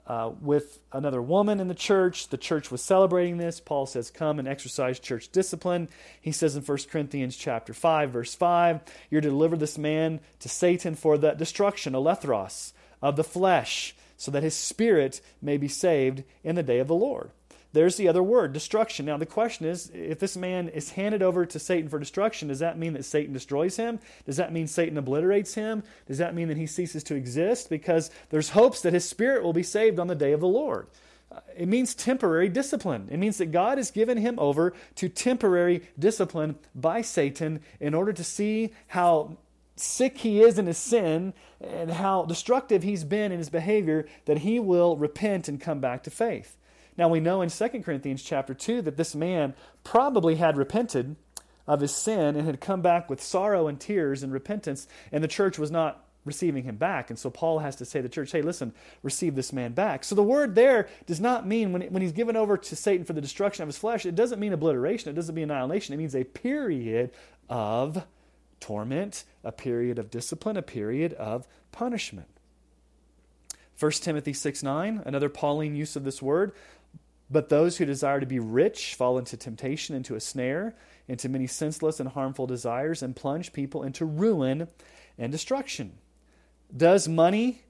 uh, 0.08 0.32
with 0.41 0.80
another 0.91 1.22
woman 1.22 1.60
in 1.60 1.68
the 1.68 1.76
church. 1.76 2.30
The 2.30 2.38
church 2.38 2.72
was 2.72 2.82
celebrating 2.82 3.38
this. 3.38 3.60
Paul 3.60 3.86
says, 3.86 4.10
Come 4.10 4.39
and 4.39 4.47
exercise 4.47 4.99
church 4.99 5.32
discipline. 5.32 5.89
He 6.20 6.32
says 6.32 6.56
in 6.56 6.64
1 6.64 6.78
Corinthians 6.89 7.36
chapter 7.36 7.74
5, 7.74 8.12
verse 8.12 8.36
5, 8.36 8.82
You're 9.10 9.22
to 9.22 9.30
deliver 9.30 9.58
this 9.58 9.78
man 9.78 10.20
to 10.39 10.49
Satan 10.49 10.95
for 10.95 11.18
the 11.18 11.32
destruction, 11.32 11.93
olethros, 11.93 12.74
of 13.02 13.16
the 13.16 13.24
flesh, 13.24 13.95
so 14.18 14.32
that 14.32 14.43
his 14.43 14.56
spirit 14.56 15.22
may 15.41 15.58
be 15.58 15.68
saved 15.68 16.24
in 16.43 16.56
the 16.56 16.64
day 16.64 16.80
of 16.80 16.88
the 16.88 16.95
Lord. 16.95 17.32
There's 17.74 17.95
the 17.95 18.09
other 18.09 18.22
word, 18.22 18.51
destruction. 18.51 19.05
Now, 19.05 19.17
the 19.17 19.26
question 19.26 19.65
is 19.65 19.89
if 19.93 20.19
this 20.19 20.36
man 20.36 20.67
is 20.69 20.91
handed 20.91 21.24
over 21.24 21.45
to 21.45 21.59
Satan 21.59 21.89
for 21.89 21.99
destruction, 21.99 22.49
does 22.49 22.59
that 22.59 22.78
mean 22.78 22.93
that 22.93 23.05
Satan 23.05 23.34
destroys 23.34 23.78
him? 23.78 23.99
Does 24.26 24.38
that 24.38 24.51
mean 24.51 24.67
Satan 24.67 24.97
obliterates 24.97 25.53
him? 25.53 25.84
Does 26.05 26.17
that 26.17 26.36
mean 26.36 26.49
that 26.49 26.57
he 26.57 26.67
ceases 26.67 27.03
to 27.05 27.15
exist? 27.15 27.69
Because 27.69 28.11
there's 28.30 28.49
hopes 28.49 28.82
that 28.82 28.93
his 28.93 29.07
spirit 29.07 29.43
will 29.43 29.53
be 29.53 29.63
saved 29.63 29.99
on 29.99 30.07
the 30.07 30.15
day 30.15 30.34
of 30.34 30.41
the 30.41 30.47
Lord. 30.47 30.88
Uh, 31.32 31.39
it 31.55 31.67
means 31.67 31.95
temporary 31.95 32.49
discipline. 32.49 33.07
It 33.09 33.17
means 33.17 33.38
that 33.38 33.53
God 33.53 33.78
has 33.78 33.89
given 33.89 34.17
him 34.17 34.38
over 34.38 34.74
to 34.95 35.07
temporary 35.07 35.88
discipline 35.97 36.55
by 36.76 37.01
Satan 37.01 37.61
in 37.80 37.93
order 37.93 38.11
to 38.11 38.24
see 38.24 38.74
how 38.88 39.38
sick 39.78 40.19
he 40.19 40.41
is 40.41 40.59
in 40.59 40.67
his 40.67 40.78
sin 40.78 41.34
and 41.61 41.91
how 41.91 42.26
destructive 42.26 42.84
he's 42.84 43.05
been 43.05 43.32
in 43.32 43.38
his 43.38 43.49
behavior 43.49 44.07
that 44.26 44.39
he 44.39 44.59
will 44.59 44.97
repent 44.97 45.47
and 45.47 45.61
come 45.61 45.80
back 45.80 46.03
to 46.03 46.09
faith. 46.09 46.57
Now 47.02 47.08
we 47.08 47.20
know 47.20 47.41
in 47.41 47.49
2 47.49 47.68
Corinthians 47.82 48.22
chapter 48.22 48.54
2 48.54 48.84
that 48.84 48.95
this 48.95 49.16
man 49.16 49.56
probably 49.84 50.36
had 50.36 50.56
repented 50.56 51.16
of 51.66 51.82
his 51.82 51.95
sin 51.95 52.36
and 52.36 52.45
had 52.45 52.62
come 52.62 52.84
back 52.84 53.10
with 53.10 53.20
sorrow 53.20 53.68
and 53.68 53.80
tears 53.80 54.22
and 54.22 54.32
repentance, 54.32 54.88
and 55.12 55.24
the 55.24 55.28
church 55.28 55.58
was 55.58 55.72
not 55.72 56.06
receiving 56.26 56.64
him 56.64 56.76
back. 56.76 57.10
And 57.10 57.18
so 57.18 57.32
Paul 57.32 57.58
has 57.58 57.78
to 57.78 57.86
say 57.86 57.97
to 57.97 58.04
the 58.04 58.14
church, 58.14 58.32
hey, 58.32 58.43
listen, 58.43 58.72
receive 59.02 59.34
this 59.34 59.52
man 59.52 59.72
back. 59.72 60.04
So 60.04 60.14
the 60.14 60.22
word 60.22 60.54
there 60.54 60.89
does 61.08 61.20
not 61.20 61.47
mean, 61.47 61.74
when, 61.74 61.82
when 61.91 62.04
he's 62.04 62.12
given 62.12 62.36
over 62.36 62.56
to 62.56 62.76
Satan 62.76 63.04
for 63.04 63.14
the 63.14 63.22
destruction 63.22 63.64
of 63.64 63.68
his 63.68 63.80
flesh, 63.80 64.06
it 64.06 64.14
doesn't 64.14 64.39
mean 64.39 64.54
obliteration, 64.54 65.10
it 65.10 65.16
doesn't 65.16 65.34
mean 65.34 65.49
annihilation. 65.49 65.95
It 65.95 65.97
means 65.97 66.16
a 66.16 66.24
period 66.24 67.10
of 67.49 68.06
torment, 68.60 69.24
a 69.43 69.52
period 69.52 69.97
of 69.97 70.12
discipline, 70.12 70.56
a 70.56 70.62
period 70.62 71.14
of 71.14 71.47
punishment. 71.72 72.28
1 73.80 73.91
Timothy 73.93 74.34
6 74.34 74.62
9, 74.62 75.02
another 75.08 75.30
Pauline 75.30 75.76
use 75.76 75.95
of 75.95 76.04
this 76.04 76.22
word. 76.22 76.52
But 77.32 77.48
those 77.48 77.78
who 77.78 77.86
desire 77.86 78.20
to 78.20 78.26
be 78.26 78.40
rich 78.40 78.94
fall 78.94 79.18
into 79.18 79.38
temptation, 79.38 79.96
into 79.96 80.16
a 80.16 80.20
snare, 80.20 80.76
into 81.08 81.30
many 81.30 81.48
senseless 81.48 82.00
and 82.00 82.10
harmful 82.10 82.46
desires, 82.46 83.02
and 83.02 83.16
plunge 83.16 83.54
people 83.54 83.84
into 83.84 84.06
ruin 84.06 84.68
and 85.18 85.32
destruction. 85.32 85.94
Does 86.76 87.08
money 87.08 87.62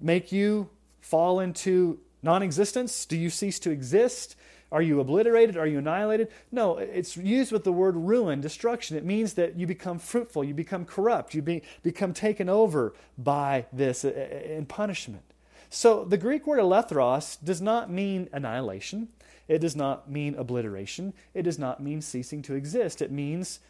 make 0.00 0.32
you 0.32 0.70
fall 1.00 1.38
into 1.38 2.00
non 2.22 2.42
existence? 2.42 3.06
Do 3.06 3.16
you 3.16 3.30
cease 3.30 3.60
to 3.60 3.70
exist? 3.70 4.34
Are 4.72 4.82
you 4.82 5.00
obliterated? 5.00 5.56
Are 5.56 5.66
you 5.66 5.78
annihilated? 5.78 6.28
No, 6.52 6.78
it's 6.78 7.16
used 7.16 7.50
with 7.50 7.64
the 7.64 7.72
word 7.72 7.96
ruin, 7.96 8.40
destruction. 8.40 8.96
It 8.96 9.04
means 9.04 9.34
that 9.34 9.56
you 9.56 9.66
become 9.66 9.98
fruitful, 9.98 10.44
you 10.44 10.54
become 10.54 10.84
corrupt, 10.84 11.34
you 11.34 11.42
be, 11.42 11.62
become 11.82 12.12
taken 12.12 12.48
over 12.48 12.94
by 13.18 13.66
this 13.72 14.04
uh, 14.04 14.08
uh, 14.08 14.52
in 14.52 14.66
punishment. 14.66 15.22
So 15.70 16.04
the 16.04 16.18
Greek 16.18 16.46
word 16.46 16.58
olethros 16.58 17.38
does 17.42 17.62
not 17.62 17.90
mean 17.90 18.28
annihilation. 18.32 19.08
It 19.48 19.60
does 19.60 19.76
not 19.76 20.10
mean 20.10 20.34
obliteration. 20.34 21.14
It 21.32 21.42
does 21.42 21.58
not 21.58 21.80
mean 21.80 22.02
ceasing 22.02 22.42
to 22.42 22.54
exist. 22.54 23.00
It 23.00 23.10
means 23.10 23.60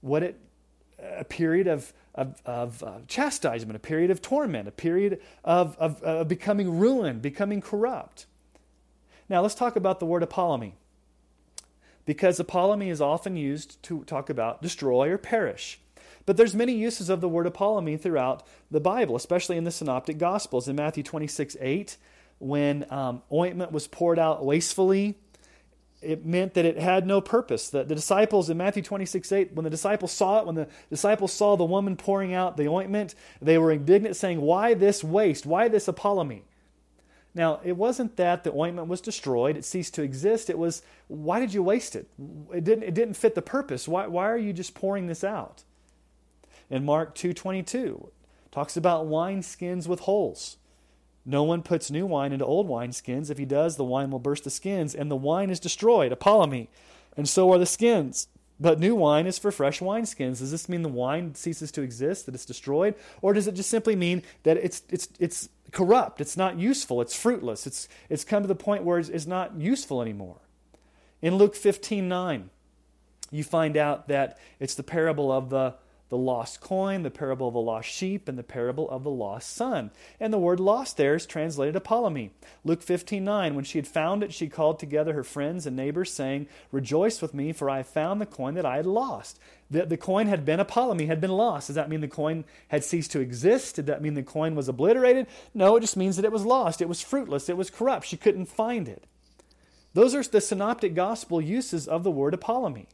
what 0.00 0.22
it 0.22 0.40
a 1.02 1.24
period 1.24 1.66
of, 1.66 1.92
of, 2.14 2.40
of 2.44 2.82
uh, 2.82 2.98
chastisement, 3.08 3.76
a 3.76 3.80
period 3.80 4.10
of 4.10 4.20
torment, 4.20 4.68
a 4.68 4.72
period 4.72 5.20
of, 5.44 5.76
of 5.78 6.02
uh, 6.04 6.24
becoming 6.24 6.78
ruined, 6.78 7.22
becoming 7.22 7.60
corrupt. 7.60 8.26
Now 9.28 9.40
let's 9.42 9.54
talk 9.54 9.76
about 9.76 10.00
the 10.00 10.06
word 10.06 10.22
apollumi. 10.22 10.72
Because 12.04 12.38
apollumi 12.38 12.90
is 12.90 13.00
often 13.00 13.36
used 13.36 13.82
to 13.84 14.04
talk 14.04 14.30
about 14.30 14.62
destroy 14.62 15.10
or 15.10 15.18
perish. 15.18 15.80
But 16.26 16.36
there's 16.36 16.54
many 16.54 16.74
uses 16.74 17.08
of 17.08 17.20
the 17.20 17.28
word 17.28 17.46
apollumi 17.46 18.00
throughout 18.00 18.46
the 18.70 18.80
Bible, 18.80 19.16
especially 19.16 19.56
in 19.56 19.64
the 19.64 19.70
Synoptic 19.70 20.18
Gospels. 20.18 20.68
In 20.68 20.76
Matthew 20.76 21.02
26, 21.02 21.56
8, 21.60 21.96
when 22.38 22.86
um, 22.90 23.22
ointment 23.32 23.72
was 23.72 23.86
poured 23.86 24.18
out 24.18 24.44
wastefully, 24.44 25.16
it 26.02 26.24
meant 26.24 26.54
that 26.54 26.64
it 26.64 26.78
had 26.78 27.06
no 27.06 27.20
purpose. 27.20 27.68
The, 27.68 27.84
the 27.84 27.94
disciples 27.94 28.48
in 28.48 28.56
Matthew 28.56 28.82
26, 28.82 29.32
8, 29.32 29.52
when 29.52 29.64
the 29.64 29.70
disciples 29.70 30.12
saw 30.12 30.40
it, 30.40 30.46
when 30.46 30.54
the 30.54 30.68
disciples 30.88 31.32
saw 31.32 31.56
the 31.56 31.64
woman 31.64 31.96
pouring 31.96 32.32
out 32.32 32.56
the 32.56 32.68
ointment, 32.68 33.14
they 33.40 33.58
were 33.58 33.72
indignant, 33.72 34.16
saying, 34.16 34.40
Why 34.40 34.74
this 34.74 35.04
waste? 35.04 35.46
Why 35.46 35.68
this 35.68 35.86
apollumi? 35.86 36.42
Now, 37.34 37.60
it 37.62 37.76
wasn't 37.76 38.16
that 38.16 38.42
the 38.42 38.52
ointment 38.52 38.88
was 38.88 39.00
destroyed, 39.00 39.56
it 39.56 39.64
ceased 39.64 39.94
to 39.94 40.02
exist. 40.02 40.50
It 40.50 40.58
was, 40.58 40.82
why 41.06 41.38
did 41.38 41.54
you 41.54 41.62
waste 41.62 41.94
it? 41.94 42.08
It 42.52 42.64
didn't, 42.64 42.84
it 42.84 42.94
didn't 42.94 43.14
fit 43.14 43.34
the 43.34 43.42
purpose. 43.42 43.86
Why, 43.86 44.06
why 44.06 44.28
are 44.28 44.38
you 44.38 44.52
just 44.52 44.74
pouring 44.74 45.06
this 45.06 45.22
out? 45.22 45.62
In 46.70 46.84
Mark 46.84 47.14
2:22 47.14 48.10
talks 48.50 48.76
about 48.76 49.06
wine 49.06 49.42
skins 49.42 49.86
with 49.88 50.00
holes. 50.00 50.56
No 51.26 51.42
one 51.42 51.62
puts 51.62 51.90
new 51.90 52.06
wine 52.06 52.32
into 52.32 52.46
old 52.46 52.66
wine 52.66 52.92
skins. 52.92 53.30
If 53.30 53.38
he 53.38 53.44
does, 53.44 53.76
the 53.76 53.84
wine 53.84 54.10
will 54.10 54.18
burst 54.18 54.44
the 54.44 54.50
skins, 54.50 54.94
and 54.94 55.10
the 55.10 55.16
wine 55.16 55.50
is 55.50 55.60
destroyed, 55.60 56.12
apollumi, 56.12 56.68
and 57.16 57.28
so 57.28 57.52
are 57.52 57.58
the 57.58 57.66
skins. 57.66 58.28
But 58.58 58.78
new 58.78 58.94
wine 58.94 59.26
is 59.26 59.38
for 59.38 59.50
fresh 59.50 59.80
wineskins. 59.80 60.38
Does 60.38 60.50
this 60.50 60.68
mean 60.68 60.82
the 60.82 60.88
wine 60.88 61.34
ceases 61.34 61.72
to 61.72 61.82
exist, 61.82 62.26
that 62.26 62.34
it's 62.34 62.44
destroyed? 62.44 62.94
Or 63.22 63.32
does 63.32 63.46
it 63.46 63.54
just 63.54 63.70
simply 63.70 63.96
mean 63.96 64.22
that 64.42 64.58
it's, 64.58 64.82
it's, 64.90 65.08
it's 65.18 65.48
corrupt, 65.72 66.20
it's 66.20 66.36
not 66.36 66.58
useful, 66.58 67.00
it's 67.00 67.14
fruitless, 67.14 67.66
it's, 67.66 67.88
it's 68.10 68.24
come 68.24 68.42
to 68.42 68.48
the 68.48 68.54
point 68.54 68.84
where 68.84 68.98
it's, 68.98 69.08
it's 69.08 69.26
not 69.26 69.56
useful 69.56 70.02
anymore? 70.02 70.40
In 71.22 71.36
Luke 71.36 71.54
15 71.54 72.08
9, 72.08 72.50
you 73.30 73.44
find 73.44 73.76
out 73.76 74.08
that 74.08 74.38
it's 74.58 74.74
the 74.74 74.82
parable 74.82 75.30
of 75.32 75.48
the 75.50 75.74
the 76.10 76.16
lost 76.16 76.60
coin, 76.60 77.04
the 77.04 77.10
parable 77.10 77.48
of 77.48 77.54
the 77.54 77.60
lost 77.60 77.88
sheep, 77.88 78.28
and 78.28 78.36
the 78.36 78.42
parable 78.42 78.90
of 78.90 79.04
the 79.04 79.10
lost 79.10 79.54
son. 79.54 79.92
And 80.18 80.32
the 80.32 80.38
word 80.38 80.58
lost 80.58 80.96
there 80.96 81.14
is 81.14 81.24
translated 81.24 81.80
apollumi. 81.80 82.30
Luke 82.64 82.82
15 82.82 83.24
9, 83.24 83.54
when 83.54 83.64
she 83.64 83.78
had 83.78 83.86
found 83.86 84.24
it, 84.24 84.32
she 84.34 84.48
called 84.48 84.80
together 84.80 85.12
her 85.14 85.22
friends 85.22 85.66
and 85.66 85.76
neighbors, 85.76 86.12
saying, 86.12 86.48
Rejoice 86.72 87.22
with 87.22 87.32
me, 87.32 87.52
for 87.52 87.70
I 87.70 87.78
have 87.78 87.86
found 87.86 88.20
the 88.20 88.26
coin 88.26 88.54
that 88.54 88.66
I 88.66 88.76
had 88.76 88.86
lost. 88.86 89.38
The, 89.70 89.86
the 89.86 89.96
coin 89.96 90.26
had 90.26 90.44
been 90.44 90.58
apollumi, 90.58 91.06
had 91.06 91.20
been 91.20 91.30
lost. 91.30 91.68
Does 91.68 91.76
that 91.76 91.88
mean 91.88 92.00
the 92.00 92.08
coin 92.08 92.44
had 92.68 92.82
ceased 92.82 93.12
to 93.12 93.20
exist? 93.20 93.76
Did 93.76 93.86
that 93.86 94.02
mean 94.02 94.14
the 94.14 94.24
coin 94.24 94.56
was 94.56 94.68
obliterated? 94.68 95.28
No, 95.54 95.76
it 95.76 95.80
just 95.80 95.96
means 95.96 96.16
that 96.16 96.24
it 96.24 96.32
was 96.32 96.44
lost. 96.44 96.82
It 96.82 96.88
was 96.88 97.00
fruitless. 97.00 97.48
It 97.48 97.56
was 97.56 97.70
corrupt. 97.70 98.06
She 98.06 98.16
couldn't 98.16 98.46
find 98.46 98.88
it. 98.88 99.04
Those 99.94 100.14
are 100.16 100.24
the 100.24 100.40
synoptic 100.40 100.94
gospel 100.94 101.40
uses 101.40 101.86
of 101.86 102.02
the 102.02 102.10
word 102.10 102.34
apollumi. 102.34 102.86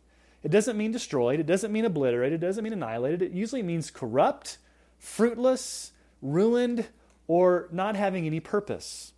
It 0.43 0.51
doesn't 0.51 0.77
mean 0.77 0.93
destroyed, 0.93 1.41
it 1.41 1.47
doesn't 1.47 1.73
mean 1.73 1.85
obliterated, 1.85 2.43
it 2.43 2.47
doesn't 2.47 2.63
mean 2.63 2.73
annihilated. 2.73 3.23
It 3.23 3.33
usually 3.33 3.63
means 3.63 3.91
corrupt, 3.91 4.59
fruitless, 4.99 5.93
ruined, 6.23 6.89
or 7.27 7.69
not 7.73 7.97
having 7.97 8.27
any 8.27 8.41
purpose. 8.41 9.13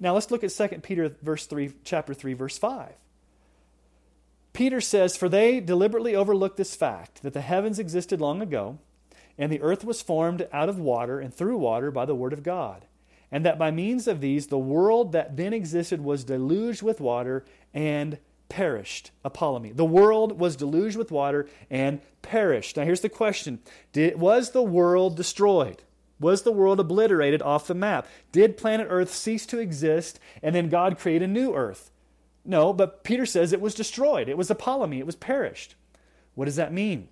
Now 0.00 0.14
let's 0.14 0.30
look 0.30 0.42
at 0.42 0.50
2 0.50 0.80
Peter 0.80 1.14
verse 1.22 1.46
3 1.46 1.72
chapter 1.84 2.12
3 2.12 2.34
verse 2.34 2.58
5. 2.58 2.94
Peter 4.52 4.80
says, 4.80 5.16
"For 5.16 5.28
they 5.28 5.60
deliberately 5.60 6.14
overlooked 6.14 6.56
this 6.56 6.74
fact 6.74 7.22
that 7.22 7.32
the 7.32 7.40
heavens 7.40 7.78
existed 7.78 8.20
long 8.20 8.42
ago, 8.42 8.78
and 9.38 9.50
the 9.50 9.62
earth 9.62 9.84
was 9.84 10.02
formed 10.02 10.48
out 10.52 10.68
of 10.68 10.78
water 10.78 11.20
and 11.20 11.32
through 11.32 11.56
water 11.56 11.90
by 11.90 12.04
the 12.04 12.14
word 12.14 12.32
of 12.32 12.42
God, 12.42 12.86
and 13.30 13.46
that 13.46 13.58
by 13.58 13.70
means 13.70 14.06
of 14.06 14.20
these 14.20 14.48
the 14.48 14.58
world 14.58 15.12
that 15.12 15.36
then 15.36 15.54
existed 15.54 16.02
was 16.02 16.24
deluged 16.24 16.82
with 16.82 17.00
water 17.00 17.44
and 17.72 18.18
perished. 18.52 19.12
Apollumi. 19.24 19.74
The 19.74 19.84
world 19.84 20.38
was 20.38 20.56
deluged 20.56 20.98
with 20.98 21.10
water 21.10 21.48
and 21.70 22.02
perished. 22.20 22.76
Now 22.76 22.84
here's 22.84 23.00
the 23.00 23.08
question 23.08 23.60
Did, 23.94 24.20
Was 24.20 24.50
the 24.50 24.62
world 24.62 25.16
destroyed? 25.16 25.82
Was 26.20 26.42
the 26.42 26.52
world 26.52 26.78
obliterated 26.78 27.40
off 27.40 27.66
the 27.66 27.74
map? 27.74 28.06
Did 28.30 28.58
planet 28.58 28.88
Earth 28.90 29.12
cease 29.12 29.46
to 29.46 29.58
exist 29.58 30.20
and 30.42 30.54
then 30.54 30.68
God 30.68 30.98
create 30.98 31.22
a 31.22 31.26
new 31.26 31.54
Earth? 31.54 31.90
No, 32.44 32.74
but 32.74 33.04
Peter 33.04 33.24
says 33.24 33.54
it 33.54 33.60
was 33.60 33.74
destroyed. 33.74 34.28
It 34.28 34.36
was 34.36 34.50
apollumi. 34.50 34.98
It 34.98 35.06
was 35.06 35.16
perished. 35.16 35.74
What 36.34 36.44
does 36.44 36.56
that 36.56 36.74
mean? 36.74 37.08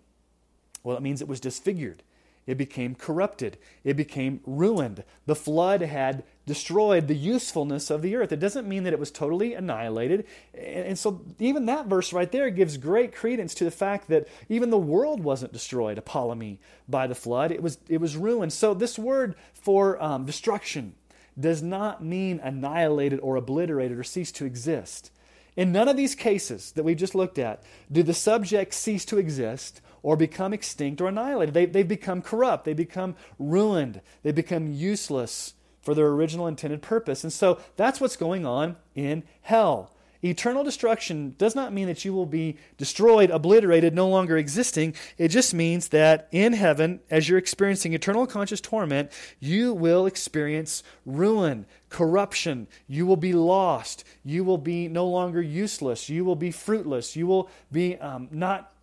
Well, 0.83 0.97
it 0.99 1.03
means 1.03 1.23
it 1.23 1.29
was 1.29 1.41
disfigured. 1.41 2.03
It 2.51 2.59
became 2.59 2.97
corrupted. 2.97 3.59
It 3.85 3.97
became 3.97 4.41
ruined. 4.45 5.05
The 5.27 5.37
flood 5.37 5.83
had 5.83 6.25
destroyed 6.47 7.07
the 7.07 7.15
usefulness 7.15 7.91
of 7.91 8.03
the 8.03 8.17
earth. 8.17 8.33
It 8.33 8.41
doesn't 8.41 8.67
mean 8.67 8.83
that 8.83 8.93
it 8.93 8.99
was 8.99 9.13
totally 9.13 9.55
annihilated. 9.55 10.27
And 10.53 10.99
so, 10.99 11.21
even 11.39 11.67
that 11.67 11.87
verse 11.87 12.13
right 12.13 12.33
there 12.33 12.51
gives 12.51 12.77
great 12.77 13.15
credence 13.15 13.55
to 13.55 13.65
the 13.65 13.71
fact 13.71 14.09
that 14.09 14.27
even 14.49 14.71
the 14.71 14.79
world 14.79 15.23
wasn't 15.23 15.53
destroyed, 15.53 16.05
apollumi, 16.05 16.59
by 16.89 17.07
the 17.07 17.15
flood. 17.15 17.53
It 17.53 17.63
was, 17.63 17.79
it 17.89 18.01
was 18.01 18.17
ruined. 18.17 18.53
So, 18.53 18.75
this 18.75 18.99
word 18.99 19.37
for 19.55 20.03
um, 20.03 20.25
destruction 20.25 20.97
does 21.39 21.63
not 21.63 22.03
mean 22.03 22.41
annihilated 22.43 23.21
or 23.23 23.37
obliterated 23.37 23.97
or 23.97 24.03
cease 24.03 24.33
to 24.33 24.45
exist. 24.45 25.13
In 25.57 25.71
none 25.71 25.87
of 25.87 25.97
these 25.97 26.17
cases 26.17 26.73
that 26.73 26.83
we've 26.83 26.97
just 26.97 27.15
looked 27.15 27.39
at 27.39 27.63
do 27.93 28.03
the 28.03 28.13
subjects 28.13 28.77
cease 28.77 29.05
to 29.05 29.19
exist 29.19 29.81
or 30.03 30.17
become 30.17 30.53
extinct 30.53 31.01
or 31.01 31.09
annihilated. 31.09 31.55
They, 31.55 31.67
they've 31.67 31.87
become 31.87 32.23
corrupt, 32.23 32.65
they 32.65 32.75
become 32.75 33.17
ruined, 33.39 34.01
they 34.23 34.33
become 34.33 34.73
useless 34.73 35.55
for 35.83 35.95
their 35.95 36.09
original 36.09 36.47
intended 36.47 36.83
purpose. 36.83 37.25
And 37.25 37.33
so 37.33 37.59
that's 37.77 38.01
what's 38.01 38.17
going 38.17 38.45
on 38.45 38.77
in 38.95 39.25
hell. 39.43 39.93
Eternal 40.23 40.63
destruction 40.63 41.35
does 41.39 41.55
not 41.55 41.73
mean 41.73 41.87
that 41.87 42.05
you 42.05 42.13
will 42.13 42.27
be 42.27 42.59
destroyed, 42.77 43.31
obliterated, 43.31 43.95
no 43.95 44.07
longer 44.07 44.37
existing. 44.37 44.95
It 45.17 45.29
just 45.29 45.55
means 45.55 45.89
that 45.89 46.29
in 46.31 46.53
heaven, 46.53 47.01
as 47.11 47.29
you're 47.29 47.39
experiencing 47.39 47.95
eternal 47.95 48.27
conscious 48.27 48.61
torment, 48.61 49.11
you 49.39 49.73
will 49.73 50.05
experience 50.05 50.83
ruin, 51.07 51.65
corruption. 51.89 52.67
You 52.87 53.07
will 53.07 53.17
be 53.17 53.33
lost. 53.33 54.05
You 54.23 54.45
will 54.45 54.59
be 54.59 54.89
no 54.89 55.07
longer 55.07 55.41
useless. 55.41 56.11
You 56.11 56.27
will 56.27 56.37
be 56.37 56.51
fruitless. 56.51 57.17
You 57.17 57.27
will 57.27 57.49
be 57.73 57.97
um, 57.97 58.29
not 58.31 58.75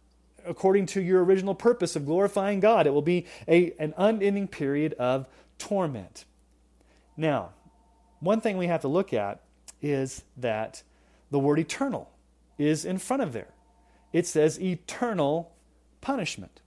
according 0.47 0.85
to 0.87 1.01
your 1.01 1.23
original 1.23 1.55
purpose 1.55 1.95
of 1.95 2.05
glorifying 2.05 2.59
God. 2.59 2.87
It 2.87 2.93
will 2.93 3.01
be 3.01 3.25
a, 3.47 3.73
an 3.79 3.93
unending 3.97 4.47
period 4.47 4.93
of 4.93 5.27
torment. 5.57 6.25
Now, 7.15 7.49
one 8.19 8.41
thing 8.41 8.57
we 8.57 8.67
have 8.67 8.81
to 8.81 8.87
look 8.87 9.13
at 9.13 9.41
is 9.81 10.23
that 10.37 10.83
the 11.29 11.39
word 11.39 11.59
eternal 11.59 12.09
is 12.57 12.85
in 12.85 12.97
front 12.97 13.23
of 13.23 13.33
there. 13.33 13.49
It 14.13 14.25
says 14.25 14.59
eternal 14.59 15.51
punishment. 16.01 16.61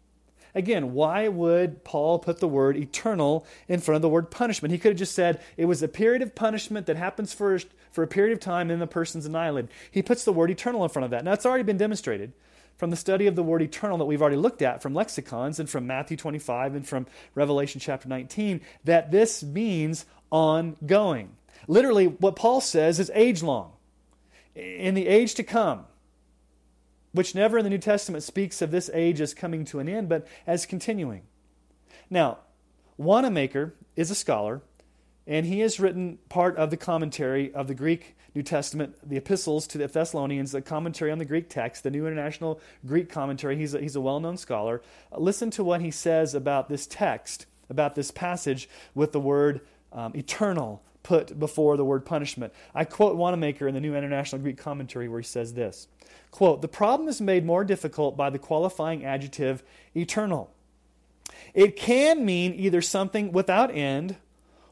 Again, 0.55 0.93
why 0.95 1.29
would 1.29 1.85
Paul 1.85 2.19
put 2.19 2.41
the 2.41 2.49
word 2.49 2.77
eternal 2.77 3.47
in 3.69 3.81
front 3.81 3.97
of 3.97 4.03
the 4.03 4.09
word 4.09 4.31
punishment? 4.31 4.73
He 4.73 4.79
could 4.79 4.93
have 4.93 4.99
just 4.99 5.15
said 5.15 5.41
it 5.57 5.67
was 5.67 5.83
a 5.83 5.89
period 5.89 6.23
of 6.23 6.35
punishment 6.35 6.87
that 6.87 6.97
happens 6.97 7.33
for, 7.33 7.59
for 7.91 8.03
a 8.03 8.09
period 8.09 8.33
of 8.33 8.41
time 8.41 8.71
and 8.71 8.83
the 8.83 8.87
person's 8.87 9.27
annihilated. 9.27 9.71
He 9.91 10.03
puts 10.03 10.25
the 10.25 10.33
word 10.33 10.51
eternal 10.51 10.83
in 10.83 10.91
front 10.91 11.05
of 11.05 11.11
that. 11.13 11.25
Now, 11.25 11.33
it's 11.33 11.47
already 11.47 11.63
been 11.63 11.77
demonstrated 11.77 12.33
from 12.81 12.89
the 12.89 12.97
study 12.97 13.27
of 13.27 13.37
the 13.37 13.43
word 13.43 13.61
eternal 13.61 13.99
that 13.99 14.07
we've 14.07 14.23
already 14.23 14.39
looked 14.39 14.63
at 14.63 14.81
from 14.81 14.95
lexicons 14.95 15.61
and 15.61 15.69
from 15.69 15.87
Matthew 15.87 16.17
25 16.17 16.75
and 16.75 16.89
from 16.89 17.07
Revelation 17.35 17.79
chapter 17.79 18.09
19 18.09 18.63
that 18.85 19.11
this 19.11 19.43
means 19.43 20.07
ongoing. 20.33 21.37
Literally, 21.69 22.07
what 22.07 22.37
Paul 22.37 22.63
says 22.63 22.99
is 22.99 23.11
age 23.15 23.43
long 23.43 23.73
in 24.55 24.95
the 24.95 25.07
age 25.09 25.35
to 25.35 25.43
come, 25.43 25.85
which 27.13 27.35
never 27.35 27.59
in 27.59 27.65
the 27.65 27.71
New 27.71 27.77
Testament 27.77 28.25
speaks 28.25 28.63
of 28.63 28.71
this 28.71 28.89
age 28.95 29.21
as 29.21 29.35
coming 29.35 29.67
to 29.67 29.79
an 29.79 29.87
end, 29.87 30.09
but 30.09 30.27
as 30.47 30.65
continuing. 30.65 31.21
Now, 32.09 32.39
Wanamaker 32.97 33.75
is 33.95 34.11
a 34.11 34.15
scholar, 34.15 34.63
and 35.27 35.45
he 35.45 35.61
has 35.61 35.79
written 35.79 36.19
part 36.31 36.57
of 36.57 36.71
the 36.71 36.79
commentary 36.79 37.53
of 37.53 37.69
the 37.69 37.75
Greek 37.75 38.17
New 38.35 38.43
Testament, 38.43 38.95
the 39.09 39.17
epistles 39.17 39.67
to 39.69 39.79
the 39.79 39.89
Thessalonians, 39.89 40.53
the 40.53 40.63
commentary 40.63 41.11
on 41.11 41.19
the 41.19 41.25
Greek 41.25 41.49
text, 41.49 41.83
the 41.83 41.91
New 41.91 42.07
International 42.07 42.61
Greek 42.87 43.09
Commentary. 43.09 43.57
He's 43.57 43.75
a, 43.75 43.81
he's 43.81 43.97
a 43.97 44.01
well 44.01 44.21
known 44.21 44.37
scholar. 44.37 44.83
Listen 45.17 45.51
to 45.51 45.65
what 45.65 45.81
he 45.81 45.91
says 45.91 46.35
about 46.35 46.69
this 46.69 46.87
text, 46.87 47.47
about 47.69 47.95
this 47.95 48.11
passage 48.11 48.69
with 48.95 49.13
the 49.13 49.21
word 49.21 49.61
um, 49.93 50.15
eternal 50.15 50.83
put 51.03 51.39
before 51.39 51.77
the 51.77 51.85
word 51.85 52.05
punishment. 52.05 52.53
I 52.75 52.85
quote 52.85 53.17
Wanamaker 53.17 53.67
in 53.67 53.75
the 53.75 53.81
New 53.81 53.97
International 53.97 54.41
Greek 54.41 54.59
Commentary 54.59 55.09
where 55.09 55.21
he 55.21 55.27
says 55.27 55.55
this 55.55 55.89
quote, 56.31 56.63
The 56.63 56.69
problem 56.69 57.09
is 57.09 57.21
made 57.21 57.45
more 57.45 57.65
difficult 57.65 58.17
by 58.17 58.31
the 58.31 58.39
qualifying 58.39 59.05
adjective 59.05 59.63
eternal. 59.95 60.53
It 61.55 61.77
can 61.77 62.25
mean 62.25 62.55
either 62.55 62.83
something 62.83 63.33
without 63.33 63.75
end 63.75 64.17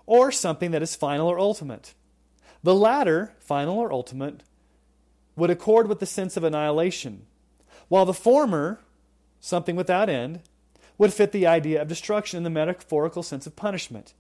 or 0.07 0.31
something 0.31 0.71
that 0.71 0.83
is 0.83 0.95
final 0.95 1.29
or 1.29 1.39
ultimate. 1.39 1.95
The 2.69 2.75
latter, 2.75 3.33
final 3.41 3.79
or 3.79 3.91
ultimate, 3.91 4.43
would 5.37 5.49
accord 5.49 5.89
with 5.89 6.01
the 6.01 6.05
sense 6.05 6.37
of 6.37 6.45
annihilation, 6.45 7.25
while 7.89 8.05
the 8.05 8.13
former, 8.13 8.81
something 9.41 9.75
without 9.75 10.11
end, 10.11 10.41
would 10.99 11.15
fit 11.15 11.33
the 11.33 11.47
idea 11.47 11.81
of 11.81 11.89
destruction 11.89 12.37
in 12.37 12.43
the 12.43 12.51
metaphorical 12.51 13.23
sense 13.23 13.47
of 13.47 13.57
punishment. 13.57 14.13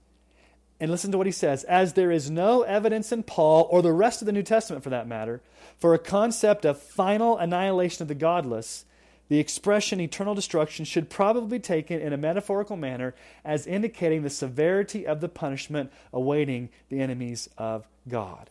And 0.80 0.90
listen 0.90 1.12
to 1.12 1.18
what 1.18 1.26
he 1.26 1.30
says 1.30 1.64
as 1.64 1.92
there 1.92 2.10
is 2.10 2.30
no 2.30 2.62
evidence 2.62 3.12
in 3.12 3.22
Paul, 3.22 3.68
or 3.70 3.82
the 3.82 3.92
rest 3.92 4.22
of 4.22 4.26
the 4.26 4.32
New 4.32 4.42
Testament 4.42 4.82
for 4.82 4.88
that 4.88 5.06
matter, 5.06 5.42
for 5.76 5.92
a 5.92 5.98
concept 5.98 6.64
of 6.64 6.80
final 6.80 7.36
annihilation 7.36 8.00
of 8.00 8.08
the 8.08 8.14
godless, 8.14 8.86
the 9.28 9.38
expression 9.38 10.00
eternal 10.00 10.34
destruction 10.34 10.84
should 10.84 11.10
probably 11.10 11.58
be 11.58 11.62
taken 11.62 12.00
in 12.00 12.12
a 12.12 12.16
metaphorical 12.16 12.76
manner 12.76 13.14
as 13.44 13.66
indicating 13.66 14.22
the 14.22 14.30
severity 14.30 15.06
of 15.06 15.20
the 15.20 15.28
punishment 15.28 15.92
awaiting 16.12 16.70
the 16.88 17.00
enemies 17.00 17.48
of 17.58 17.86
God. 18.08 18.50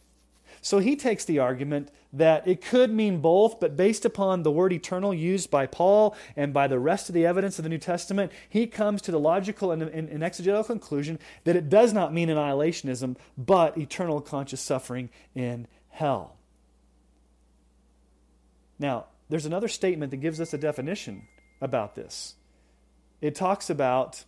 So 0.62 0.80
he 0.80 0.96
takes 0.96 1.24
the 1.24 1.40
argument 1.40 1.92
that 2.14 2.48
it 2.48 2.62
could 2.62 2.92
mean 2.92 3.22
both, 3.22 3.60
but 3.60 3.78
based 3.78 4.06
upon 4.06 4.44
the 4.44 4.52
word 4.52 4.74
eternal 4.74 5.14
used 5.14 5.52
by 5.52 5.66
Paul 5.66 6.16
and 6.36 6.54
by 6.54 6.68
the 6.68 6.80
rest 6.80 7.10
of 7.10 7.16
the 7.16 7.26
evidence 7.26 7.60
of 7.60 7.64
the 7.64 7.70
New 7.70 7.78
Testament, 7.78 8.32
he 8.50 8.66
comes 8.66 9.02
to 9.04 9.12
the 9.12 9.20
logical 9.20 9.72
and, 9.72 9.84
and, 9.84 10.10
and 10.10 10.24
exegetical 10.24 10.64
conclusion 10.64 11.20
that 11.44 11.56
it 11.56 11.70
does 11.70 11.94
not 11.94 12.14
mean 12.14 12.30
annihilationism, 12.30 13.18
but 13.38 13.78
eternal 13.78 14.20
conscious 14.20 14.62
suffering 14.62 15.10
in 15.36 15.68
hell. 15.90 16.38
Now, 18.80 19.06
there's 19.30 19.46
another 19.46 19.68
statement 19.68 20.12
that 20.12 20.18
gives 20.18 20.40
us 20.40 20.54
a 20.54 20.58
definition 20.58 21.28
about 21.62 21.96
this. 21.96 22.36
It 23.22 23.36
talks 23.36 23.70
about 23.70 24.24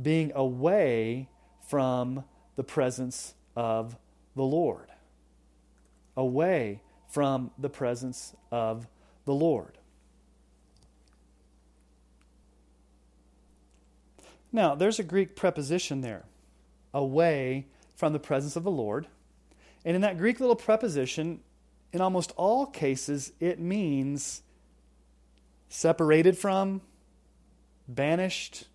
being 0.00 0.32
away 0.34 1.28
from 1.68 2.24
the 2.56 2.64
presence 2.64 3.34
of 3.56 3.96
the 4.36 4.42
Lord 4.42 4.90
away 6.16 6.80
from 7.08 7.50
the 7.58 7.68
presence 7.68 8.34
of 8.50 8.86
the 9.24 9.34
Lord. 9.34 9.78
Now, 14.52 14.74
there's 14.74 14.98
a 14.98 15.04
Greek 15.04 15.34
preposition 15.34 16.00
there, 16.00 16.24
away 16.92 17.66
from 17.96 18.12
the 18.12 18.20
presence 18.20 18.54
of 18.54 18.62
the 18.62 18.70
Lord. 18.70 19.08
And 19.84 19.96
in 19.96 20.02
that 20.02 20.16
Greek 20.16 20.38
little 20.38 20.56
preposition, 20.56 21.40
in 21.92 22.00
almost 22.00 22.32
all 22.36 22.66
cases, 22.66 23.32
it 23.40 23.58
means 23.58 24.42
separated 25.74 26.38
from, 26.38 26.80
banished, 27.88 28.66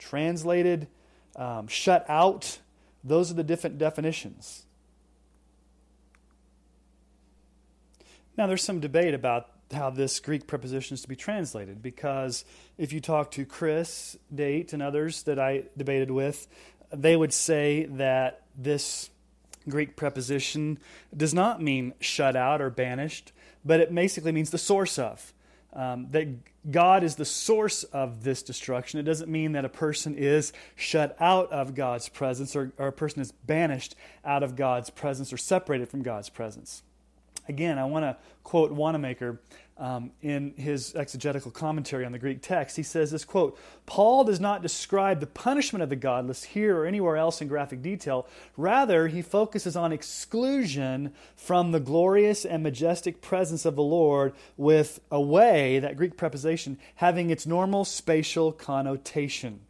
translated, 0.00 0.88
um, 1.36 1.68
shut 1.68 2.04
out. 2.08 2.58
Those 3.04 3.30
are 3.30 3.34
the 3.34 3.44
different 3.44 3.78
definitions. 3.78 4.66
Now, 8.36 8.48
there's 8.48 8.64
some 8.64 8.80
debate 8.80 9.14
about 9.14 9.48
how 9.72 9.90
this 9.90 10.18
Greek 10.18 10.48
preposition 10.48 10.94
is 10.94 11.02
to 11.02 11.08
be 11.08 11.14
translated 11.14 11.80
because 11.80 12.44
if 12.78 12.92
you 12.92 13.00
talk 13.00 13.30
to 13.32 13.44
Chris, 13.44 14.16
Date, 14.34 14.72
and 14.72 14.82
others 14.82 15.22
that 15.22 15.38
I 15.38 15.64
debated 15.76 16.10
with, 16.10 16.48
they 16.92 17.14
would 17.14 17.32
say 17.32 17.86
that 17.90 18.42
this 18.58 19.08
Greek 19.68 19.94
preposition 19.94 20.80
does 21.16 21.32
not 21.32 21.62
mean 21.62 21.94
shut 22.00 22.34
out 22.34 22.60
or 22.60 22.70
banished, 22.70 23.32
but 23.64 23.78
it 23.78 23.94
basically 23.94 24.32
means 24.32 24.50
the 24.50 24.58
source 24.58 24.98
of. 24.98 25.33
Um, 25.74 26.06
that 26.10 26.28
God 26.70 27.02
is 27.02 27.16
the 27.16 27.24
source 27.24 27.84
of 27.84 28.22
this 28.22 28.42
destruction. 28.42 29.00
It 29.00 29.02
doesn't 29.02 29.30
mean 29.30 29.52
that 29.52 29.64
a 29.64 29.68
person 29.68 30.14
is 30.16 30.52
shut 30.76 31.16
out 31.20 31.50
of 31.52 31.74
God's 31.74 32.08
presence 32.08 32.54
or, 32.54 32.72
or 32.78 32.88
a 32.88 32.92
person 32.92 33.20
is 33.20 33.32
banished 33.32 33.96
out 34.24 34.42
of 34.42 34.56
God's 34.56 34.90
presence 34.90 35.32
or 35.32 35.36
separated 35.36 35.88
from 35.88 36.02
God's 36.02 36.30
presence. 36.30 36.82
Again, 37.48 37.78
I 37.78 37.84
want 37.84 38.04
to 38.04 38.16
quote 38.42 38.72
Wanamaker 38.72 39.40
um, 39.76 40.12
in 40.22 40.54
his 40.56 40.94
exegetical 40.94 41.50
commentary 41.50 42.04
on 42.04 42.12
the 42.12 42.18
Greek 42.18 42.40
text. 42.42 42.76
He 42.76 42.82
says 42.82 43.10
this 43.10 43.24
quote 43.24 43.58
Paul 43.86 44.24
does 44.24 44.40
not 44.40 44.62
describe 44.62 45.20
the 45.20 45.26
punishment 45.26 45.82
of 45.82 45.88
the 45.88 45.96
godless 45.96 46.44
here 46.44 46.78
or 46.78 46.86
anywhere 46.86 47.16
else 47.16 47.40
in 47.40 47.48
graphic 47.48 47.82
detail. 47.82 48.26
Rather, 48.56 49.08
he 49.08 49.20
focuses 49.20 49.76
on 49.76 49.92
exclusion 49.92 51.12
from 51.36 51.72
the 51.72 51.80
glorious 51.80 52.44
and 52.44 52.62
majestic 52.62 53.20
presence 53.20 53.64
of 53.64 53.76
the 53.76 53.82
Lord 53.82 54.32
with 54.56 55.00
away, 55.10 55.80
that 55.80 55.96
Greek 55.96 56.16
preposition, 56.16 56.78
having 56.96 57.30
its 57.30 57.46
normal 57.46 57.84
spatial 57.84 58.52
connotation. 58.52 59.60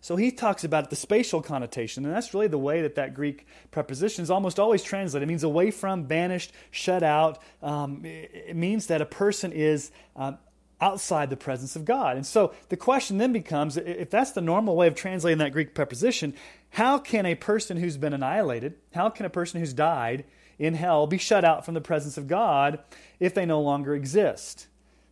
So 0.00 0.16
he 0.16 0.30
talks 0.30 0.62
about 0.62 0.90
the 0.90 0.96
spatial 0.96 1.42
connotation, 1.42 2.04
and 2.04 2.14
that's 2.14 2.32
really 2.32 2.46
the 2.46 2.58
way 2.58 2.82
that 2.82 2.94
that 2.94 3.14
Greek 3.14 3.46
preposition 3.70 4.22
is 4.22 4.30
almost 4.30 4.60
always 4.60 4.82
translated. 4.82 5.26
It 5.26 5.30
means 5.30 5.42
away 5.42 5.70
from, 5.70 6.04
banished, 6.04 6.52
shut 6.70 7.02
out. 7.02 7.42
Um, 7.62 8.02
it 8.04 8.54
means 8.54 8.86
that 8.86 9.02
a 9.02 9.06
person 9.06 9.50
is 9.52 9.90
um, 10.14 10.38
outside 10.80 11.30
the 11.30 11.36
presence 11.36 11.74
of 11.74 11.84
God. 11.84 12.16
And 12.16 12.24
so 12.24 12.54
the 12.68 12.76
question 12.76 13.18
then 13.18 13.32
becomes 13.32 13.76
if 13.76 14.10
that's 14.10 14.32
the 14.32 14.40
normal 14.40 14.76
way 14.76 14.86
of 14.86 14.94
translating 14.94 15.38
that 15.38 15.52
Greek 15.52 15.74
preposition, 15.74 16.34
how 16.70 16.98
can 16.98 17.26
a 17.26 17.34
person 17.34 17.76
who's 17.76 17.96
been 17.96 18.12
annihilated, 18.12 18.74
how 18.94 19.08
can 19.10 19.26
a 19.26 19.30
person 19.30 19.58
who's 19.60 19.72
died 19.72 20.24
in 20.58 20.74
hell 20.74 21.06
be 21.06 21.18
shut 21.18 21.44
out 21.44 21.64
from 21.64 21.74
the 21.74 21.80
presence 21.80 22.16
of 22.16 22.28
God 22.28 22.78
if 23.18 23.34
they 23.34 23.46
no 23.46 23.60
longer 23.60 23.94
exist? 23.94 24.68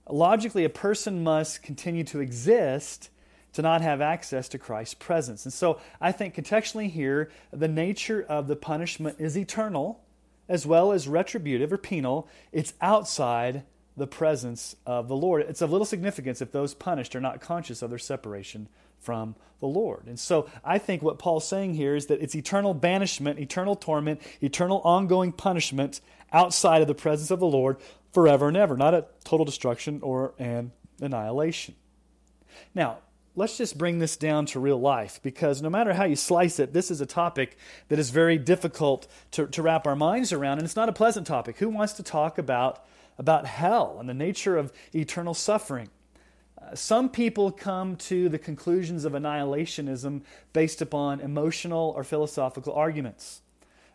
Logically, 0.08 0.64
a 0.64 0.70
person 0.70 1.24
must 1.24 1.62
continue 1.62 2.04
to 2.04 2.20
exist 2.20 3.10
to 3.56 3.62
not 3.62 3.80
have 3.80 4.02
access 4.02 4.48
to 4.50 4.58
Christ's 4.58 4.94
presence. 4.94 5.46
And 5.46 5.52
so 5.52 5.80
I 5.98 6.12
think 6.12 6.34
contextually 6.34 6.90
here, 6.90 7.30
the 7.50 7.68
nature 7.68 8.24
of 8.28 8.48
the 8.48 8.56
punishment 8.56 9.16
is 9.18 9.36
eternal 9.36 10.04
as 10.46 10.66
well 10.66 10.92
as 10.92 11.08
retributive 11.08 11.72
or 11.72 11.78
penal. 11.78 12.28
It's 12.52 12.74
outside 12.82 13.64
the 13.96 14.06
presence 14.06 14.76
of 14.84 15.08
the 15.08 15.16
Lord. 15.16 15.46
It's 15.48 15.62
of 15.62 15.72
little 15.72 15.86
significance 15.86 16.42
if 16.42 16.52
those 16.52 16.74
punished 16.74 17.16
are 17.16 17.20
not 17.20 17.40
conscious 17.40 17.80
of 17.80 17.88
their 17.88 17.98
separation 17.98 18.68
from 19.00 19.34
the 19.60 19.66
Lord. 19.66 20.04
And 20.06 20.20
so 20.20 20.50
I 20.62 20.76
think 20.76 21.00
what 21.00 21.18
Paul's 21.18 21.48
saying 21.48 21.74
here 21.74 21.96
is 21.96 22.06
that 22.06 22.20
it's 22.20 22.34
eternal 22.34 22.74
banishment, 22.74 23.38
eternal 23.38 23.74
torment, 23.74 24.20
eternal 24.42 24.82
ongoing 24.84 25.32
punishment 25.32 26.02
outside 26.30 26.82
of 26.82 26.88
the 26.88 26.94
presence 26.94 27.30
of 27.30 27.40
the 27.40 27.46
Lord 27.46 27.78
forever 28.12 28.48
and 28.48 28.56
ever, 28.56 28.76
not 28.76 28.92
a 28.92 29.06
total 29.24 29.46
destruction 29.46 30.00
or 30.02 30.34
an 30.38 30.72
annihilation. 31.00 31.74
Now, 32.74 32.98
let's 33.36 33.58
just 33.58 33.78
bring 33.78 33.98
this 33.98 34.16
down 34.16 34.46
to 34.46 34.58
real 34.58 34.80
life 34.80 35.20
because 35.22 35.62
no 35.62 35.70
matter 35.70 35.92
how 35.92 36.04
you 36.04 36.16
slice 36.16 36.58
it, 36.58 36.72
this 36.72 36.90
is 36.90 37.00
a 37.00 37.06
topic 37.06 37.56
that 37.88 37.98
is 37.98 38.10
very 38.10 38.38
difficult 38.38 39.06
to, 39.30 39.46
to 39.48 39.62
wrap 39.62 39.86
our 39.86 39.94
minds 39.94 40.32
around, 40.32 40.58
and 40.58 40.64
it's 40.64 40.74
not 40.74 40.88
a 40.88 40.92
pleasant 40.92 41.26
topic. 41.26 41.58
Who 41.58 41.68
wants 41.68 41.92
to 41.94 42.02
talk 42.02 42.38
about 42.38 42.84
about 43.18 43.46
hell 43.46 43.96
and 43.98 44.08
the 44.08 44.14
nature 44.14 44.56
of 44.56 44.72
eternal 44.94 45.34
suffering. 45.34 45.88
Uh, 46.60 46.74
some 46.74 47.08
people 47.08 47.50
come 47.50 47.96
to 47.96 48.28
the 48.28 48.38
conclusions 48.38 49.04
of 49.04 49.12
annihilationism 49.12 50.22
based 50.52 50.82
upon 50.82 51.20
emotional 51.20 51.92
or 51.96 52.04
philosophical 52.04 52.74
arguments. 52.74 53.40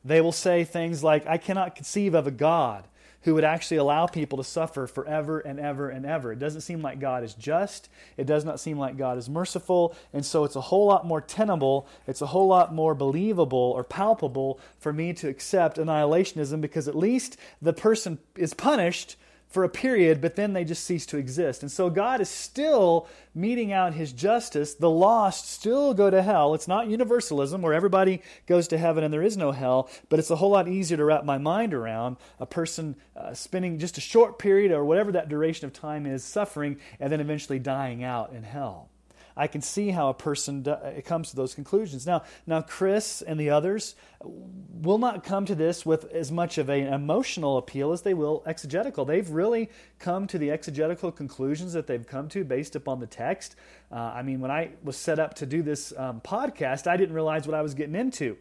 They 0.04 0.22
will 0.22 0.32
say 0.32 0.64
things 0.64 1.04
like, 1.04 1.28
I 1.28 1.38
cannot 1.38 1.76
conceive 1.76 2.16
of 2.16 2.26
a 2.26 2.32
God 2.32 2.86
who 3.24 3.36
would 3.36 3.44
actually 3.44 3.78
allow 3.78 4.08
people 4.08 4.38
to 4.38 4.44
suffer 4.44 4.88
forever 4.88 5.40
and 5.40 5.60
ever 5.60 5.90
and 5.90 6.06
ever. 6.06 6.32
It 6.32 6.40
doesn't 6.40 6.62
seem 6.62 6.82
like 6.82 7.00
God 7.00 7.24
is 7.24 7.34
just. 7.34 7.90
It 8.18 8.26
does 8.26 8.44
not 8.44 8.60
seem 8.60 8.78
like 8.78 8.98
God 8.98 9.18
is 9.18 9.30
merciful. 9.30 9.96
And 10.14 10.26
so 10.26 10.44
it's 10.44 10.56
a 10.56 10.62
whole 10.62 10.88
lot 10.88 11.06
more 11.06 11.22
tenable, 11.22 11.88
it's 12.08 12.22
a 12.22 12.28
whole 12.28 12.48
lot 12.48 12.74
more 12.74 12.96
believable 12.96 13.74
or 13.76 13.84
palpable 13.84 14.60
for 14.80 14.92
me 14.92 15.14
to 15.14 15.28
accept 15.28 15.78
annihilationism 15.78 16.62
because 16.62 16.88
at 16.88 16.96
least 16.96 17.38
the 17.62 17.74
person 17.74 18.20
is 18.36 18.54
punished 18.54 19.16
for 19.52 19.64
a 19.64 19.70
period, 19.70 20.22
but 20.22 20.36
then 20.36 20.54
they 20.54 20.64
just 20.64 20.84
cease 20.84 21.06
to 21.08 21.18
exist. 21.18 21.62
And 21.62 21.72
so 21.72 21.90
God 21.90 22.22
is 22.22 22.30
still 22.30 23.08
meting 23.36 23.74
out 23.74 23.94
his 23.94 24.14
justice. 24.14 24.74
The 24.74 24.90
lost 24.90 25.50
still 25.50 25.94
go 25.94 26.10
to 26.10 26.22
hell. 26.22 26.54
It's 26.54 26.68
not 26.68 26.88
universalism 26.88 27.62
where 27.62 27.74
everybody 27.74 28.22
goes 28.48 28.68
to 28.70 28.78
heaven 28.78 29.04
and 29.04 29.14
there 29.14 29.24
is 29.24 29.38
no 29.38 29.52
hell, 29.52 29.90
but 30.10 30.20
it's 30.20 30.30
a 30.30 30.38
whole 30.38 30.52
lot 30.52 30.68
easier 30.68 30.98
to 30.98 31.06
wrap 31.06 31.26
my 31.26 31.38
mind 31.38 31.74
around 31.74 32.18
a 32.40 32.46
person 32.46 32.96
uh, 33.16 33.34
spending 33.34 33.80
just 33.80 33.98
a 33.98 34.02
short 34.02 34.40
period 34.40 34.72
or 34.72 34.86
whatever 34.86 35.12
that 35.12 35.30
duration 35.30 35.66
of 35.66 35.74
time 35.74 36.06
is 36.06 36.24
suffering 36.24 36.78
and 37.00 37.12
then 37.12 37.20
eventually 37.20 37.60
dying 37.60 38.04
out 38.04 38.32
in 38.32 38.44
hell. 38.44 38.91
I 39.36 39.48
can 39.48 39.62
see 39.62 39.90
how 39.90 40.10
a 40.10 40.14
person 40.14 40.64
do, 40.64 40.76
comes 41.06 41.30
to 41.32 41.36
those 41.36 41.54
conclusions. 41.54 42.06
Now, 42.06 42.24
now 42.46 42.62
Chris 42.62 43.22
and 43.22 43.40
the 43.40 43.50
others 43.50 43.96
will 44.24 44.98
not 44.98 45.24
come 45.24 45.46
to 45.46 45.56
this 45.56 45.86
with 45.86 46.12
as 46.12 46.32
much 46.32 46.58
of 46.58 46.70
an 46.70 46.94
emotional 46.94 47.58
appeal 47.58 47.92
as 47.92 48.02
they 48.02 48.14
will 48.14 48.44
exegetical. 48.46 49.06
They've 49.06 49.30
really 49.30 49.70
come 50.00 50.28
to 50.28 50.38
the 50.38 50.52
exegetical 50.52 51.12
conclusions 51.12 51.74
that 51.74 51.88
they've 51.88 52.06
come 52.06 52.30
to 52.30 52.44
based 52.44 52.76
upon 52.76 53.00
the 53.00 53.08
text. 53.08 53.56
Uh, 53.92 53.96
I 53.96 54.22
mean, 54.22 54.40
when 54.40 54.52
I 54.52 54.72
was 54.84 54.98
set 54.98 55.20
up 55.20 55.36
to 55.36 55.46
do 55.46 55.62
this 55.62 55.94
um, 55.98 56.22
podcast, 56.22 56.88
I 56.88 56.98
didn't 56.98 57.16
realize 57.16 57.48
what 57.48 57.56
I 57.56 57.62
was 57.62 57.74
getting 57.74 57.96
into. 57.96 58.38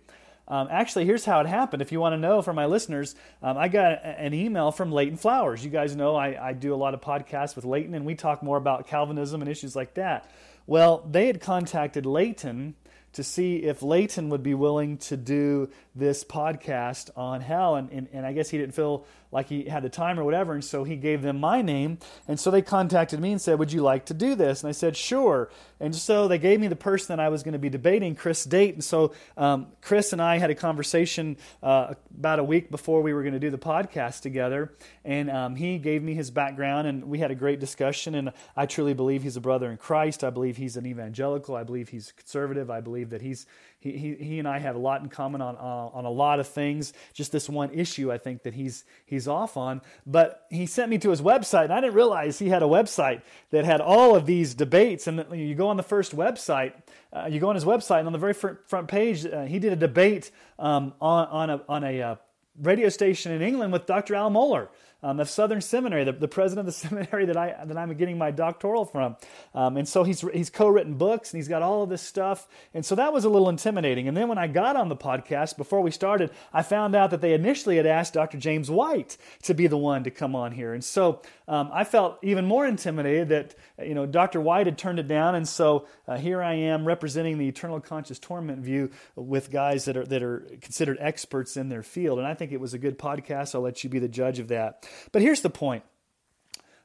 Um, 0.50 0.66
actually, 0.68 1.04
here's 1.04 1.24
how 1.24 1.40
it 1.40 1.46
happened. 1.46 1.80
If 1.80 1.92
you 1.92 2.00
want 2.00 2.14
to 2.14 2.18
know 2.18 2.42
for 2.42 2.52
my 2.52 2.66
listeners, 2.66 3.14
um, 3.40 3.56
I 3.56 3.68
got 3.68 4.04
an 4.04 4.34
email 4.34 4.72
from 4.72 4.90
Leighton 4.90 5.16
Flowers. 5.16 5.64
You 5.64 5.70
guys 5.70 5.94
know 5.94 6.16
I, 6.16 6.48
I, 6.48 6.52
do 6.54 6.74
a 6.74 6.76
lot 6.76 6.92
of 6.92 7.00
podcasts 7.00 7.54
with 7.54 7.64
Leighton, 7.64 7.94
and 7.94 8.04
we 8.04 8.16
talk 8.16 8.42
more 8.42 8.56
about 8.56 8.88
Calvinism 8.88 9.42
and 9.42 9.48
issues 9.48 9.76
like 9.76 9.94
that. 9.94 10.28
Well, 10.66 11.06
they 11.10 11.26
had 11.26 11.40
contacted 11.40 12.06
Leighton 12.06 12.74
to 13.12 13.24
see 13.24 13.56
if 13.56 13.82
Leighton 13.82 14.28
would 14.28 14.42
be 14.42 14.54
willing 14.54 14.96
to 14.98 15.16
do 15.16 15.68
this 15.94 16.22
podcast 16.22 17.10
on 17.16 17.40
hell. 17.40 17.76
And, 17.76 17.90
and, 17.90 18.08
and, 18.12 18.24
I 18.24 18.32
guess 18.32 18.50
he 18.50 18.58
didn't 18.58 18.74
feel 18.74 19.04
like 19.32 19.48
he 19.48 19.64
had 19.64 19.82
the 19.82 19.88
time 19.88 20.18
or 20.18 20.24
whatever. 20.24 20.54
And 20.54 20.64
so 20.64 20.84
he 20.84 20.96
gave 20.96 21.22
them 21.22 21.38
my 21.38 21.62
name. 21.62 21.98
And 22.26 22.38
so 22.38 22.50
they 22.50 22.62
contacted 22.62 23.20
me 23.20 23.32
and 23.32 23.40
said, 23.40 23.58
Would 23.58 23.72
you 23.72 23.82
like 23.82 24.06
to 24.06 24.14
do 24.14 24.34
this? 24.34 24.62
And 24.62 24.68
I 24.68 24.72
said, 24.72 24.96
Sure. 24.96 25.50
And 25.78 25.96
so 25.96 26.28
they 26.28 26.38
gave 26.38 26.60
me 26.60 26.68
the 26.68 26.76
person 26.76 27.16
that 27.16 27.22
I 27.22 27.28
was 27.28 27.42
going 27.42 27.52
to 27.52 27.58
be 27.58 27.70
debating, 27.70 28.14
Chris 28.14 28.44
Date. 28.44 28.74
And 28.74 28.84
so 28.84 29.14
um, 29.36 29.68
Chris 29.80 30.12
and 30.12 30.20
I 30.20 30.38
had 30.38 30.50
a 30.50 30.54
conversation 30.54 31.38
uh, 31.62 31.94
about 32.18 32.38
a 32.38 32.44
week 32.44 32.70
before 32.70 33.00
we 33.00 33.14
were 33.14 33.22
going 33.22 33.32
to 33.32 33.40
do 33.40 33.50
the 33.50 33.58
podcast 33.58 34.20
together. 34.20 34.72
And 35.04 35.30
um, 35.30 35.56
he 35.56 35.78
gave 35.78 36.02
me 36.02 36.14
his 36.14 36.30
background, 36.30 36.86
and 36.86 37.04
we 37.04 37.18
had 37.18 37.30
a 37.30 37.34
great 37.34 37.60
discussion. 37.60 38.14
And 38.14 38.32
I 38.56 38.66
truly 38.66 38.92
believe 38.92 39.22
he's 39.22 39.36
a 39.36 39.40
brother 39.40 39.70
in 39.70 39.78
Christ. 39.78 40.22
I 40.22 40.30
believe 40.30 40.58
he's 40.58 40.76
an 40.76 40.86
evangelical. 40.86 41.56
I 41.56 41.62
believe 41.62 41.88
he's 41.88 42.12
conservative. 42.12 42.70
I 42.70 42.80
believe 42.80 43.10
that 43.10 43.22
he's 43.22 43.46
he, 43.80 43.92
he, 43.92 44.14
he 44.14 44.38
and 44.38 44.46
I 44.46 44.58
have 44.58 44.76
a 44.76 44.78
lot 44.78 45.00
in 45.00 45.08
common 45.08 45.40
on, 45.40 45.56
uh, 45.56 45.96
on 45.96 46.04
a 46.04 46.10
lot 46.10 46.38
of 46.38 46.46
things. 46.46 46.92
Just 47.14 47.32
this 47.32 47.48
one 47.48 47.70
issue, 47.72 48.12
I 48.12 48.18
think 48.18 48.42
that 48.42 48.52
he's, 48.52 48.84
he's 49.06 49.19
off 49.28 49.56
on. 49.56 49.80
But 50.06 50.46
he 50.50 50.66
sent 50.66 50.90
me 50.90 50.98
to 50.98 51.10
his 51.10 51.22
website, 51.22 51.64
and 51.64 51.72
I 51.72 51.80
didn't 51.80 51.94
realize 51.94 52.38
he 52.38 52.48
had 52.48 52.62
a 52.62 52.66
website 52.66 53.22
that 53.50 53.64
had 53.64 53.80
all 53.80 54.16
of 54.16 54.26
these 54.26 54.54
debates. 54.54 55.06
And 55.06 55.24
you 55.32 55.54
go 55.54 55.68
on 55.68 55.76
the 55.76 55.82
first 55.82 56.16
website, 56.16 56.72
uh, 57.12 57.28
you 57.30 57.40
go 57.40 57.48
on 57.48 57.54
his 57.54 57.64
website, 57.64 58.00
and 58.00 58.06
on 58.06 58.12
the 58.12 58.18
very 58.18 58.34
front 58.34 58.88
page, 58.88 59.26
uh, 59.26 59.44
he 59.44 59.58
did 59.58 59.72
a 59.72 59.76
debate 59.76 60.30
um, 60.58 60.94
on, 61.00 61.26
on 61.28 61.50
a, 61.50 61.60
on 61.68 61.84
a 61.84 62.02
uh, 62.02 62.16
radio 62.60 62.88
station 62.88 63.32
in 63.32 63.42
England 63.42 63.72
with 63.72 63.86
Dr. 63.86 64.14
Al 64.14 64.30
Mohler 64.30 64.68
um, 65.02 65.18
of 65.20 65.28
Southern 65.28 65.60
Seminary, 65.60 66.04
the, 66.04 66.12
the 66.12 66.28
president 66.28 66.66
of 66.68 66.74
the 66.74 66.78
seminary 66.88 67.26
that 67.26 67.36
I 67.36 67.56
that 67.64 67.76
I'm 67.76 67.94
getting 67.94 68.18
my 68.18 68.30
doctoral 68.30 68.84
from. 68.84 69.16
Um, 69.54 69.76
and 69.76 69.88
so 69.88 70.04
he's 70.04 70.20
he's 70.32 70.50
co-written 70.50 70.94
books 70.94 71.32
and 71.32 71.38
he's 71.38 71.48
got 71.48 71.62
all 71.62 71.82
of 71.82 71.88
this 71.88 72.02
stuff. 72.02 72.48
And 72.74 72.84
so 72.84 72.94
that 72.96 73.12
was 73.12 73.24
a 73.24 73.28
little 73.28 73.48
intimidating. 73.48 74.08
And 74.08 74.16
then 74.16 74.28
when 74.28 74.38
I 74.38 74.46
got 74.46 74.76
on 74.76 74.88
the 74.88 74.96
podcast 74.96 75.56
before 75.56 75.80
we 75.80 75.90
started, 75.90 76.30
I 76.52 76.62
found 76.62 76.94
out 76.94 77.10
that 77.10 77.20
they 77.20 77.34
initially 77.34 77.76
had 77.76 77.86
asked 77.86 78.14
Dr. 78.14 78.38
James 78.38 78.70
White 78.70 79.16
to 79.42 79.54
be 79.54 79.66
the 79.66 79.78
one 79.78 80.04
to 80.04 80.10
come 80.10 80.34
on 80.34 80.52
here. 80.52 80.74
And 80.74 80.84
so 80.84 81.22
um, 81.48 81.70
I 81.72 81.84
felt 81.84 82.18
even 82.22 82.44
more 82.44 82.66
intimidated 82.66 83.28
that 83.30 83.54
you 83.86 83.94
know 83.94 84.06
Dr. 84.06 84.40
White 84.40 84.66
had 84.66 84.78
turned 84.78 84.98
it 84.98 85.08
down. 85.08 85.34
And 85.34 85.48
so 85.48 85.86
uh, 86.06 86.16
here 86.16 86.42
I 86.42 86.54
am 86.54 86.84
representing 86.84 87.38
the 87.38 87.48
eternal 87.48 87.80
conscious 87.80 88.18
torment 88.18 88.62
view 88.62 88.90
with 89.16 89.50
guys 89.50 89.86
that 89.86 89.96
are 89.96 90.04
that 90.06 90.22
are 90.22 90.46
considered 90.60 90.98
experts 91.00 91.56
in 91.56 91.68
their 91.68 91.82
field. 91.82 92.18
And 92.18 92.26
I 92.26 92.34
think 92.34 92.52
it 92.52 92.60
was 92.60 92.74
a 92.74 92.78
good 92.78 92.98
podcast. 92.98 93.54
I'll 93.54 93.62
let 93.62 93.82
you 93.82 93.90
be 93.90 93.98
the 93.98 94.08
judge 94.08 94.38
of 94.38 94.48
that. 94.48 94.86
But 95.12 95.22
here's 95.22 95.42
the 95.42 95.50
point 95.50 95.84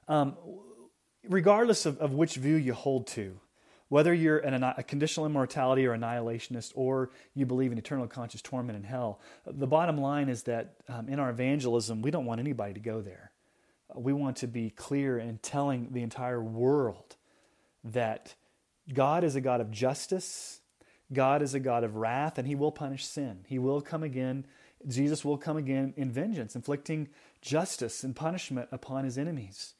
um, 0.08 0.36
regardless 1.28 1.86
of, 1.86 1.98
of 2.00 2.14
which 2.14 2.36
view 2.36 2.56
you 2.56 2.74
hold 2.74 3.08
to, 3.08 3.40
whether 3.90 4.14
you're 4.14 4.40
an, 4.40 4.64
a 4.64 4.84
conditional 4.84 5.26
immortality 5.26 5.86
or 5.86 5.96
annihilationist, 5.96 6.72
or 6.76 7.12
you 7.34 7.46
believe 7.46 7.72
in 7.72 7.78
eternal 7.78 8.08
conscious 8.08 8.42
torment 8.42 8.76
in 8.76 8.84
hell, 8.84 9.20
the 9.46 9.68
bottom 9.68 9.98
line 9.98 10.28
is 10.28 10.44
that 10.44 10.76
um, 10.90 11.08
in 11.08 11.20
our 11.20 11.30
evangelism, 11.30 12.02
we 12.02 12.12
don't 12.12 12.26
want 12.26 12.40
anybody 12.40 12.74
to 12.74 12.80
go 12.80 13.02
there. 13.02 13.32
We 13.94 14.14
want 14.14 14.38
to 14.38 14.48
be 14.48 14.72
clear 14.72 15.20
in 15.20 15.38
telling 15.38 15.90
the 15.92 16.02
entire 16.02 16.44
world 16.44 17.16
that 17.84 18.34
God 18.92 19.24
is 19.24 19.36
a 19.36 19.42
God 19.42 19.62
of 19.62 19.72
justice, 19.72 20.62
God 21.14 21.44
is 21.44 21.54
a 21.54 21.60
God 21.60 21.84
of 21.84 21.96
wrath, 21.96 22.40
and 22.40 22.48
He 22.48 22.56
will 22.56 22.72
punish 22.72 23.06
sin. 23.06 23.46
He 23.48 23.60
will 23.60 23.82
come 23.82 24.02
again. 24.02 24.46
Jesus 24.88 25.24
will 25.24 25.38
come 25.38 25.58
again 25.58 25.94
in 25.96 26.12
vengeance, 26.12 26.56
inflicting 26.56 27.10
justice 27.46 28.04
and 28.04 28.16
punishment 28.16 28.68
upon 28.72 29.06
his 29.06 29.18
enemies. 29.18 29.76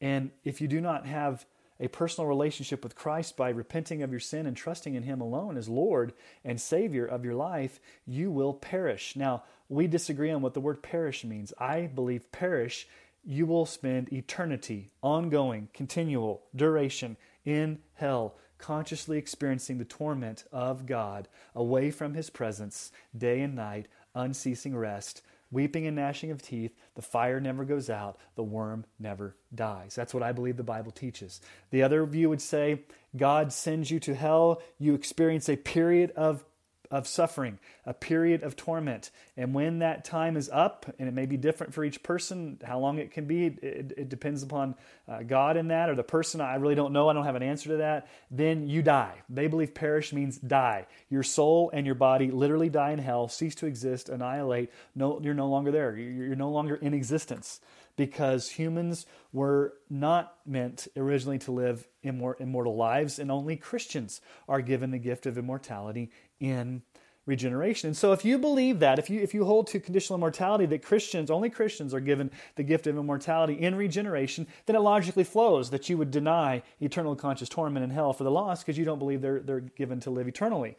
And 0.00 0.30
if 0.44 0.60
you 0.60 0.68
do 0.68 0.80
not 0.80 1.04
have 1.06 1.44
a 1.80 1.88
personal 1.88 2.28
relationship 2.28 2.84
with 2.84 2.94
Christ 2.94 3.36
by 3.36 3.48
repenting 3.48 4.02
of 4.02 4.12
your 4.12 4.20
sin 4.20 4.46
and 4.46 4.56
trusting 4.56 4.94
in 4.94 5.02
Him 5.02 5.20
alone 5.20 5.56
as 5.56 5.68
Lord 5.68 6.12
and 6.44 6.60
Savior 6.60 7.04
of 7.04 7.24
your 7.24 7.34
life, 7.34 7.80
you 8.06 8.30
will 8.30 8.54
perish. 8.54 9.16
Now, 9.16 9.42
we 9.68 9.88
disagree 9.88 10.30
on 10.30 10.42
what 10.42 10.54
the 10.54 10.60
word 10.60 10.82
perish 10.82 11.24
means. 11.24 11.52
I 11.58 11.86
believe 11.86 12.30
perish, 12.30 12.86
you 13.24 13.46
will 13.46 13.66
spend 13.66 14.12
eternity, 14.12 14.92
ongoing, 15.02 15.68
continual 15.74 16.42
duration 16.54 17.16
in 17.44 17.80
hell, 17.94 18.36
consciously 18.58 19.18
experiencing 19.18 19.78
the 19.78 19.84
torment 19.84 20.44
of 20.52 20.86
God, 20.86 21.26
away 21.54 21.90
from 21.90 22.14
His 22.14 22.30
presence, 22.30 22.92
day 23.16 23.40
and 23.40 23.56
night, 23.56 23.88
unceasing 24.14 24.76
rest, 24.76 25.22
weeping 25.52 25.86
and 25.86 25.94
gnashing 25.94 26.32
of 26.32 26.42
teeth. 26.42 26.74
The 26.96 27.02
fire 27.02 27.38
never 27.38 27.64
goes 27.64 27.88
out, 27.88 28.18
the 28.34 28.42
worm 28.42 28.84
never 28.98 29.36
dies. 29.54 29.94
That's 29.94 30.12
what 30.12 30.22
I 30.22 30.32
believe 30.32 30.56
the 30.56 30.64
Bible 30.64 30.90
teaches. 30.90 31.40
The 31.70 31.82
other 31.82 32.04
view 32.06 32.28
would 32.30 32.40
say 32.40 32.82
God 33.16 33.52
sends 33.52 33.90
you 33.90 34.00
to 34.00 34.14
hell, 34.14 34.62
you 34.78 34.94
experience 34.94 35.48
a 35.48 35.56
period 35.56 36.10
of 36.12 36.44
of 36.92 37.08
suffering, 37.08 37.58
a 37.86 37.94
period 37.94 38.42
of 38.42 38.54
torment. 38.54 39.10
And 39.36 39.54
when 39.54 39.78
that 39.78 40.04
time 40.04 40.36
is 40.36 40.50
up, 40.52 40.84
and 40.98 41.08
it 41.08 41.12
may 41.12 41.24
be 41.24 41.38
different 41.38 41.72
for 41.72 41.84
each 41.84 42.02
person, 42.02 42.60
how 42.62 42.78
long 42.78 42.98
it 42.98 43.10
can 43.10 43.24
be, 43.24 43.46
it, 43.46 43.94
it 43.96 44.08
depends 44.10 44.42
upon 44.42 44.76
uh, 45.08 45.22
God 45.22 45.56
in 45.56 45.68
that 45.68 45.88
or 45.88 45.94
the 45.94 46.02
person. 46.04 46.42
I 46.42 46.56
really 46.56 46.74
don't 46.74 46.92
know. 46.92 47.08
I 47.08 47.14
don't 47.14 47.24
have 47.24 47.34
an 47.34 47.42
answer 47.42 47.70
to 47.70 47.76
that. 47.78 48.08
Then 48.30 48.68
you 48.68 48.82
die. 48.82 49.22
They 49.30 49.46
believe 49.46 49.74
perish 49.74 50.12
means 50.12 50.36
die. 50.36 50.86
Your 51.08 51.22
soul 51.22 51.70
and 51.72 51.86
your 51.86 51.94
body 51.94 52.30
literally 52.30 52.68
die 52.68 52.92
in 52.92 52.98
hell, 52.98 53.26
cease 53.26 53.54
to 53.56 53.66
exist, 53.66 54.10
annihilate. 54.10 54.70
No, 54.94 55.18
you're 55.22 55.32
no 55.32 55.48
longer 55.48 55.70
there. 55.70 55.96
You're, 55.96 56.26
you're 56.26 56.36
no 56.36 56.50
longer 56.50 56.74
in 56.76 56.92
existence 56.92 57.60
because 57.96 58.48
humans 58.48 59.06
were 59.32 59.74
not 59.90 60.34
meant 60.46 60.88
originally 60.96 61.38
to 61.38 61.52
live 61.52 61.86
immortal 62.02 62.76
lives, 62.76 63.18
and 63.18 63.30
only 63.30 63.56
Christians 63.56 64.20
are 64.48 64.60
given 64.60 64.90
the 64.90 64.98
gift 64.98 65.26
of 65.26 65.38
immortality 65.38 66.10
in 66.42 66.82
regeneration. 67.24 67.86
And 67.88 67.96
so 67.96 68.12
if 68.12 68.24
you 68.24 68.36
believe 68.36 68.80
that, 68.80 68.98
if 68.98 69.08
you 69.08 69.20
if 69.20 69.32
you 69.32 69.44
hold 69.44 69.68
to 69.68 69.80
conditional 69.80 70.16
immortality 70.16 70.66
that 70.66 70.82
Christians, 70.82 71.30
only 71.30 71.48
Christians 71.48 71.94
are 71.94 72.00
given 72.00 72.30
the 72.56 72.64
gift 72.64 72.86
of 72.88 72.98
immortality 72.98 73.54
in 73.54 73.76
regeneration, 73.76 74.46
then 74.66 74.74
it 74.74 74.80
logically 74.80 75.24
flows 75.24 75.70
that 75.70 75.88
you 75.88 75.96
would 75.96 76.10
deny 76.10 76.62
eternal 76.80 77.14
conscious 77.14 77.48
torment 77.48 77.84
in 77.84 77.90
hell 77.90 78.12
for 78.12 78.24
the 78.24 78.30
lost 78.30 78.66
because 78.66 78.76
you 78.76 78.84
don't 78.84 78.98
believe 78.98 79.22
they're 79.22 79.40
they're 79.40 79.60
given 79.60 80.00
to 80.00 80.10
live 80.10 80.26
eternally. 80.26 80.76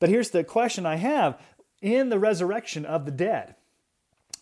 But 0.00 0.08
here's 0.08 0.30
the 0.30 0.44
question 0.44 0.86
I 0.86 0.96
have 0.96 1.38
in 1.82 2.08
the 2.08 2.18
resurrection 2.18 2.86
of 2.86 3.04
the 3.04 3.10
dead, 3.10 3.54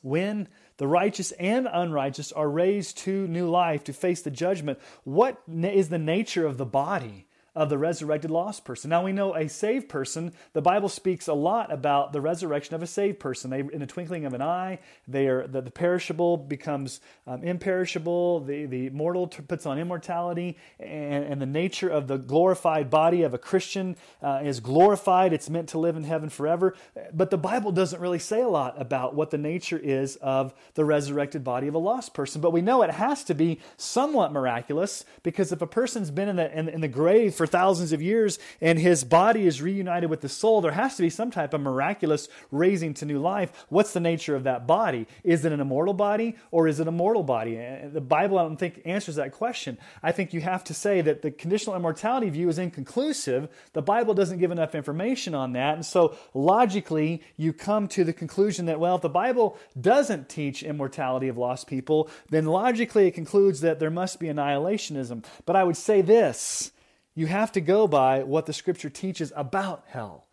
when 0.02 0.46
the 0.76 0.86
righteous 0.86 1.32
and 1.32 1.68
unrighteous 1.70 2.32
are 2.32 2.48
raised 2.48 2.96
to 2.98 3.26
new 3.26 3.48
life 3.48 3.82
to 3.84 3.92
face 3.92 4.22
the 4.22 4.30
judgment, 4.30 4.78
what 5.04 5.42
is 5.48 5.88
the 5.88 5.98
nature 5.98 6.46
of 6.46 6.58
the 6.58 6.66
body? 6.66 7.26
Of 7.54 7.68
the 7.68 7.78
resurrected 7.78 8.30
lost 8.30 8.64
person. 8.64 8.90
Now 8.90 9.04
we 9.04 9.12
know 9.12 9.34
a 9.34 9.48
saved 9.48 9.88
person, 9.88 10.32
the 10.52 10.62
Bible 10.62 10.88
speaks 10.88 11.26
a 11.26 11.34
lot 11.34 11.72
about 11.72 12.12
the 12.12 12.20
resurrection 12.20 12.74
of 12.74 12.82
a 12.82 12.86
saved 12.86 13.18
person. 13.18 13.50
They, 13.50 13.60
in 13.60 13.82
a 13.82 13.86
twinkling 13.86 14.24
of 14.24 14.34
an 14.34 14.42
eye, 14.42 14.78
they 15.08 15.26
are, 15.26 15.46
the, 15.46 15.60
the 15.60 15.70
perishable 15.70 16.36
becomes 16.36 17.00
um, 17.26 17.42
imperishable, 17.42 18.40
the, 18.40 18.66
the 18.66 18.90
mortal 18.90 19.26
puts 19.26 19.66
on 19.66 19.78
immortality, 19.78 20.58
and, 20.78 21.24
and, 21.24 21.40
the 21.40 21.46
nature 21.46 21.88
of 21.88 22.06
the 22.06 22.18
glorified 22.18 22.90
body 22.90 23.22
of 23.22 23.34
a 23.34 23.38
Christian 23.38 23.96
uh, 24.22 24.40
is 24.44 24.60
glorified. 24.60 25.32
It's 25.32 25.48
meant 25.48 25.70
to 25.70 25.78
live 25.78 25.96
in 25.96 26.04
heaven 26.04 26.28
forever. 26.28 26.74
But 27.12 27.30
the 27.30 27.38
Bible 27.38 27.72
doesn't 27.72 28.00
really 28.00 28.18
say 28.18 28.42
a 28.42 28.48
lot 28.48 28.80
about 28.80 29.14
what 29.14 29.30
the 29.30 29.38
nature 29.38 29.78
is 29.78 30.16
of 30.16 30.54
the 30.74 30.84
resurrected 30.84 31.42
body 31.42 31.66
of 31.66 31.74
a 31.74 31.78
lost 31.78 32.14
person. 32.14 32.40
But 32.40 32.52
we 32.52 32.60
know 32.60 32.82
it 32.82 32.90
has 32.90 33.24
to 33.24 33.34
be 33.34 33.60
somewhat 33.76 34.32
miraculous 34.32 35.04
because 35.22 35.50
if 35.50 35.62
a 35.62 35.66
person's 35.66 36.10
been 36.10 36.28
in 36.28 36.36
the, 36.36 36.58
in, 36.58 36.68
in 36.68 36.80
the 36.80 36.88
grave 36.88 37.34
for 37.40 37.46
thousands 37.46 37.94
of 37.94 38.02
years 38.02 38.38
and 38.60 38.78
his 38.78 39.02
body 39.02 39.46
is 39.46 39.62
reunited 39.62 40.10
with 40.10 40.20
the 40.20 40.28
soul, 40.28 40.60
there 40.60 40.72
has 40.72 40.96
to 40.96 41.02
be 41.02 41.08
some 41.08 41.30
type 41.30 41.54
of 41.54 41.60
miraculous 41.62 42.28
raising 42.50 42.92
to 42.92 43.06
new 43.06 43.18
life. 43.18 43.64
What's 43.70 43.94
the 43.94 44.00
nature 44.00 44.36
of 44.36 44.44
that 44.44 44.66
body? 44.66 45.06
Is 45.24 45.42
it 45.46 45.50
an 45.50 45.58
immortal 45.58 45.94
body 45.94 46.36
or 46.50 46.68
is 46.68 46.80
it 46.80 46.86
a 46.86 46.92
mortal 46.92 47.22
body? 47.22 47.56
Eh, 47.56 47.88
the 47.88 48.02
Bible, 48.02 48.38
I 48.38 48.42
don't 48.42 48.58
think, 48.58 48.82
answers 48.84 49.14
that 49.14 49.32
question. 49.32 49.78
I 50.02 50.12
think 50.12 50.34
you 50.34 50.42
have 50.42 50.62
to 50.64 50.74
say 50.74 51.00
that 51.00 51.22
the 51.22 51.30
conditional 51.30 51.74
immortality 51.76 52.28
view 52.28 52.46
is 52.50 52.58
inconclusive. 52.58 53.48
The 53.72 53.80
Bible 53.80 54.12
doesn't 54.12 54.36
give 54.36 54.50
enough 54.50 54.74
information 54.74 55.34
on 55.34 55.54
that. 55.54 55.76
And 55.76 55.86
so 55.86 56.16
logically, 56.34 57.22
you 57.38 57.54
come 57.54 57.88
to 57.88 58.04
the 58.04 58.12
conclusion 58.12 58.66
that, 58.66 58.78
well, 58.78 58.96
if 58.96 59.00
the 59.00 59.08
Bible 59.08 59.56
doesn't 59.80 60.28
teach 60.28 60.62
immortality 60.62 61.28
of 61.28 61.38
lost 61.38 61.68
people, 61.68 62.10
then 62.28 62.44
logically 62.44 63.06
it 63.06 63.12
concludes 63.12 63.62
that 63.62 63.78
there 63.80 63.88
must 63.88 64.20
be 64.20 64.26
annihilationism. 64.26 65.24
But 65.46 65.56
I 65.56 65.64
would 65.64 65.78
say 65.78 66.02
this 66.02 66.72
you 67.14 67.26
have 67.26 67.52
to 67.52 67.60
go 67.60 67.86
by 67.86 68.22
what 68.22 68.46
the 68.46 68.52
scripture 68.52 68.90
teaches 68.90 69.32
about 69.36 69.84
hell. 69.88 70.26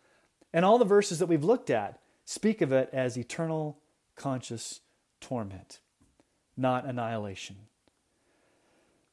And 0.52 0.64
all 0.64 0.78
the 0.78 0.84
verses 0.84 1.18
that 1.18 1.26
we've 1.26 1.44
looked 1.44 1.70
at 1.70 2.00
speak 2.24 2.60
of 2.60 2.72
it 2.72 2.88
as 2.92 3.16
eternal 3.16 3.78
conscious 4.16 4.80
torment, 5.20 5.80
not 6.56 6.84
annihilation. 6.84 7.56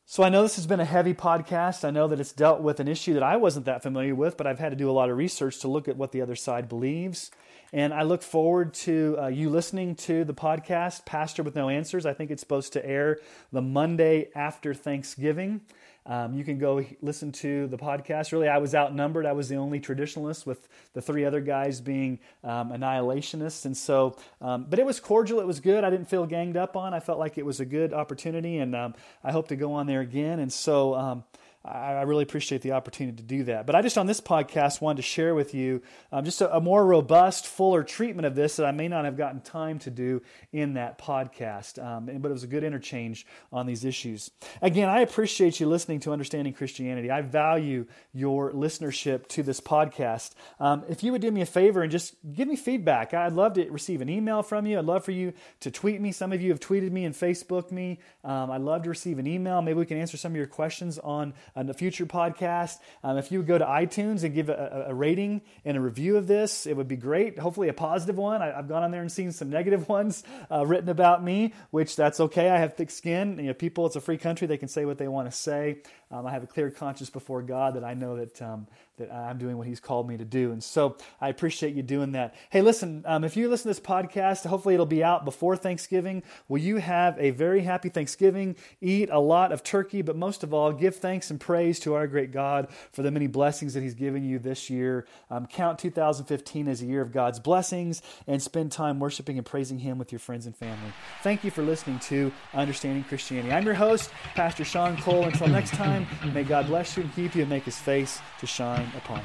So 0.07 0.21
I 0.23 0.29
know 0.29 0.43
this 0.43 0.57
has 0.57 0.67
been 0.67 0.79
a 0.79 0.85
heavy 0.85 1.15
podcast. 1.15 1.83
I 1.83 1.89
know 1.89 2.07
that 2.07 2.19
it's 2.19 2.31
dealt 2.31 2.61
with 2.61 2.79
an 2.79 2.87
issue 2.87 3.15
that 3.15 3.23
I 3.23 3.37
wasn't 3.37 3.65
that 3.65 3.81
familiar 3.81 4.13
with, 4.13 4.37
but 4.37 4.45
I've 4.45 4.59
had 4.59 4.69
to 4.69 4.75
do 4.75 4.89
a 4.89 4.93
lot 4.93 5.09
of 5.09 5.17
research 5.17 5.59
to 5.61 5.67
look 5.67 5.87
at 5.87 5.97
what 5.97 6.11
the 6.11 6.21
other 6.21 6.35
side 6.35 6.69
believes. 6.69 7.31
And 7.73 7.91
I 7.91 8.03
look 8.03 8.21
forward 8.21 8.75
to 8.75 9.17
uh, 9.19 9.27
you 9.27 9.49
listening 9.49 9.95
to 9.95 10.23
the 10.23 10.33
podcast, 10.33 11.05
Pastor 11.05 11.41
with 11.41 11.55
No 11.55 11.69
Answers. 11.69 12.05
I 12.05 12.13
think 12.13 12.29
it's 12.29 12.41
supposed 12.41 12.73
to 12.73 12.85
air 12.85 13.17
the 13.51 13.63
Monday 13.63 14.29
after 14.35 14.75
Thanksgiving. 14.75 15.61
Um, 16.07 16.35
you 16.35 16.43
can 16.43 16.59
go 16.59 16.85
listen 17.01 17.31
to 17.33 17.67
the 17.67 17.77
podcast. 17.77 18.31
Really, 18.31 18.47
I 18.47 18.59
was 18.59 18.75
outnumbered. 18.75 19.25
I 19.25 19.31
was 19.31 19.49
the 19.49 19.55
only 19.55 19.79
traditionalist, 19.79 20.45
with 20.45 20.67
the 20.93 21.01
three 21.01 21.25
other 21.25 21.41
guys 21.41 21.81
being 21.81 22.19
um, 22.43 22.71
annihilationists. 22.71 23.65
And 23.65 23.75
so, 23.75 24.15
um, 24.39 24.67
but 24.69 24.77
it 24.77 24.85
was 24.85 24.99
cordial. 24.99 25.39
It 25.39 25.47
was 25.47 25.59
good. 25.59 25.83
I 25.83 25.89
didn't 25.89 26.09
feel 26.09 26.25
ganged 26.25 26.57
up 26.57 26.75
on. 26.75 26.93
I 26.93 26.99
felt 26.99 27.17
like 27.17 27.37
it 27.37 27.45
was 27.45 27.59
a 27.59 27.65
good 27.65 27.93
opportunity, 27.93 28.59
and 28.59 28.75
um, 28.75 28.93
I 29.23 29.31
hope 29.31 29.47
to 29.47 29.55
go 29.55 29.73
on 29.73 29.87
there 29.87 30.01
again. 30.01 30.39
And 30.39 30.53
so, 30.53 30.93
um, 30.93 31.23
I, 31.67 32.01
really 32.03 32.23
appreciate 32.23 32.61
the 32.61 32.73
opportunity 32.73 33.17
to 33.17 33.23
do 33.23 33.43
that. 33.45 33.65
But 33.65 33.75
I 33.75 33.81
just 33.81 33.97
on 33.97 34.05
this 34.05 34.21
podcast 34.21 34.81
wanted 34.81 34.97
to 34.97 35.01
share 35.01 35.33
with 35.33 35.53
you 35.53 35.81
um, 36.11 36.23
just 36.23 36.41
a, 36.41 36.55
a, 36.55 36.61
more 36.61 36.85
robust, 36.85 37.47
fuller 37.47 37.83
treatment 37.83 38.25
of 38.25 38.35
this 38.35 38.57
that 38.57 38.65
I 38.65 38.71
may 38.71 38.87
not 38.87 39.05
have 39.05 39.17
gotten 39.17 39.41
time 39.41 39.79
to 39.79 39.89
do 39.89 40.21
in 40.51 40.75
that 40.75 40.99
podcast. 40.99 41.83
Um, 41.83 42.05
but 42.05 42.29
it 42.29 42.33
was 42.33 42.43
a 42.43 42.47
good 42.47 42.63
interchange 42.63 43.25
on 43.51 43.65
these 43.65 43.83
issues. 43.83 44.29
Again, 44.61 44.89
I 44.89 45.01
appreciate 45.01 45.59
you 45.59 45.67
listening 45.67 45.99
to 46.01 46.11
Understanding 46.11 46.53
Christianity. 46.53 47.09
I 47.09 47.21
value 47.21 47.87
your 48.13 48.51
listenership 48.51 49.27
to 49.29 49.43
this 49.43 49.59
podcast. 49.59 50.31
Um, 50.59 50.83
if 50.87 51.03
you 51.03 51.11
would 51.11 51.21
do 51.21 51.31
me 51.31 51.41
a 51.41 51.45
favor 51.45 51.81
and 51.81 51.91
just 51.91 52.15
give 52.33 52.47
me 52.47 52.55
feedback, 52.55 53.13
I'd 53.13 53.33
love 53.33 53.53
to 53.53 53.69
receive 53.71 54.01
an 54.01 54.09
email 54.09 54.43
from 54.43 54.65
you. 54.65 54.77
I'd 54.77 54.85
love 54.85 55.03
for 55.03 55.11
you 55.11 55.33
to 55.61 55.71
tweet 55.71 55.99
me. 55.99 56.11
Some 56.11 56.31
of 56.31 56.41
you 56.41 56.51
have 56.51 56.59
tweeted 56.59 56.91
me 56.91 57.05
and 57.05 57.15
Facebook 57.15 57.71
me. 57.71 57.99
Um, 58.23 58.51
I'd 58.51 58.61
love 58.61 58.83
to 58.83 58.89
receive 58.89 59.17
an 59.17 59.27
email. 59.27 59.61
Maybe 59.61 59.79
we 59.79 59.85
can 59.85 59.97
answer 59.97 60.17
some 60.17 60.33
of 60.33 60.35
your 60.35 60.47
questions 60.47 60.99
on 60.99 61.33
on 61.55 61.69
a 61.69 61.73
future 61.73 62.05
podcast. 62.05 62.77
Um, 63.03 63.17
if 63.17 63.31
you 63.31 63.39
would 63.39 63.47
go 63.47 63.57
to 63.57 63.65
iTunes 63.65 64.23
and 64.23 64.33
give 64.33 64.49
a, 64.49 64.85
a, 64.89 64.93
rating 64.93 65.41
and 65.63 65.77
a 65.77 65.79
review 65.79 66.17
of 66.17 66.27
this, 66.27 66.67
it 66.67 66.75
would 66.75 66.87
be 66.87 66.97
great. 66.97 67.39
Hopefully, 67.39 67.69
a 67.69 67.73
positive 67.73 68.17
one. 68.17 68.41
I, 68.41 68.47
have 68.47 68.67
gone 68.67 68.83
on 68.83 68.91
there 68.91 69.01
and 69.01 69.11
seen 69.11 69.31
some 69.31 69.49
negative 69.49 69.87
ones 69.89 70.23
uh, 70.51 70.65
written 70.65 70.89
about 70.89 71.23
me, 71.23 71.53
which 71.71 71.95
that's 71.95 72.19
okay. 72.19 72.49
I 72.49 72.57
have 72.57 72.75
thick 72.75 72.91
skin. 72.91 73.37
You 73.37 73.47
know, 73.47 73.53
people, 73.53 73.85
it's 73.85 73.95
a 73.95 74.01
free 74.01 74.17
country. 74.17 74.47
They 74.47 74.57
can 74.57 74.67
say 74.67 74.85
what 74.85 74.97
they 74.97 75.07
want 75.07 75.31
to 75.31 75.35
say. 75.35 75.77
Um, 76.11 76.25
I 76.25 76.31
have 76.31 76.43
a 76.43 76.47
clear 76.47 76.69
conscience 76.69 77.09
before 77.09 77.41
God 77.41 77.75
that 77.75 77.83
I 77.83 77.93
know 77.93 78.17
that 78.17 78.41
um, 78.41 78.67
that 78.97 79.11
I'm 79.13 79.37
doing 79.37 79.57
what 79.57 79.67
He's 79.67 79.79
called 79.79 80.07
me 80.07 80.17
to 80.17 80.25
do. 80.25 80.51
And 80.51 80.63
so 80.63 80.97
I 81.19 81.29
appreciate 81.29 81.75
you 81.75 81.83
doing 81.83 82.13
that. 82.13 82.35
Hey, 82.49 82.61
listen, 82.61 83.03
um, 83.05 83.23
if 83.23 83.35
you 83.35 83.49
listen 83.49 83.63
to 83.63 83.79
this 83.79 83.85
podcast, 83.85 84.45
hopefully 84.45 84.73
it'll 84.73 84.85
be 84.85 85.03
out 85.03 85.25
before 85.25 85.57
Thanksgiving. 85.57 86.23
Will 86.47 86.59
you 86.59 86.77
have 86.77 87.19
a 87.19 87.31
very 87.31 87.61
happy 87.61 87.89
Thanksgiving? 87.89 88.55
Eat 88.81 89.09
a 89.11 89.19
lot 89.19 89.51
of 89.51 89.63
turkey, 89.63 90.01
but 90.01 90.15
most 90.15 90.43
of 90.43 90.53
all, 90.53 90.71
give 90.71 90.95
thanks 90.95 91.29
and 91.29 91.39
praise 91.39 91.79
to 91.81 91.93
our 91.93 92.07
great 92.07 92.31
God 92.31 92.69
for 92.91 93.01
the 93.01 93.11
many 93.11 93.27
blessings 93.27 93.73
that 93.73 93.81
He's 93.81 93.95
given 93.95 94.23
you 94.23 94.39
this 94.39 94.69
year. 94.69 95.05
Um, 95.29 95.45
count 95.45 95.79
2015 95.79 96.67
as 96.67 96.81
a 96.81 96.85
year 96.85 97.01
of 97.01 97.11
God's 97.11 97.39
blessings 97.39 98.01
and 98.27 98.41
spend 98.41 98.71
time 98.71 98.99
worshiping 98.99 99.37
and 99.37 99.45
praising 99.45 99.79
Him 99.79 99.97
with 99.97 100.11
your 100.11 100.19
friends 100.19 100.45
and 100.45 100.55
family. 100.55 100.93
Thank 101.21 101.43
you 101.43 101.51
for 101.51 101.63
listening 101.63 101.99
to 101.99 102.31
Understanding 102.53 103.03
Christianity. 103.03 103.51
I'm 103.51 103.65
your 103.65 103.73
host, 103.73 104.11
Pastor 104.35 104.63
Sean 104.63 104.95
Cole. 104.97 105.23
Until 105.23 105.47
next 105.47 105.73
time, 105.73 106.07
may 106.33 106.43
God 106.43 106.67
bless 106.67 106.95
you 106.95 107.03
and 107.03 107.13
keep 107.13 107.35
you 107.35 107.41
and 107.41 107.49
make 107.49 107.63
His 107.63 107.77
face 107.77 108.19
to 108.39 108.47
shine 108.47 108.84
frowned 108.85 108.95
upon. 108.95 109.21